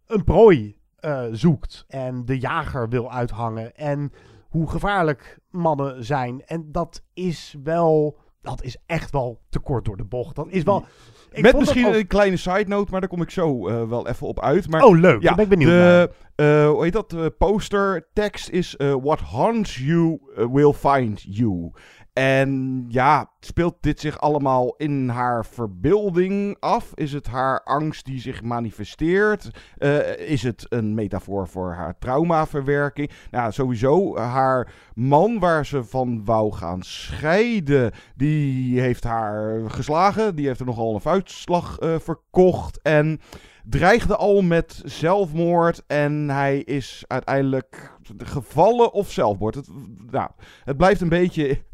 een 0.06 0.24
prooi 0.24 0.78
eh, 0.96 1.24
zoekt. 1.30 1.84
En 1.88 2.24
de 2.24 2.38
jager 2.38 2.88
wil 2.88 3.12
uithangen. 3.12 3.74
En 3.74 4.12
hoe 4.48 4.70
gevaarlijk 4.70 5.38
mannen 5.50 6.04
zijn. 6.04 6.42
En 6.46 6.72
dat 6.72 7.02
is 7.12 7.56
wel, 7.62 8.18
dat 8.40 8.62
is 8.62 8.76
echt 8.86 9.10
wel 9.10 9.40
te 9.48 9.58
kort 9.58 9.84
door 9.84 9.96
de 9.96 10.04
bocht. 10.04 10.36
Dat 10.36 10.46
is 10.50 10.62
wel... 10.62 10.84
ik 11.30 11.42
Met 11.42 11.58
misschien 11.58 11.94
een 11.94 12.06
kleine 12.06 12.36
side 12.36 12.64
note, 12.66 12.90
maar 12.90 13.00
daar 13.00 13.08
kom 13.08 13.22
ik 13.22 13.30
zo 13.30 13.68
eh, 13.68 13.88
wel 13.88 14.08
even 14.08 14.26
op 14.26 14.40
uit. 14.40 14.68
Maar, 14.68 14.84
Oh, 14.84 14.98
leuk. 14.98 15.22
Ja, 15.22 15.34
ben 15.34 15.44
ik 15.44 15.50
benieuwd 15.50 15.70
de, 15.70 16.10
eh, 16.34 16.68
hoe 16.68 16.82
heet 16.82 16.92
dat? 16.92 17.38
Poster 17.38 18.08
tekst 18.12 18.48
is 18.48 18.76
eh, 18.76 18.94
What 19.02 19.20
haunts 19.20 19.76
you 19.76 20.20
will 20.34 20.72
find 20.72 21.24
you. 21.28 21.72
En 22.18 22.84
ja, 22.88 23.30
speelt 23.40 23.76
dit 23.80 24.00
zich 24.00 24.20
allemaal 24.20 24.74
in 24.76 25.08
haar 25.08 25.46
verbeelding 25.46 26.56
af? 26.60 26.90
Is 26.94 27.12
het 27.12 27.26
haar 27.26 27.62
angst 27.62 28.04
die 28.04 28.20
zich 28.20 28.42
manifesteert? 28.42 29.50
Eh, 29.76 30.16
is 30.18 30.42
het 30.42 30.66
een 30.68 30.94
metafoor 30.94 31.48
voor 31.48 31.72
haar 31.72 31.98
traumaverwerking? 31.98 33.10
Nou, 33.30 33.52
sowieso 33.52 34.16
haar 34.16 34.72
man 34.94 35.38
waar 35.38 35.66
ze 35.66 35.84
van 35.84 36.24
wou 36.24 36.52
gaan 36.52 36.82
scheiden, 36.82 37.92
die 38.16 38.80
heeft 38.80 39.04
haar 39.04 39.70
geslagen. 39.70 40.34
Die 40.36 40.46
heeft 40.46 40.60
er 40.60 40.66
nogal 40.66 40.94
een 40.94 41.00
vuistslag 41.00 41.78
eh, 41.78 41.98
verkocht. 41.98 42.82
En 42.82 43.20
dreigde 43.64 44.16
al 44.16 44.42
met 44.42 44.82
zelfmoord. 44.84 45.82
En 45.86 46.28
hij 46.28 46.58
is 46.58 47.04
uiteindelijk 47.06 47.96
gevallen 48.16 48.92
of 48.92 49.12
zelfmoord. 49.12 49.60
Nou, 50.10 50.30
het 50.64 50.76
blijft 50.76 51.00
een 51.00 51.08
beetje. 51.08 51.66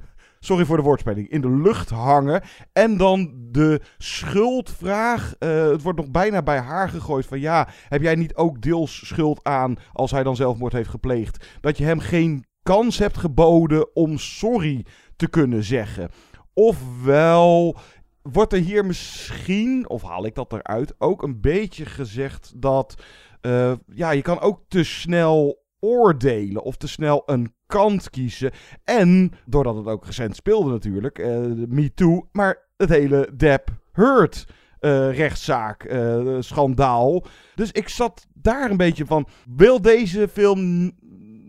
Sorry 0.45 0.65
voor 0.65 0.77
de 0.77 0.83
woordspeling. 0.83 1.29
In 1.29 1.41
de 1.41 1.51
lucht 1.51 1.91
hangen. 1.91 2.43
En 2.73 2.97
dan 2.97 3.33
de 3.51 3.81
schuldvraag. 3.99 5.35
eh, 5.39 5.69
het 5.69 5.83
wordt 5.83 5.99
nog 5.99 6.11
bijna 6.11 6.43
bij 6.43 6.59
haar 6.59 6.89
gegooid. 6.89 7.27
Van 7.27 7.41
ja, 7.41 7.69
heb 7.89 8.03
jij 8.03 8.15
niet 8.15 8.35
ook 8.35 8.61
deels 8.61 9.07
schuld 9.07 9.45
aan. 9.45 9.77
als 9.93 10.11
hij 10.11 10.23
dan 10.23 10.37
zelfmoord 10.37 10.73
heeft 10.73 10.89
gepleegd? 10.89 11.47
Dat 11.61 11.79
je 11.79 11.85
hem 11.85 11.99
geen 11.99 12.45
kans 12.63 12.99
hebt 12.99 13.17
geboden 13.17 13.97
om 13.97 14.19
sorry 14.19 14.87
te 15.17 15.29
kunnen 15.29 15.65
zeggen. 15.65 16.11
Ofwel 16.55 17.77
wordt 18.23 18.53
er 18.53 18.59
hier 18.59 18.85
misschien, 18.85 19.89
of 19.89 20.03
haal 20.03 20.27
ik 20.27 20.35
dat 20.35 20.53
eruit, 20.53 20.95
ook 20.99 21.23
een 21.23 21.41
beetje 21.41 21.85
gezegd 21.85 22.53
dat 22.57 23.03
eh, 23.41 23.73
ja, 23.87 24.11
je 24.11 24.23
kan 24.23 24.41
ook 24.41 24.61
te 24.69 24.85
snel 24.85 25.63
oordelen 25.81 26.63
of 26.63 26.77
te 26.77 26.89
snel 26.89 27.23
een 27.27 27.55
kant 27.75 28.11
kiezen. 28.11 28.51
En 28.85 29.33
doordat 29.47 29.77
het 29.77 29.87
ook 29.87 30.07
recent 30.07 30.37
speelde 30.37 30.71
natuurlijk, 30.71 31.19
eh 31.19 31.29
Me 31.69 31.93
Too, 31.95 32.29
maar 32.33 32.59
het 32.77 32.89
hele 32.89 33.31
Depp 33.37 33.69
Heard 33.93 34.47
eh, 34.81 35.17
rechtszaak, 35.17 35.85
eh, 35.85 36.37
schandaal. 36.39 37.25
Dus 37.55 37.73
ik 37.73 37.89
zat 37.89 38.27
daar 38.35 38.71
een 38.71 38.77
beetje 38.77 39.07
van, 39.07 39.27
wil 39.57 39.83
deze 39.83 40.29
film 40.29 40.93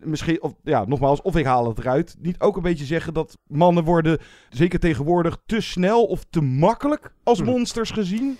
misschien, 0.03 0.41
of 0.41 0.53
ja, 0.63 0.85
nogmaals, 0.85 1.21
of 1.21 1.35
ik 1.35 1.45
haal 1.45 1.67
het 1.67 1.79
eruit. 1.79 2.15
Niet 2.19 2.39
ook 2.39 2.55
een 2.55 2.61
beetje 2.61 2.85
zeggen 2.85 3.13
dat 3.13 3.37
mannen 3.47 3.83
worden, 3.83 4.17
zeker 4.49 4.79
tegenwoordig, 4.79 5.37
te 5.45 5.61
snel 5.61 6.05
of 6.05 6.25
te 6.29 6.41
makkelijk 6.41 7.13
als 7.23 7.39
Hm. 7.39 7.45
monsters 7.45 7.91
gezien. 7.91 8.37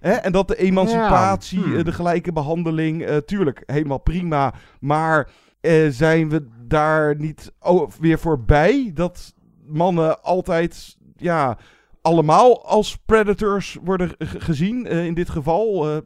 Hè? 0.00 0.12
En 0.12 0.32
dat 0.32 0.48
de 0.48 0.56
emancipatie, 0.56 1.60
Ja, 1.60 1.64
hm. 1.66 1.76
eh, 1.76 1.84
de 1.84 1.92
gelijke 1.92 2.32
behandeling, 2.32 3.02
eh, 3.02 3.16
tuurlijk, 3.16 3.62
helemaal 3.66 3.98
prima. 4.00 4.54
Maar 4.80 5.30
eh, 5.60 5.88
zijn 5.88 6.28
we 6.28 6.48
daar 6.66 7.16
niet 7.16 7.52
weer 8.00 8.18
voorbij? 8.18 8.90
Dat 8.94 9.34
mannen 9.66 10.22
altijd, 10.22 10.96
ja, 11.16 11.58
allemaal 12.02 12.64
als 12.66 12.96
predators 12.96 13.78
worden 13.84 14.08
ge- 14.18 14.40
gezien, 14.40 14.86
eh, 14.86 15.04
in 15.06 15.14
dit 15.14 15.28
geval. 15.30 15.88
eh. 15.90 15.96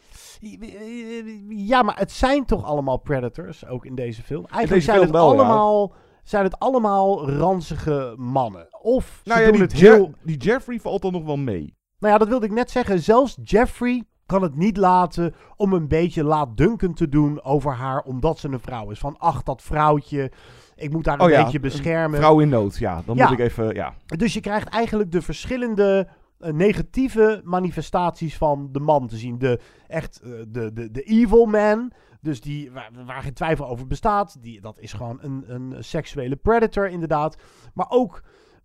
Ja, 1.48 1.82
maar 1.82 1.98
het 1.98 2.12
zijn 2.12 2.44
toch 2.44 2.64
allemaal 2.64 2.96
predators, 2.96 3.66
ook 3.66 3.84
in 3.86 3.94
deze 3.94 4.22
film. 4.22 4.44
Eigenlijk 4.46 4.70
deze 4.72 4.84
zijn, 4.84 4.96
film 4.96 5.08
het 5.10 5.16
wel, 5.16 5.32
ja. 5.32 5.38
allemaal, 5.38 5.94
zijn 6.24 6.44
het 6.44 6.58
allemaal 6.58 7.30
ranzige 7.30 8.14
mannen. 8.16 8.66
Of 8.82 9.20
nou 9.24 9.40
ja, 9.40 9.50
die, 9.50 9.60
het 9.60 9.78
Je- 9.78 9.86
heel... 9.90 10.12
die 10.22 10.36
Jeffrey 10.36 10.80
valt 10.80 11.02
dan 11.02 11.12
nog 11.12 11.24
wel 11.24 11.36
mee. 11.36 11.76
Nou 11.98 12.12
ja, 12.12 12.18
dat 12.18 12.28
wilde 12.28 12.46
ik 12.46 12.52
net 12.52 12.70
zeggen. 12.70 12.98
Zelfs 13.00 13.38
Jeffrey 13.42 14.04
kan 14.26 14.42
het 14.42 14.56
niet 14.56 14.76
laten 14.76 15.35
om 15.56 15.72
een 15.72 15.88
beetje 15.88 16.24
laatdunkend 16.24 16.96
te 16.96 17.08
doen 17.08 17.42
over 17.42 17.72
haar, 17.72 18.02
omdat 18.02 18.38
ze 18.38 18.48
een 18.48 18.61
vrouw 18.61 18.90
is. 18.90 18.98
Van, 18.98 19.18
ach, 19.18 19.42
dat 19.42 19.62
vrouwtje, 19.62 20.30
ik 20.76 20.92
moet 20.92 21.06
haar 21.06 21.14
een 21.20 21.24
Oh 21.26 21.30
ja, 21.30 21.42
beetje 21.44 21.61
beschermen. 21.61 22.18
Vrouw 22.18 22.40
in 22.40 22.48
nood, 22.48 22.76
ja. 22.78 23.02
Dan 23.06 23.16
Ja. 23.16 23.28
moet 23.28 23.38
ik 23.38 23.44
even, 23.44 23.74
ja. 23.74 23.94
Dus 24.06 24.35
je 24.35 24.40
krijgt 24.40 24.68
eigenlijk 24.68 25.12
de 25.12 25.22
verschillende 25.22 26.08
eh, 26.38 26.52
negatieve 26.52 27.40
manifestaties 27.44 28.37
van 28.37 28.68
de 28.72 28.80
man 28.80 29.06
te 29.06 29.16
zien. 29.16 29.38
De 29.38 29.61
echt 29.88 30.20
eh, 30.24 30.30
de, 30.48 30.72
de, 30.72 30.90
de 30.90 31.02
evil 31.02 31.46
man. 31.46 31.92
Dus 32.20 32.40
die, 32.40 32.72
waar, 32.72 32.90
waar 33.06 33.22
geen 33.22 33.32
twijfel 33.35 33.68
over 33.68 33.87
bestaat. 33.87 34.37
Die, 34.42 34.61
dat 34.61 34.78
is 34.78 34.92
gewoon 34.92 35.18
een, 35.20 35.44
een 35.46 35.74
seksuele 35.85 36.37
predator, 36.37 36.88
inderdaad. 36.88 37.37
Maar 37.74 37.87
ook 37.88 38.22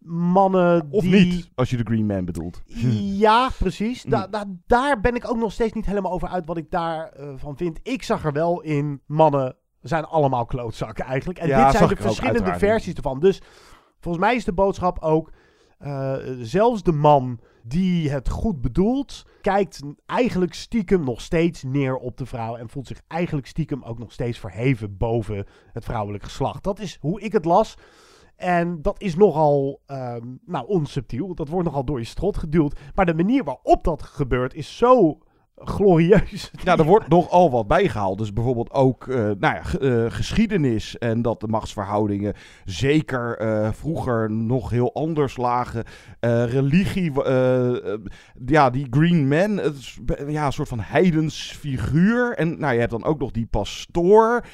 mannen 0.08 0.88
Of 0.90 1.04
die... 1.04 1.26
niet, 1.26 1.50
als 1.56 1.70
je 1.70 1.78
de 1.78 1.84
Green 1.84 2.06
Man 2.06 2.26
bedoelt. 2.26 2.62
Ja, 3.18 3.50
precies. 3.60 4.04
Da- 4.04 4.24
Hm. 4.26 4.32
da- 4.32 4.46
daar 4.68 5.00
ben 5.02 5.16
ik 5.16 5.30
ook 5.30 5.38
nog 5.38 5.52
steeds 5.52 5.74
niet 5.74 5.86
helemaal 5.86 6.12
over 6.12 6.28
uit 6.28 6.46
wat 6.46 6.58
ik 6.58 6.72
daarvan 6.72 7.40
van 7.40 7.58
vind. 7.58 7.80
Ik 7.84 8.04
zag 8.04 8.26
er 8.26 8.32
wel 8.34 8.62
in, 8.62 9.02
mannen 9.06 9.56
zijn 9.82 10.04
allemaal 10.06 10.46
klootzakken 10.46 11.06
eigenlijk. 11.06 11.40
En 11.40 11.48
Ja, 11.48 11.64
dit 11.64 11.78
zijn 11.78 11.90
de 11.90 11.96
er 11.96 12.02
verschillende 12.02 12.58
versies 12.58 12.94
ervan. 12.94 13.20
Dus 13.20 13.42
volgens 14.00 14.24
mij 14.26 14.36
is 14.36 14.46
de 14.46 14.54
boodschap 14.54 15.00
ook, 15.00 15.32
eh, 15.78 16.16
zelfs 16.40 16.84
de 16.84 16.92
man 16.92 17.40
die 17.64 18.10
het 18.10 18.30
goed 18.30 18.62
bedoelt, 18.62 19.24
kijkt 19.42 19.82
eigenlijk 20.06 20.54
stiekem 20.54 21.04
nog 21.04 21.22
steeds 21.22 21.64
neer 21.64 21.96
op 21.96 22.18
de 22.18 22.26
vrouw. 22.26 22.56
En 22.56 22.70
voelt 22.70 22.88
zich 22.88 23.02
eigenlijk 23.08 23.48
stiekem 23.48 23.84
ook 23.84 24.00
nog 24.00 24.12
steeds 24.12 24.40
verheven 24.40 24.98
boven 24.98 25.46
het 25.74 25.84
vrouwelijk 25.84 26.24
geslacht. 26.24 26.64
Dat 26.64 26.80
is 26.80 26.98
hoe 27.02 27.22
ik 27.22 27.32
het 27.32 27.46
las. 27.46 27.76
En 28.38 28.82
dat 28.82 29.02
is 29.02 29.16
nogal 29.16 29.82
ehm, 29.86 30.26
nou, 30.46 30.68
onsubtiel. 30.68 31.36
Dat 31.36 31.48
wordt 31.48 31.68
nogal 31.68 31.86
door 31.86 32.00
je 32.00 32.06
strot 32.06 32.38
geduwd. 32.38 32.80
Maar 32.96 33.06
de 33.06 33.14
manier 33.14 33.44
waarop 33.44 33.84
dat 33.84 34.04
gebeurt 34.04 34.54
is 34.54 34.78
zo 34.78 35.18
glorieus. 35.64 36.52
Ja, 36.64 36.78
er 36.78 36.86
wordt 36.86 37.08
nogal 37.08 37.52
wat 37.52 37.68
bijgehaald. 37.68 38.18
Dus 38.18 38.34
bijvoorbeeld 38.34 38.72
ook 38.72 39.08
eh, 39.08 39.16
nou 39.16 39.38
ja, 39.40 39.62
eh, 39.80 40.12
geschiedenis 40.12 40.98
en 40.98 41.22
dat 41.22 41.40
de 41.40 41.48
machtsverhoudingen 41.48 42.34
zeker 42.66 43.38
eh, 43.38 43.72
vroeger 43.72 44.32
nog 44.32 44.70
heel 44.70 44.94
anders 44.94 45.38
lagen. 45.38 45.84
Religie, 46.20 47.12
ja, 48.46 48.70
die 48.70 48.88
Green 48.90 49.28
Man, 49.28 49.62
is 49.62 50.00
ja, 50.28 50.46
een 50.46 50.54
soort 50.54 50.68
van 50.68 50.80
heidens 50.80 51.56
figuur. 51.60 52.34
En 52.34 52.60
nou, 52.60 52.74
je 52.74 52.80
hebt 52.80 52.92
dan 52.92 53.04
ook 53.04 53.20
nog 53.20 53.32
die 53.32 53.46
pastoor. 53.46 54.46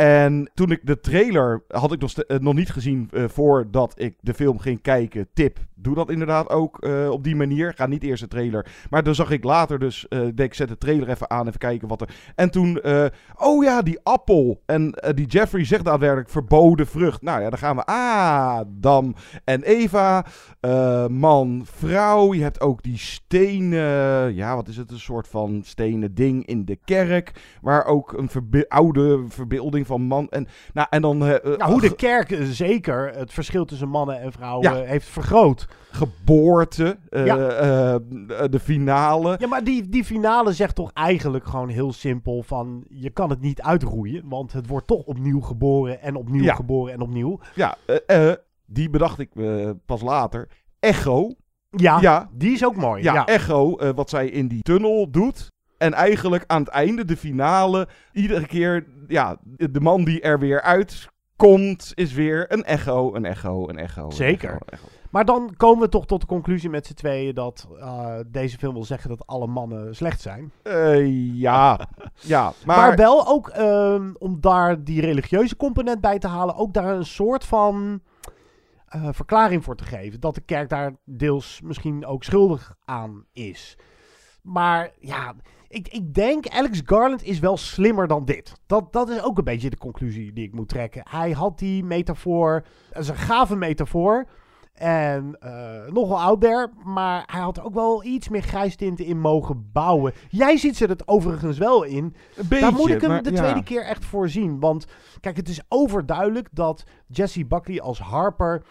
En 0.00 0.50
toen 0.54 0.70
ik 0.70 0.80
de 0.86 1.00
trailer 1.00 1.62
had 1.68 1.92
ik 1.92 2.00
nog, 2.00 2.12
eh, 2.12 2.38
nog 2.38 2.54
niet 2.54 2.70
gezien 2.70 3.08
eh, 3.12 3.24
voordat 3.28 3.92
ik 3.96 4.14
de 4.20 4.34
film 4.34 4.58
ging 4.58 4.80
kijken. 4.80 5.28
Tip, 5.34 5.58
doe 5.74 5.94
dat 5.94 6.10
inderdaad 6.10 6.50
ook 6.50 6.78
eh, 6.78 7.10
op 7.10 7.24
die 7.24 7.36
manier. 7.36 7.72
Ga 7.76 7.86
niet 7.86 8.02
eerst 8.02 8.22
de 8.22 8.28
trailer. 8.28 8.66
Maar 8.90 9.02
dan 9.02 9.14
zag 9.14 9.30
ik 9.30 9.44
later 9.44 9.78
dus, 9.78 10.06
denk 10.08 10.38
ik 10.38 10.54
zet 10.54 10.68
de 10.68 10.78
trailer 10.78 11.08
even 11.08 11.30
aan, 11.30 11.46
even 11.46 11.58
kijken 11.58 11.88
wat 11.88 12.00
er... 12.00 12.08
En 12.34 12.50
toen, 12.50 12.82
oh 13.36 13.64
ja, 13.64 13.82
die 13.82 14.00
appel. 14.02 14.62
En 14.66 14.94
die 15.14 15.26
Jeffrey 15.26 15.64
zegt 15.64 15.84
daadwerkelijk 15.84 16.30
verboden 16.30 16.86
vrucht. 16.86 17.22
Nou 17.22 17.42
ja, 17.42 17.50
dan 17.50 17.58
gaan 17.58 17.76
we 17.76 17.84
Adam 17.84 19.14
en 19.44 19.62
Eva. 19.62 20.26
man, 21.10 21.62
vrouw. 21.64 22.34
Je 22.34 22.42
hebt 22.42 22.60
ook 22.60 22.82
die 22.82 22.98
stenen, 22.98 24.34
ja 24.34 24.54
wat 24.54 24.68
is 24.68 24.76
het, 24.76 24.90
een 24.90 24.98
soort 24.98 25.28
van 25.28 25.60
stenen 25.64 26.14
ding 26.14 26.46
in 26.46 26.64
de 26.64 26.78
kerk. 26.84 27.56
Waar 27.62 27.84
ook 27.84 28.12
een 28.12 28.64
oude 28.68 29.24
verbeelding 29.28 29.86
van 29.88 30.02
man... 30.02 30.28
En, 30.28 30.46
nou, 30.72 30.86
en 30.90 31.02
dan... 31.02 31.22
eh, 31.24 31.34
eh, 31.34 31.58
Nou, 31.58 31.70
hoe 31.72 31.80
de 31.80 31.94
kerk 31.94 32.30
eh, 32.30 32.44
zeker 32.44 33.10
het 33.16 33.32
verschil 33.32 33.64
tussen 33.64 33.88
mannen 33.88 34.20
en 34.20 34.32
vrouwen 34.32 34.70
Ja. 34.72 34.82
heeft 34.84 35.06
vergroot. 35.08 35.66
geboorte, 35.90 36.98
Ja. 37.10 37.36
de 38.48 38.58
finale. 38.60 39.36
Ja, 39.38 39.46
maar 39.46 39.64
die, 39.64 39.88
die 39.88 40.04
finale 40.04 40.52
zegt 40.52 40.74
toch 40.74 40.90
eigenlijk 40.92 41.46
gewoon 41.46 41.68
heel 41.68 41.92
simpel 41.92 42.42
van... 42.42 42.84
je 42.88 43.10
kan 43.10 43.30
het 43.30 43.40
niet 43.40 43.62
uitroeien, 43.62 44.28
want 44.28 44.52
het 44.52 44.66
wordt 44.66 44.86
toch 44.86 45.04
opnieuw 45.04 45.40
geboren 45.40 46.00
en 46.00 46.16
opnieuw 46.16 46.42
Ja. 46.44 46.54
geboren 46.54 46.92
en 46.92 47.00
opnieuw. 47.00 47.40
Ja, 47.54 47.76
die 48.66 48.90
bedacht 48.90 49.18
ik 49.18 49.30
pas 49.86 50.00
later. 50.02 50.48
Echo. 50.80 51.30
Ja, 51.70 51.98
Ja. 52.00 52.28
die 52.32 52.52
is 52.52 52.64
ook 52.64 52.76
mooi. 52.76 53.02
Ja, 53.02 53.14
Ja, 53.14 53.26
Echo, 53.26 53.76
wat 53.94 54.10
zij 54.10 54.28
in 54.28 54.48
die 54.48 54.62
tunnel 54.62 55.10
doet. 55.10 55.48
En 55.78 55.92
eigenlijk 55.92 56.44
aan 56.46 56.60
het 56.60 56.70
einde, 56.70 57.04
de 57.04 57.16
finale, 57.16 57.88
iedere 58.12 58.46
keer, 58.46 58.86
ja, 59.08 59.36
de 59.56 59.80
man 59.80 60.04
die 60.04 60.20
er 60.20 60.38
weer 60.38 60.62
uitkomt, 60.62 61.92
is 61.94 62.12
weer 62.12 62.52
een 62.52 62.64
echo, 62.64 63.14
een 63.14 63.24
echo, 63.24 63.68
een 63.68 63.78
echo. 63.78 64.04
een 64.04 64.12
Zeker. 64.12 64.48
echo, 64.48 64.58
een 64.66 64.78
echo. 64.78 64.86
Maar 65.10 65.24
dan 65.24 65.54
komen 65.56 65.80
we 65.80 65.88
toch 65.88 66.06
tot 66.06 66.20
de 66.20 66.26
conclusie 66.26 66.70
met 66.70 66.86
z'n 66.86 66.94
tweeën... 66.94 67.34
dat 67.34 67.68
eh, 67.78 68.18
deze 68.26 68.58
film 68.58 68.74
wil 68.74 68.84
zeggen 68.84 69.08
dat 69.08 69.26
alle 69.26 69.46
mannen 69.46 69.96
slecht 69.96 70.20
zijn. 70.20 70.52
Eh, 70.62 71.34
ja, 71.34 71.88
ja, 72.14 72.52
maar, 72.64 72.76
Maar, 72.76 72.96
wel 72.96 73.26
ook, 73.26 73.48
ehm, 73.48 74.12
om 74.18 74.40
daar 74.40 74.84
die 74.84 75.00
religieuze 75.00 75.56
component 75.56 76.00
bij 76.00 76.18
te 76.18 76.28
halen... 76.28 76.56
ook 76.56 76.72
daar 76.72 76.96
een 76.96 77.06
soort 77.06 77.44
van 77.44 78.02
eh, 78.86 79.08
verklaring 79.12 79.64
voor 79.64 79.76
te 79.76 79.84
geven. 79.84 80.20
Dat 80.20 80.34
de 80.34 80.40
kerk 80.40 80.68
daar 80.68 80.92
deels 81.04 81.60
misschien 81.64 82.06
ook 82.06 82.24
schuldig 82.24 82.74
aan 82.84 83.24
is. 83.32 83.78
Maar 84.42 84.90
ja, 84.98 85.34
ik, 85.68 85.88
ik 85.88 86.14
denk 86.14 86.48
Alex 86.48 86.80
Garland 86.84 87.24
is 87.24 87.38
wel 87.38 87.56
slimmer 87.56 88.06
dan 88.06 88.24
dit. 88.24 88.52
Dat, 88.66 88.92
dat 88.92 89.08
is 89.08 89.22
ook 89.22 89.38
een 89.38 89.44
beetje 89.44 89.70
de 89.70 89.78
conclusie 89.78 90.32
die 90.32 90.44
ik 90.44 90.54
moet 90.54 90.68
trekken. 90.68 91.02
Hij 91.10 91.30
had 91.30 91.58
die 91.58 91.84
metafoor, 91.84 92.64
dat 92.92 93.02
is 93.02 93.08
een 93.08 93.16
gave 93.16 93.56
metafoor... 93.56 94.28
En 94.78 95.36
eh, 95.40 95.92
nogal 95.92 96.20
out 96.20 96.40
there, 96.40 96.70
maar 96.84 97.22
hij 97.26 97.40
had 97.40 97.60
ook 97.60 97.74
wel 97.74 98.04
iets 98.04 98.28
meer 98.28 98.42
grijstinten 98.42 99.04
in 99.04 99.20
mogen 99.20 99.70
bouwen. 99.72 100.12
Jij 100.28 100.56
ziet 100.56 100.76
ze 100.76 100.84
het 100.84 101.08
overigens 101.08 101.58
wel 101.58 101.82
in. 101.82 102.14
Daar 102.48 102.72
moet 102.72 102.90
ik 102.90 103.00
hem 103.00 103.10
maar 103.10 103.22
de 103.22 103.30
ja. 103.30 103.36
tweede 103.36 103.62
keer 103.62 103.84
echt 103.84 104.04
voor 104.04 104.28
zien. 104.28 104.60
Want 104.60 104.86
kijk, 105.20 105.36
het 105.36 105.48
is 105.48 105.60
overduidelijk 105.68 106.48
dat 106.52 106.84
Jesse 107.06 107.46
Buckley 107.46 107.80
als 107.80 107.98
Harper... 107.98 108.62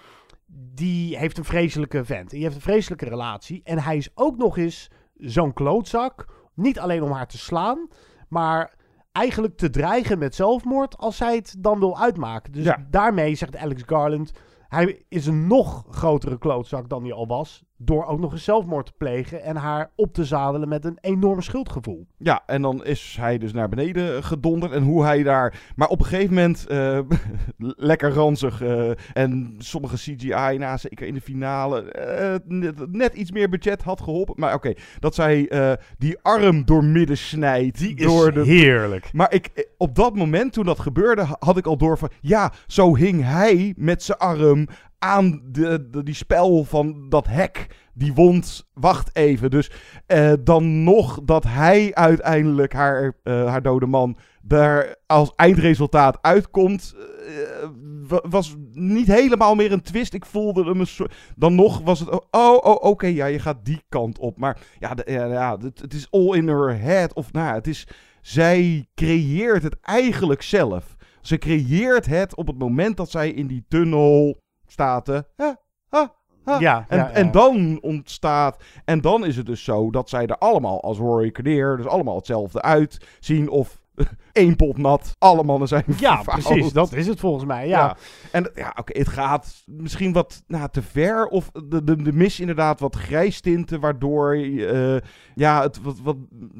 die 0.73 1.17
heeft 1.17 1.37
een 1.37 1.45
vreselijke 1.45 2.05
vent. 2.05 2.29
Die 2.29 2.43
heeft 2.43 2.55
een 2.55 2.61
vreselijke 2.61 3.05
relatie. 3.05 3.61
En 3.63 3.79
hij 3.79 3.97
is 3.97 4.09
ook 4.15 4.37
nog 4.37 4.57
eens 4.57 4.91
zo'n 5.17 5.53
klootzak. 5.53 6.25
Niet 6.57 6.79
alleen 6.79 7.03
om 7.03 7.11
haar 7.11 7.27
te 7.27 7.37
slaan, 7.37 7.87
maar 8.29 8.75
eigenlijk 9.11 9.57
te 9.57 9.69
dreigen 9.69 10.19
met 10.19 10.35
zelfmoord... 10.35 10.97
als 10.97 11.17
zij 11.17 11.35
het 11.35 11.55
dan 11.59 11.79
wil 11.79 11.99
uitmaken. 11.99 12.51
Dus 12.51 12.63
Ja. 12.63 12.85
daarmee 12.89 13.35
zegt 13.35 13.55
Alex 13.55 13.81
Garland... 13.85 14.31
Hij 14.67 15.05
is 15.09 15.25
een 15.25 15.47
nog 15.47 15.85
grotere 15.89 16.37
klootzak 16.37 16.89
dan 16.89 17.03
hij 17.03 17.13
al 17.13 17.27
was. 17.27 17.63
Door 17.80 18.05
ook 18.05 18.19
nog 18.19 18.32
eens 18.32 18.43
zelfmoord 18.43 18.86
te 18.86 18.91
plegen. 18.97 19.43
En 19.43 19.55
haar 19.55 19.91
op 19.95 20.13
te 20.13 20.25
zadelen 20.25 20.69
met 20.69 20.86
een 20.86 20.97
enorm 21.01 21.41
schuldgevoel. 21.41 22.07
Ja, 22.17 22.43
en 22.45 22.61
dan 22.61 22.86
is 22.86 23.15
hij 23.19 23.38
dus 23.38 23.53
naar 23.53 23.69
beneden 23.69 24.23
gedonderd. 24.23 24.71
En 24.71 24.84
hoe 24.84 25.03
hij 25.03 25.23
daar. 25.23 25.59
Maar 25.75 25.88
op 25.88 25.99
een 25.99 26.05
gegeven 26.05 26.34
moment. 26.36 26.67
eh, 26.67 26.99
lekker 27.91 28.09
ranzig. 28.11 28.61
eh, 28.61 28.89
en 29.13 29.55
sommige 29.57 29.95
CGI, 29.95 30.57
na 30.57 30.78
zeker 30.78 31.07
in 31.07 31.13
de 31.13 31.21
finale. 31.21 31.82
eh, 31.91 32.36
net, 32.91 33.13
iets 33.13 33.32
meer 33.32 33.49
budget 33.49 33.84
had 33.84 34.01
geholpen. 34.01 34.34
Maar 34.38 34.53
oké, 34.53 34.73
dat 34.99 35.15
zij 35.15 35.47
eh, 35.49 35.71
die 35.97 36.17
arm 36.21 36.65
doormidden 36.65 37.17
snijdt. 37.17 37.78
Die 37.78 37.95
door 37.95 38.28
is 38.28 38.34
de, 38.34 38.43
heerlijk. 38.43 39.09
maar 39.13 39.34
ik, 39.34 39.45
eh, 39.53 39.63
op 39.78 39.95
dat 39.95 40.15
moment, 40.15 40.53
toen 40.53 40.65
dat 40.65 40.80
gebeurde, 40.80 41.23
ha- 41.23 41.36
had 41.39 41.57
ik 41.57 41.65
al 41.65 41.78
door 41.78 41.97
van... 41.97 42.09
Ja, 42.21 42.51
zo 42.67 42.95
hing 42.95 43.23
hij 43.23 43.73
met 43.78 44.03
zijn 44.03 44.17
arm 44.17 44.67
aan 44.99 45.41
de, 45.51 45.89
die 46.03 46.13
spel 46.15 46.63
van 46.63 47.09
dat 47.09 47.27
hek. 47.27 47.75
Die 47.93 48.13
wond, 48.13 48.67
wacht 48.73 49.15
even. 49.15 49.49
Dus 49.49 49.71
eh, 50.05 50.33
dan 50.43 50.83
nog 50.83 51.19
dat 51.23 51.43
hij 51.43 51.93
uiteindelijk, 51.93 52.73
haar, 52.73 53.17
eh, 53.23 53.45
haar 53.47 53.61
dode 53.61 53.85
man, 53.85 54.17
daar 54.41 54.95
als 55.05 55.33
eindresultaat 55.35 56.17
uitkomt... 56.21 56.95
eh, 57.27 57.67
wa- 58.07 58.23
was 58.29 58.55
niet 58.71 59.07
helemaal 59.07 59.55
meer 59.55 59.71
een 59.71 59.81
twist. 59.81 60.13
Ik 60.13 60.25
voelde 60.25 60.63
een 60.63 60.87
soort... 60.87 61.15
Dan 61.35 61.55
nog 61.55 61.81
was 61.81 61.99
het... 61.99 62.09
Oh, 62.09 62.57
oh 62.61 62.83
oké, 62.83 63.07
ja, 63.07 63.25
je 63.25 63.39
gaat 63.39 63.65
die 63.65 63.81
kant 63.89 64.19
op. 64.19 64.37
Maar 64.37 64.57
ja, 64.79 64.95
ja, 65.05 65.57
het, 65.57 65.79
het 65.79 65.93
is 65.93 66.07
all 66.11 66.35
in 66.35 66.47
her 66.47 66.79
head. 66.79 67.13
Of 67.13 67.31
nou, 67.31 67.53
het 67.55 67.67
is... 67.67 67.87
Zij 68.21 68.87
creëert 68.95 69.63
het 69.63 69.77
eigenlijk 69.81 70.41
zelf. 70.41 70.95
Ze 71.21 71.37
creëert 71.37 72.05
het 72.05 72.35
op 72.35 72.47
het 72.47 72.57
moment 72.57 72.97
dat 72.97 73.11
zij 73.11 73.31
in 73.31 73.47
die 73.47 73.65
tunnel 73.67 74.41
staat. 74.78 75.23
Ja, 75.38 75.57
en, 76.43 76.59
ja, 76.59 76.86
ja. 76.89 77.11
en 77.11 77.32
dan 77.32 77.82
ontstaat. 77.82 78.63
En 78.86 79.01
dan 79.01 79.25
is 79.25 79.38
het 79.38 79.45
dus 79.45 79.63
zo 79.63 79.91
dat 79.91 80.09
zij 80.09 80.25
er 80.25 80.38
allemaal 80.38 80.82
als 80.82 80.97
Rory 80.97 81.32
Kinnear, 81.32 81.78
dus 81.78 81.86
allemaal 81.86 82.15
hetzelfde 82.15 82.61
uitzien. 82.61 83.49
Of 83.49 83.80
één 84.38 84.55
pot 84.55 84.77
nat, 84.77 85.15
alle 85.17 85.43
mannen 85.43 85.67
zijn 85.67 85.83
Ja, 85.99 86.21
precies. 86.21 86.73
Dat 86.73 86.93
is 86.93 87.07
het 87.07 87.19
volgens 87.19 87.45
mij. 87.45 87.67
Ja. 87.67 87.97
En 88.31 88.51
ja, 88.55 88.73
oké, 88.79 88.99
het 88.99 89.07
gaat 89.07 89.63
misschien 89.65 90.13
wat 90.13 90.43
nou, 90.47 90.67
te 90.71 90.81
ver. 90.81 91.27
Of 91.27 91.49
de, 91.51 91.83
de, 91.83 92.01
de 92.01 92.13
mis 92.13 92.39
inderdaad 92.39 92.79
wat 92.79 92.95
grijstinten. 92.95 93.79
Waardoor 93.79 94.33
eh, 94.35 94.95
ja, 95.35 95.61
het 95.61 95.81
wat, 95.81 95.99
wat 96.03 96.17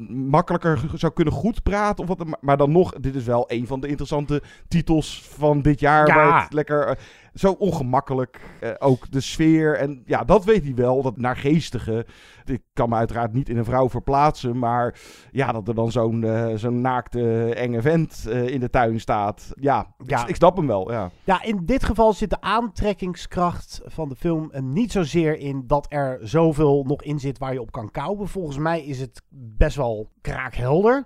makkelijker 0.08 0.80
zou 0.94 1.12
kunnen 1.12 1.34
goed 1.34 1.62
praten. 1.62 2.08
Of 2.08 2.16
wat, 2.16 2.26
maar- 2.40 2.56
dan 2.56 2.72
nog, 2.72 2.92
dit 2.92 3.14
is 3.14 3.24
wel 3.24 3.44
een 3.46 3.66
van 3.66 3.80
de 3.80 3.88
interessante 3.88 4.42
titels 4.68 5.22
van 5.28 5.62
dit 5.62 5.80
jaar. 5.80 6.06
Ja. 6.06 6.14
Waar 6.14 6.42
het 6.42 6.52
lekker 6.52 6.86
eh, 6.86 6.94
zo 7.34 7.52
ongemakkelijk. 7.58 8.40
eh, 8.60 8.70
ook 8.78 9.10
de 9.10 9.20
sfeer. 9.20 9.76
En 9.76 10.02
ja, 10.06 10.24
dat 10.24 10.44
weet 10.44 10.64
hij 10.64 10.74
wel. 10.74 11.02
Dat 11.02 11.16
naargeestige. 11.16 12.06
Ik 12.44 12.62
kan 12.72 12.88
me 12.88 12.94
uiteraard 12.94 13.32
niet 13.32 13.48
in 13.48 13.56
een 13.56 13.64
vrouw 13.64 13.88
verplaatsen. 13.88 14.58
Maar 14.58 14.94
ja, 15.30 15.52
dat 15.52 15.68
er 15.68 15.74
dan 15.74 15.90
zo'n 15.92 16.26
zo'n 16.54 16.80
naakte 16.80 17.54
enge 17.68 17.82
vent 17.82 18.26
eh, 18.28 18.48
in 18.48 18.60
de 18.60 18.70
tuin 18.70 19.00
staat. 19.00 19.52
Ja, 19.60 19.94
Ja. 20.06 20.22
Ik, 20.22 20.28
ik 20.28 20.36
snap 20.36 20.56
hem 20.56 20.66
wel. 20.66 20.90
Ja. 20.92 21.10
Ja, 21.24 21.42
in 21.42 21.64
dit 21.64 21.84
geval 21.84 22.12
zit 22.12 22.30
de 22.30 22.40
aantrekkingskracht 22.40 23.80
van 23.84 24.08
de 24.08 24.16
film 24.16 24.48
er 24.52 24.62
niet 24.62 24.92
zozeer 24.92 25.38
in 25.38 25.66
dat 25.66 25.86
er 25.88 26.18
zoveel 26.22 26.84
nog 26.86 27.02
in 27.02 27.18
zit 27.18 27.38
waar 27.38 27.52
je 27.52 27.60
op 27.60 27.72
kan 27.72 27.90
kouwen. 27.90 28.28
Volgens 28.28 28.58
mij 28.58 28.84
is 28.84 29.00
het 29.00 29.22
best 29.30 29.76
wel 29.76 30.08
kraakhelder. 30.20 31.04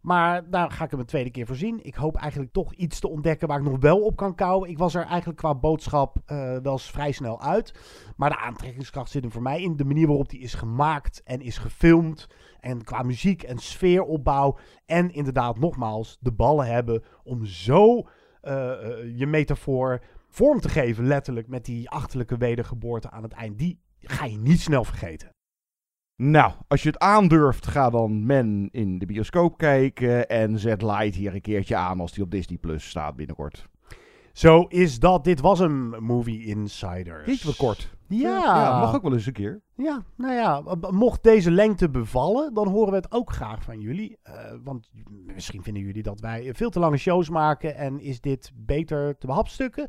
Maar 0.00 0.50
daar 0.50 0.70
ga 0.70 0.84
ik 0.84 0.90
hem 0.90 1.00
een 1.00 1.06
tweede 1.06 1.30
keer 1.30 1.46
voor 1.46 1.56
zien. 1.56 1.84
Ik 1.84 1.94
hoop 1.94 2.16
eigenlijk 2.16 2.52
toch 2.52 2.74
iets 2.74 3.00
te 3.00 3.08
ontdekken 3.08 3.48
waar 3.48 3.58
ik 3.58 3.64
nog 3.64 3.80
wel 3.80 4.00
op 4.00 4.16
kan 4.16 4.34
kouwen. 4.34 4.70
Ik 4.70 4.78
was 4.78 4.94
er 4.94 5.04
eigenlijk 5.04 5.38
qua 5.38 5.54
boodschap 5.54 6.16
eh, 6.26 6.36
wel 6.62 6.72
eens 6.72 6.90
vrij 6.90 7.12
snel 7.12 7.40
uit. 7.42 7.74
Maar 8.16 8.30
de 8.30 8.38
aantrekkingskracht 8.38 9.10
zit 9.10 9.22
hem 9.22 9.32
voor 9.32 9.42
mij 9.42 9.62
in 9.62 9.76
de 9.76 9.84
manier 9.84 10.06
waarop 10.06 10.28
die 10.28 10.40
is 10.40 10.54
gemaakt 10.54 11.22
en 11.24 11.40
is 11.40 11.58
gefilmd. 11.58 12.26
En 12.60 12.84
qua 12.84 13.02
muziek 13.02 13.42
en 13.42 13.58
sfeeropbouw. 13.58 14.58
En 14.86 15.10
inderdaad, 15.12 15.58
nogmaals, 15.58 16.18
de 16.20 16.32
ballen 16.32 16.66
hebben 16.66 17.02
om 17.22 17.44
zo 17.44 18.08
eh, 18.40 18.72
eh, 18.72 19.18
je 19.18 19.26
metafoor 19.26 20.00
vorm 20.28 20.60
te 20.60 20.68
geven, 20.68 21.06
letterlijk, 21.06 21.48
met 21.48 21.64
die 21.64 21.90
achterlijke 21.90 22.36
wedergeboorte 22.36 23.10
aan 23.10 23.22
het 23.22 23.32
eind. 23.32 23.58
Die 23.58 23.80
ga 23.98 24.24
je 24.24 24.38
niet 24.38 24.60
snel 24.60 24.84
vergeten. 24.84 25.34
Nou, 26.16 26.52
als 26.68 26.82
je 26.82 26.88
het 26.88 26.98
aandurft, 26.98 27.66
ga 27.66 27.90
dan 27.90 28.26
Men 28.26 28.68
in 28.72 28.98
de 28.98 29.06
bioscoop 29.06 29.58
kijken. 29.58 30.28
En 30.28 30.58
zet 30.58 30.82
Light 30.82 31.14
hier 31.14 31.34
een 31.34 31.40
keertje 31.40 31.76
aan 31.76 32.00
als 32.00 32.12
die 32.12 32.24
op 32.24 32.30
Disney 32.30 32.58
Plus 32.58 32.88
staat 32.88 33.16
binnenkort. 33.16 33.68
Zo 34.32 34.62
is 34.62 34.98
dat. 34.98 35.24
Dit 35.24 35.40
was 35.40 35.58
een 35.58 35.88
Movie 35.88 36.46
Insiders. 36.46 37.26
Jeetje, 37.26 37.46
wat 37.46 37.56
kort. 37.56 37.90
Ja. 38.08 38.38
Ja, 38.38 38.80
mag 38.80 38.94
ook 38.94 39.02
wel 39.02 39.12
eens 39.12 39.26
een 39.26 39.32
keer. 39.32 39.62
Ja, 39.76 40.02
nou 40.16 40.32
ja, 40.32 40.62
mocht 40.90 41.22
deze 41.22 41.50
lengte 41.50 41.90
bevallen, 41.90 42.54
dan 42.54 42.68
horen 42.68 42.90
we 42.90 42.96
het 42.96 43.12
ook 43.12 43.32
graag 43.32 43.62
van 43.62 43.80
jullie. 43.80 44.18
Eh, 44.22 44.34
want 44.64 44.90
misschien 45.34 45.62
vinden 45.62 45.82
jullie 45.82 46.02
dat 46.02 46.20
wij 46.20 46.54
veel 46.54 46.70
te 46.70 46.78
lange 46.78 46.96
shows 46.96 47.28
maken 47.28 47.76
en 47.76 48.00
is 48.00 48.20
dit 48.20 48.52
beter 48.54 49.18
te 49.18 49.26
behapstukken. 49.26 49.88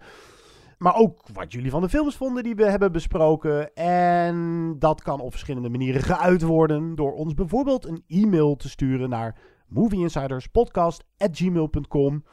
Maar 0.78 0.96
ook 0.96 1.28
wat 1.34 1.52
jullie 1.52 1.72
van 1.72 1.82
de 1.82 1.90
films 1.90 2.16
vonden 2.16 2.44
die 2.44 2.56
we 2.56 2.66
hebben 2.66 2.92
besproken. 2.92 3.74
En 3.74 4.76
dat 4.80 5.02
kan 5.02 5.20
op 5.20 5.32
verschillende 5.32 5.70
manieren 5.70 6.02
geuit 6.02 6.42
worden 6.42 6.96
door 6.96 7.14
ons 7.14 7.34
bijvoorbeeld 7.34 7.86
een 7.86 8.04
e-mail 8.08 8.56
te 8.56 8.70
sturen 8.70 9.10
naar 9.10 9.40
movieinsiderspodcast.gmail.com. 9.68 12.24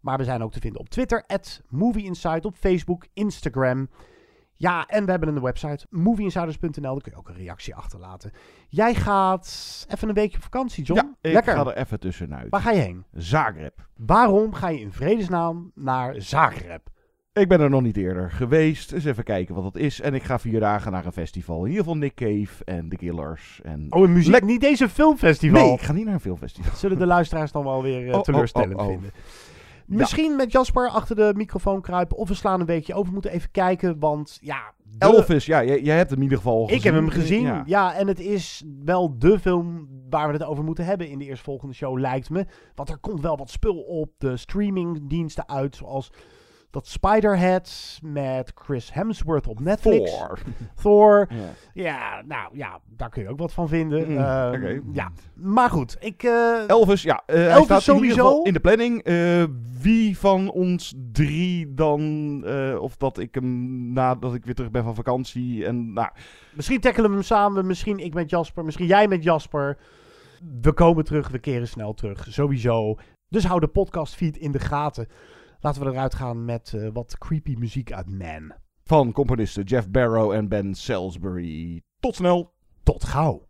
Maar 0.00 0.18
we 0.18 0.24
zijn 0.24 0.42
ook 0.42 0.52
te 0.52 0.60
vinden 0.60 0.80
op 0.80 0.88
Twitter, 0.88 1.24
at 1.26 1.62
movieinsight, 1.68 2.44
op 2.44 2.56
Facebook, 2.56 3.06
Instagram. 3.12 3.88
Ja, 4.56 4.86
en 4.86 5.04
we 5.04 5.10
hebben 5.10 5.28
een 5.28 5.42
website, 5.42 5.86
movieinsiders.nl. 5.90 6.92
Daar 6.92 7.02
kun 7.02 7.12
je 7.12 7.18
ook 7.18 7.28
een 7.28 7.34
reactie 7.34 7.74
achterlaten. 7.74 8.32
Jij 8.68 8.94
gaat 8.94 9.86
even 9.88 10.08
een 10.08 10.14
weekje 10.14 10.36
op 10.36 10.42
vakantie, 10.42 10.84
John. 10.84 11.00
Ja, 11.00 11.14
ik 11.20 11.32
Lekker. 11.32 11.54
ga 11.54 11.66
er 11.66 11.76
even 11.76 12.00
tussenuit. 12.00 12.50
Waar 12.50 12.60
ga 12.60 12.70
je 12.70 12.80
heen? 12.80 13.04
Zagreb. 13.12 13.88
Waarom 13.96 14.52
ga 14.52 14.68
je 14.68 14.80
in 14.80 14.92
vredesnaam 14.92 15.72
naar 15.74 16.14
Zagreb? 16.18 16.90
Ik 17.32 17.48
ben 17.48 17.60
er 17.60 17.70
nog 17.70 17.82
niet 17.82 17.96
eerder 17.96 18.30
geweest. 18.30 18.92
Eens 18.92 19.04
even 19.04 19.24
kijken 19.24 19.54
wat 19.54 19.64
dat 19.64 19.76
is. 19.76 20.00
En 20.00 20.14
ik 20.14 20.22
ga 20.22 20.38
vier 20.38 20.60
dagen 20.60 20.92
naar 20.92 21.06
een 21.06 21.12
festival. 21.12 21.58
In 21.58 21.70
ieder 21.70 21.84
geval 21.84 21.96
Nick 21.96 22.14
Cave 22.14 22.64
en 22.64 22.88
The 22.88 22.96
Killers. 22.96 23.60
En... 23.62 23.86
Oh, 23.90 24.02
een 24.02 24.12
muziek, 24.12 24.42
niet 24.42 24.60
deze 24.60 24.88
filmfestival. 24.88 25.64
Nee, 25.64 25.72
ik 25.72 25.80
ga 25.80 25.92
niet 25.92 26.04
naar 26.04 26.14
een 26.14 26.20
filmfestival. 26.20 26.76
Zullen 26.76 26.98
de 26.98 27.06
luisteraars 27.06 27.52
dan 27.52 27.64
wel 27.64 27.82
weer 27.82 28.14
oh, 28.14 28.20
teleurstellend 28.20 28.74
oh, 28.74 28.80
oh. 28.80 28.90
vinden. 28.90 29.10
Misschien 29.98 30.36
met 30.36 30.52
Jasper 30.52 30.88
achter 30.88 31.16
de 31.16 31.32
microfoon 31.36 31.80
kruipen. 31.80 32.16
Of 32.16 32.28
we 32.28 32.34
slaan 32.34 32.60
een 32.60 32.66
weekje 32.66 32.92
over. 32.94 33.06
We 33.06 33.12
moeten 33.12 33.30
even 33.30 33.50
kijken, 33.50 33.98
want 33.98 34.38
ja... 34.40 34.72
de- 34.84 35.06
Elvis, 35.06 35.46
ja, 35.46 35.64
jij, 35.64 35.82
jij 35.82 35.96
hebt 35.96 36.08
hem 36.10 36.18
in 36.18 36.24
ieder 36.24 36.38
geval 36.38 36.62
gezien. 36.62 36.76
Ik 36.76 36.82
heb 36.84 36.94
hem 36.94 37.08
gezien, 37.08 37.42
Ja. 37.42 37.62
ja. 37.66 37.94
En 37.94 38.06
het 38.06 38.20
is 38.20 38.64
wel 38.84 39.18
de 39.18 39.38
film 39.38 39.88
waar 40.10 40.26
we 40.26 40.32
het 40.32 40.42
over 40.44 40.64
moeten 40.64 40.84
hebben 40.84 41.08
in 41.08 41.18
de 41.18 41.24
eerstvolgende 41.24 41.74
show, 41.74 41.98
lijkt 41.98 42.30
me. 42.30 42.46
Want 42.74 42.88
er 42.88 42.98
komt 42.98 43.20
wel 43.20 43.36
wat 43.36 43.50
spul 43.50 43.76
op 43.76 44.10
de 44.18 44.36
streamingdiensten 44.36 45.48
uit, 45.48 45.76
zoals 45.76 46.12
dat 46.70 46.86
Spiderhead 46.86 47.98
met 48.02 48.52
Chris 48.54 48.92
Hemsworth 48.92 49.46
op 49.46 49.60
Netflix. 49.60 50.10
Thor. 50.10 50.38
Thor. 50.82 51.26
Ja. 51.30 51.82
Ja, 51.82 52.22
nou 52.26 52.56
ja, 52.56 52.80
daar 52.96 53.08
kun 53.10 53.22
je 53.22 53.28
ook 53.28 53.38
wat 53.38 53.52
van 53.52 53.68
vinden. 53.68 54.10
Mm, 54.10 54.18
Ehm. 54.18 54.80
Ja, 54.92 55.10
maar 55.34 55.70
goed. 55.70 55.96
Ik, 56.00 56.22
eh, 56.22 56.68
Elvis, 56.68 57.02
ja. 57.02 57.22
eh, 57.26 57.50
Elvis 57.50 57.64
staat 57.64 57.82
sowieso. 57.82 58.42
in 58.42 58.52
de 58.52 58.60
planning. 58.60 59.02
Eh, 59.02 59.44
wie 59.80 60.18
van 60.18 60.50
ons 60.50 60.94
drie 61.12 61.74
dan... 61.74 61.98
of 62.78 62.96
dat 62.96 63.18
ik 63.18 63.34
hem 63.34 63.92
nadat 63.92 64.34
ik 64.34 64.44
weer 64.44 64.54
terug 64.54 64.70
ben 64.70 64.84
van 64.84 64.94
vakantie... 64.94 65.66
En, 65.66 65.92
nou, 65.92 66.08
Misschien 66.54 66.80
tackelen 66.80 67.08
we 67.10 67.16
hem 67.16 67.24
samen. 67.24 67.66
Misschien 67.66 67.98
ik 67.98 68.14
met 68.14 68.30
Jasper. 68.30 68.64
Misschien 68.64 68.86
jij 68.86 69.08
met 69.08 69.22
Jasper. 69.22 69.78
We 70.60 70.72
komen 70.72 71.04
terug. 71.04 71.28
We 71.28 71.38
keren 71.38 71.68
snel 71.68 71.94
terug. 71.94 72.26
Sowieso. 72.28 72.96
Dus 73.28 73.44
hou 73.44 73.60
de 73.60 73.68
podcastfeed 73.68 74.36
in 74.36 74.52
de 74.52 74.58
gaten. 74.58 75.06
Laten 75.60 75.82
we 75.82 75.90
eruit 75.90 76.14
gaan 76.14 76.44
met 76.44 76.72
eh, 76.74 76.88
wat 76.92 77.18
creepy 77.18 77.54
muziek 77.58 77.92
uit 77.92 78.10
Man. 78.10 78.52
van 78.84 79.12
componisten 79.12 79.64
Jeff 79.64 79.88
Barrow 79.88 80.32
en 80.32 80.48
Ben 80.48 80.74
Salisbury. 80.74 81.82
Tot 82.00 82.14
snel. 82.14 82.52
Tot 82.82 83.04
gauw. 83.04 83.48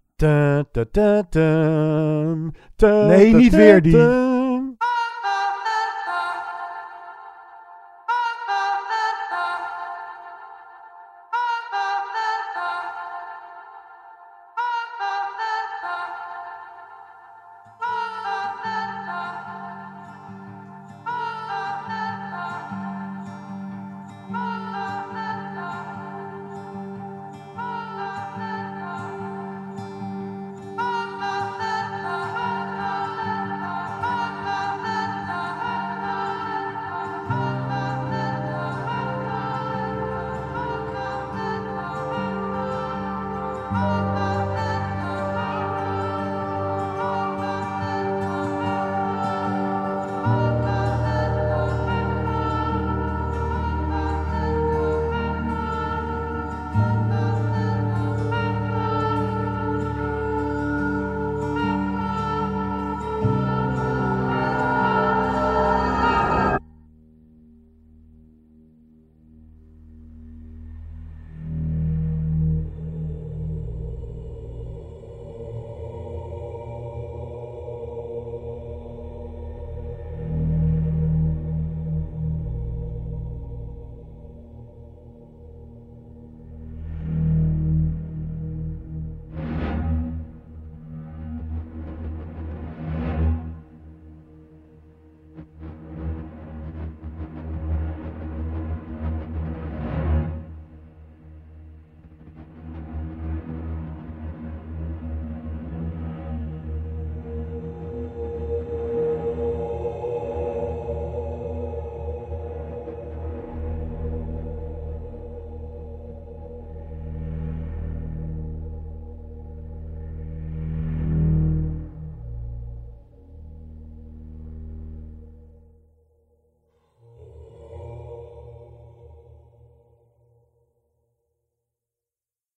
Nee, 2.76 3.34
niet 3.34 3.54
weer 3.54 3.82
die. 3.82 4.28